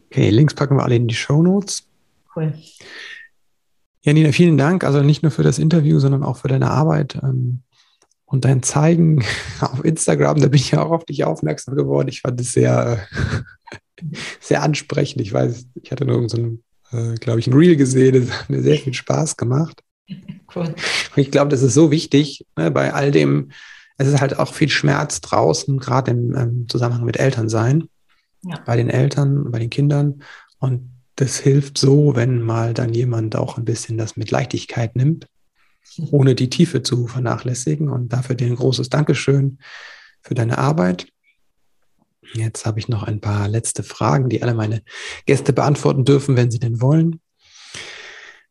Okay, 0.09 0.29
Links 0.29 0.53
packen 0.53 0.77
wir 0.77 0.83
alle 0.83 0.95
in 0.95 1.07
die 1.07 1.15
Show 1.15 1.41
Notes. 1.41 1.87
Cool. 2.35 2.53
Ja, 4.03 4.13
Nina, 4.13 4.31
vielen 4.31 4.57
Dank. 4.57 4.83
Also 4.83 5.01
nicht 5.01 5.23
nur 5.23 5.31
für 5.31 5.43
das 5.43 5.59
Interview, 5.59 5.99
sondern 5.99 6.23
auch 6.23 6.37
für 6.37 6.49
deine 6.49 6.69
Arbeit 6.69 7.17
ähm, 7.23 7.61
und 8.25 8.45
dein 8.45 8.61
Zeigen 8.63 9.23
auf 9.61 9.83
Instagram. 9.83 10.39
Da 10.39 10.47
bin 10.47 10.59
ich 10.59 10.71
ja 10.71 10.83
auch 10.83 10.91
auf 10.91 11.05
dich 11.05 11.23
aufmerksam 11.23 11.75
geworden. 11.75 12.09
Ich 12.09 12.21
fand 12.21 12.39
es 12.41 12.53
sehr, 12.53 13.07
sehr 14.39 14.61
ansprechend. 14.61 15.21
Ich 15.21 15.33
weiß, 15.33 15.67
ich 15.81 15.91
hatte 15.91 16.05
nur 16.05 16.27
so 16.29 16.37
ein, 16.37 16.63
äh, 16.91 17.15
glaube 17.15 17.39
ich, 17.39 17.47
ein 17.47 17.53
Reel 17.53 17.75
gesehen. 17.75 18.27
Das 18.27 18.39
hat 18.39 18.49
mir 18.49 18.61
sehr 18.61 18.77
viel 18.77 18.93
Spaß 18.93 19.37
gemacht. 19.37 19.81
Cool. 20.55 20.75
Ich 21.15 21.31
glaube, 21.31 21.49
das 21.49 21.61
ist 21.61 21.73
so 21.73 21.91
wichtig 21.91 22.45
ne, 22.55 22.71
bei 22.71 22.93
all 22.93 23.11
dem. 23.11 23.51
Es 23.97 24.07
ist 24.07 24.21
halt 24.21 24.39
auch 24.39 24.53
viel 24.53 24.69
Schmerz 24.69 25.21
draußen, 25.21 25.77
gerade 25.77 26.11
im, 26.11 26.33
im, 26.35 26.69
Zusammenhang 26.69 27.05
mit 27.05 27.17
Elternsein, 27.17 27.89
ja. 28.43 28.59
bei 28.65 28.75
den 28.75 28.89
Eltern, 28.89 29.51
bei 29.51 29.59
den 29.59 29.69
Kindern. 29.69 30.23
Und 30.59 30.91
das 31.15 31.37
hilft 31.37 31.77
so, 31.77 32.15
wenn 32.15 32.41
mal 32.41 32.73
dann 32.73 32.93
jemand 32.93 33.35
auch 33.35 33.57
ein 33.57 33.65
bisschen 33.65 33.97
das 33.97 34.17
mit 34.17 34.31
Leichtigkeit 34.31 34.95
nimmt, 34.95 35.27
ohne 36.11 36.35
die 36.35 36.49
Tiefe 36.49 36.81
zu 36.81 37.07
vernachlässigen. 37.07 37.89
Und 37.89 38.13
dafür 38.13 38.35
dir 38.35 38.47
ein 38.47 38.55
großes 38.55 38.89
Dankeschön 38.89 39.59
für 40.21 40.33
deine 40.33 40.57
Arbeit. 40.57 41.07
Jetzt 42.33 42.65
habe 42.65 42.79
ich 42.79 42.87
noch 42.87 43.03
ein 43.03 43.21
paar 43.21 43.47
letzte 43.47 43.83
Fragen, 43.83 44.29
die 44.29 44.41
alle 44.41 44.55
meine 44.55 44.81
Gäste 45.25 45.53
beantworten 45.53 46.03
dürfen, 46.03 46.35
wenn 46.35 46.49
sie 46.49 46.59
denn 46.59 46.81
wollen. 46.81 47.19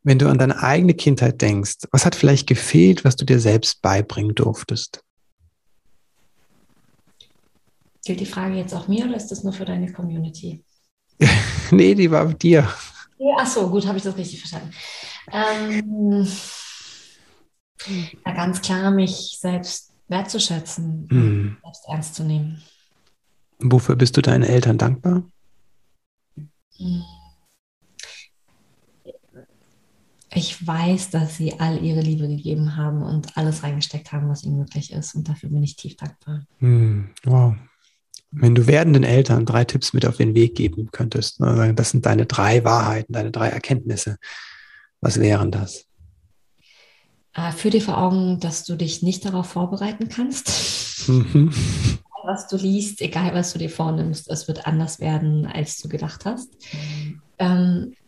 Wenn 0.05 0.19
du 0.19 0.29
an 0.29 0.39
deine 0.39 0.61
eigene 0.63 0.95
Kindheit 0.95 1.41
denkst, 1.41 1.87
was 1.93 2.05
hat 2.05 2.17
vielleicht 2.17 2.49
gefehlt, 2.49 3.05
was 3.05 3.15
du 3.17 3.25
dir 3.25 3.39
selbst 3.39 3.83
beibringen 3.83 4.35
durftest? 4.35 5.05
Gilt 8.05 8.19
die 8.19 8.27
Frage 8.27 8.57
jetzt 8.57 8.75
auch 8.75 8.89
mir 8.89 9.05
oder 9.05 9.17
ist 9.17 9.29
das 9.29 9.45
nur 9.45 9.53
für 9.53 9.65
deine 9.65 9.93
Community? 9.93 10.65
nee, 11.71 11.95
die 11.95 12.11
war 12.11 12.35
dir. 12.35 12.69
Ach 13.39 13.47
so, 13.47 13.71
gut, 13.71 13.87
habe 13.87 13.99
ich 13.99 14.03
das 14.03 14.17
richtig 14.17 14.41
verstanden. 14.41 14.73
Ähm, 15.31 16.27
ja, 18.27 18.33
ganz 18.35 18.61
klar, 18.61 18.91
mich 18.91 19.39
selbst 19.41 19.93
wertzuschätzen, 20.09 21.07
hm. 21.09 21.57
selbst 21.63 21.85
ernst 21.89 22.15
zu 22.17 22.25
nehmen. 22.25 22.61
Wofür 23.61 23.95
bist 23.95 24.17
du 24.17 24.21
deinen 24.21 24.43
Eltern 24.43 24.79
dankbar? 24.79 25.23
Hm 26.77 27.05
ich 30.35 30.67
weiß, 30.67 31.11
dass 31.11 31.37
sie 31.37 31.61
all 31.61 31.83
ihre 31.83 32.01
Liebe 32.01 32.27
gegeben 32.27 32.77
haben 32.77 33.03
und 33.03 33.37
alles 33.37 33.63
reingesteckt 33.63 34.13
haben, 34.13 34.29
was 34.29 34.45
ihnen 34.45 34.59
möglich 34.59 34.93
ist. 34.93 35.15
Und 35.15 35.29
dafür 35.29 35.51
bin 35.51 35.63
ich 35.63 35.77
tief 35.77 35.97
dankbar. 35.97 36.43
Hm, 36.59 37.11
wow. 37.25 37.55
Wenn 38.31 38.55
du 38.55 38.67
werdenden 38.67 39.05
Eltern 39.05 39.45
drei 39.45 39.65
Tipps 39.65 39.93
mit 39.93 40.07
auf 40.07 40.17
den 40.17 40.35
Weg 40.35 40.55
geben 40.55 40.89
könntest, 40.91 41.41
ne, 41.41 41.75
das 41.75 41.91
sind 41.91 42.07
deine 42.07 42.25
drei 42.25 42.65
Wahrheiten, 42.65 43.13
deine 43.13 43.31
drei 43.31 43.49
Erkenntnisse, 43.49 44.17
was 45.03 45.21
wären 45.21 45.51
das? 45.51 45.85
Äh, 47.35 47.53
führ 47.53 47.71
dir 47.71 47.83
vor 47.83 47.99
Augen, 47.99 48.41
dass 48.41 48.65
du 48.65 48.77
dich 48.77 49.03
nicht 49.03 49.25
darauf 49.25 49.49
vorbereiten 49.49 50.09
kannst. 50.09 51.09
Mhm. 51.09 51.53
Was 52.25 52.47
du 52.47 52.57
liest, 52.57 53.01
egal 53.01 53.35
was 53.35 53.53
du 53.53 53.59
dir 53.59 53.71
vornimmst, 53.71 54.31
es 54.31 54.47
wird 54.49 54.67
anders 54.67 55.01
werden, 55.01 55.45
als 55.47 55.79
du 55.79 55.89
gedacht 55.89 56.25
hast. 56.25 56.51
Ähm, 57.39 57.93
äh, 57.93 58.02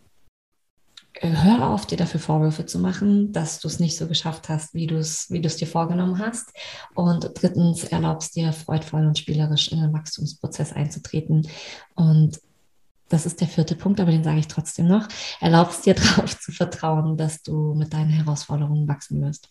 hör 1.33 1.71
auf, 1.71 1.87
dir 1.87 1.97
dafür 1.97 2.21
Vorwürfe 2.21 2.67
zu 2.67 2.79
machen, 2.79 3.33
dass 3.33 3.61
du 3.61 3.69
es 3.69 3.81
nicht 3.81 3.97
so 3.97 4.07
geschafft 4.07 4.49
hast, 4.49 4.75
wie 4.75 4.87
du 4.87 4.97
es 4.97 5.31
wie 5.31 5.41
dir 5.41 5.67
vorgenommen 5.67 6.19
hast. 6.19 6.53
Und 6.95 7.31
drittens, 7.35 7.85
erlaubst 7.85 8.37
dir 8.37 8.53
freudvoll 8.53 9.07
und 9.07 9.19
spielerisch 9.19 9.73
in 9.73 9.81
den 9.81 9.93
Wachstumsprozess 9.93 10.73
einzutreten. 10.73 11.49
Und 11.95 12.41
das 13.09 13.27
ist 13.27 13.41
der 13.41 13.49
vierte 13.49 13.77
Punkt, 13.77 14.01
aber 14.01 14.11
den 14.11 14.25
sage 14.25 14.39
ich 14.39 14.49
trotzdem 14.49 14.87
noch. 14.87 15.09
Erlaubst 15.41 15.87
dir 15.87 15.95
darauf 15.95 16.39
zu 16.39 16.53
vertrauen, 16.53 17.17
dass 17.17 17.43
du 17.43 17.75
mit 17.75 17.93
deinen 17.93 18.11
Herausforderungen 18.11 18.89
wachsen 18.89 19.23
wirst. 19.23 19.49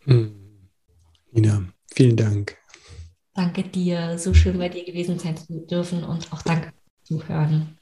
Hm. 0.00 0.34
Nina, 1.32 1.64
vielen 1.92 2.16
Dank. 2.16 2.56
Danke 3.34 3.64
dir. 3.64 4.18
So 4.18 4.32
schön 4.32 4.58
bei 4.58 4.68
dir 4.68 4.84
gewesen 4.84 5.18
sein 5.18 5.36
zu 5.36 5.66
dürfen 5.66 6.04
und 6.04 6.32
auch 6.32 6.42
danke 6.42 6.72
fürs 7.06 7.22
Zuhören 7.22 7.76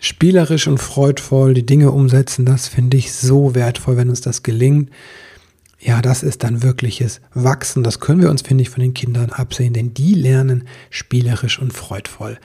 spielerisch 0.00 0.66
und 0.66 0.78
freudvoll 0.78 1.54
die 1.54 1.66
Dinge 1.66 1.90
umsetzen, 1.90 2.44
das 2.44 2.68
finde 2.68 2.96
ich 2.96 3.12
so 3.12 3.54
wertvoll, 3.54 3.96
wenn 3.96 4.08
uns 4.08 4.20
das 4.20 4.42
gelingt. 4.42 4.90
Ja, 5.78 6.02
das 6.02 6.22
ist 6.22 6.44
dann 6.44 6.62
wirkliches 6.62 7.20
Wachsen. 7.32 7.82
Das 7.82 8.00
können 8.00 8.20
wir 8.20 8.30
uns, 8.30 8.42
finde 8.42 8.62
ich, 8.62 8.70
von 8.70 8.82
den 8.82 8.92
Kindern 8.92 9.30
absehen, 9.30 9.72
denn 9.72 9.94
die 9.94 10.14
lernen 10.14 10.64
spielerisch 10.90 11.58
und 11.58 11.72
freudvoll. 11.72 12.38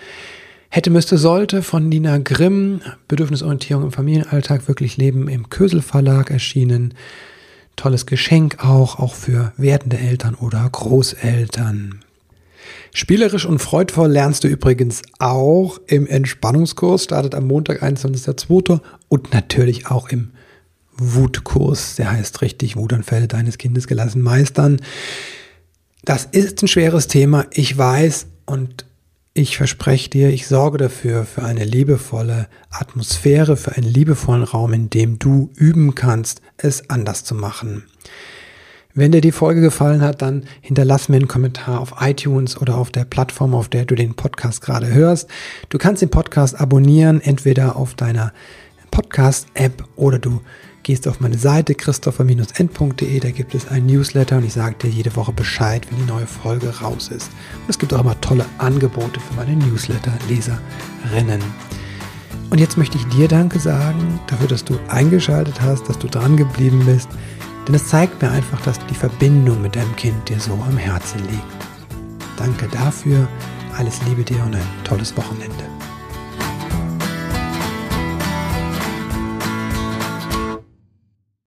Hätte, 0.70 0.90
müsste, 0.90 1.18
sollte 1.18 1.62
von 1.62 1.90
Nina 1.90 2.18
Grimm, 2.18 2.82
Bedürfnisorientierung 3.08 3.84
im 3.86 3.92
Familienalltag, 3.92 4.68
wirklich 4.68 4.98
Leben 4.98 5.28
im 5.28 5.50
Kösel 5.50 5.82
Verlag 5.82 6.32
erschienen. 6.32 6.94
Tolles 7.76 8.06
Geschenk 8.06 8.64
auch, 8.64 9.00
auch 9.00 9.16
für 9.16 9.52
werdende 9.58 9.98
Eltern 9.98 10.36
oder 10.36 10.68
Großeltern. 10.70 12.05
Spielerisch 12.94 13.46
und 13.46 13.60
freudvoll 13.60 14.12
lernst 14.12 14.44
du 14.44 14.48
übrigens 14.48 15.02
auch 15.20 15.80
im 15.88 16.08
Entspannungskurs, 16.08 17.04
startet 17.04 17.36
am 17.36 17.48
Montag, 17.48 17.84
21.02. 17.84 18.80
und 19.10 19.34
natürlich 19.34 19.88
auch 19.88 20.10
im 20.10 20.32
Wutkurs, 20.98 21.96
der 21.96 22.12
heißt 22.12 22.42
richtig 22.42 22.78
Wutanfälle 22.78 23.28
deines 23.28 23.58
Kindes 23.58 23.88
gelassen 23.88 24.22
meistern. 24.22 24.82
Das 26.04 26.26
ist 26.26 26.62
ein 26.62 26.68
schweres 26.68 27.08
Thema, 27.08 27.48
ich 27.52 27.78
weiß 27.78 28.28
und 28.46 28.86
ich 29.34 29.58
verspreche 29.58 30.10
dir, 30.10 30.30
ich 30.30 30.48
sorge 30.48 30.78
dafür, 30.78 31.26
für 31.26 31.44
eine 31.44 31.66
liebevolle 31.66 32.48
Atmosphäre, 32.70 33.58
für 33.58 33.74
einen 33.74 33.88
liebevollen 33.88 34.44
Raum, 34.44 34.72
in 34.72 34.90
dem 34.90 35.20
du 35.20 35.52
üben 35.56 35.94
kannst, 35.94 36.42
es 36.56 36.90
anders 36.90 37.26
zu 37.26 37.36
machen. 37.36 37.84
Wenn 38.98 39.12
dir 39.12 39.20
die 39.20 39.34
Folge 39.34 39.60
gefallen 39.60 40.02
hat, 40.02 40.22
dann 40.22 40.46
hinterlass 40.62 41.10
mir 41.10 41.18
einen 41.18 41.28
Kommentar 41.28 41.82
auf 41.82 41.96
iTunes 42.00 42.56
oder 42.62 42.78
auf 42.78 42.92
der 42.92 43.04
Plattform, 43.04 43.54
auf 43.54 43.68
der 43.68 43.84
du 43.84 43.94
den 43.94 44.14
Podcast 44.14 44.62
gerade 44.62 44.88
hörst. 44.88 45.30
Du 45.68 45.78
kannst 45.78 46.02
den 46.02 46.10
Podcast 46.10 46.58
abonnieren, 46.58 47.20
entweder 47.20 47.76
auf 47.76 47.96
deiner 47.96 48.32
Podcast-App 48.92 49.84
oder 49.98 50.18
du 50.18 50.40
gehst 50.84 51.10
auf 51.10 51.20
meine 51.20 51.38
Seite 51.38 51.76
christopher-end.de, 51.76 53.20
da 53.20 53.32
gibt 53.32 53.54
es 53.54 53.68
ein 53.68 53.86
Newsletter 53.86 54.38
und 54.38 54.46
ich 54.46 54.54
sage 54.54 54.76
dir 54.84 54.90
jede 54.90 55.14
Woche 55.18 55.34
Bescheid, 55.34 55.86
wenn 55.90 56.00
die 56.00 56.10
neue 56.10 56.28
Folge 56.28 56.70
raus 56.80 57.10
ist. 57.10 57.32
Und 57.64 57.70
es 57.70 57.78
gibt 57.78 57.94
auch 57.94 58.00
immer 58.00 58.22
tolle 58.22 58.46
Angebote 58.60 59.20
für 59.20 59.34
meine 59.34 59.58
Newsletter-Leserinnen. 59.58 61.42
Und 62.50 62.60
jetzt 62.62 62.78
möchte 62.78 62.98
ich 62.98 63.06
dir 63.08 63.28
Danke 63.28 63.60
sagen 63.60 64.22
dafür, 64.28 64.48
dass 64.48 64.64
du 64.64 64.80
eingeschaltet 64.88 65.60
hast, 65.60 65.90
dass 65.90 66.00
du 66.00 66.08
dran 66.08 66.38
geblieben 66.38 66.84
bist. 66.86 67.10
Denn 67.68 67.76
es 67.76 67.88
zeigt 67.88 68.22
mir 68.22 68.30
einfach, 68.30 68.62
dass 68.62 68.80
die 68.88 68.96
Verbindung 68.96 69.62
mit 69.62 69.76
deinem 69.76 69.96
Kind 69.96 70.30
dir 70.30 70.40
so 70.40 70.54
am 70.54 70.78
Herzen 70.78 71.20
liegt. 71.30 71.44
Danke 72.38 72.68
dafür, 72.68 73.28
alles 73.78 74.02
Liebe 74.08 74.24
dir 74.24 74.44
und 74.44 74.56
ein 74.56 74.68
tolles 74.84 75.16
Wochenende. 75.18 75.75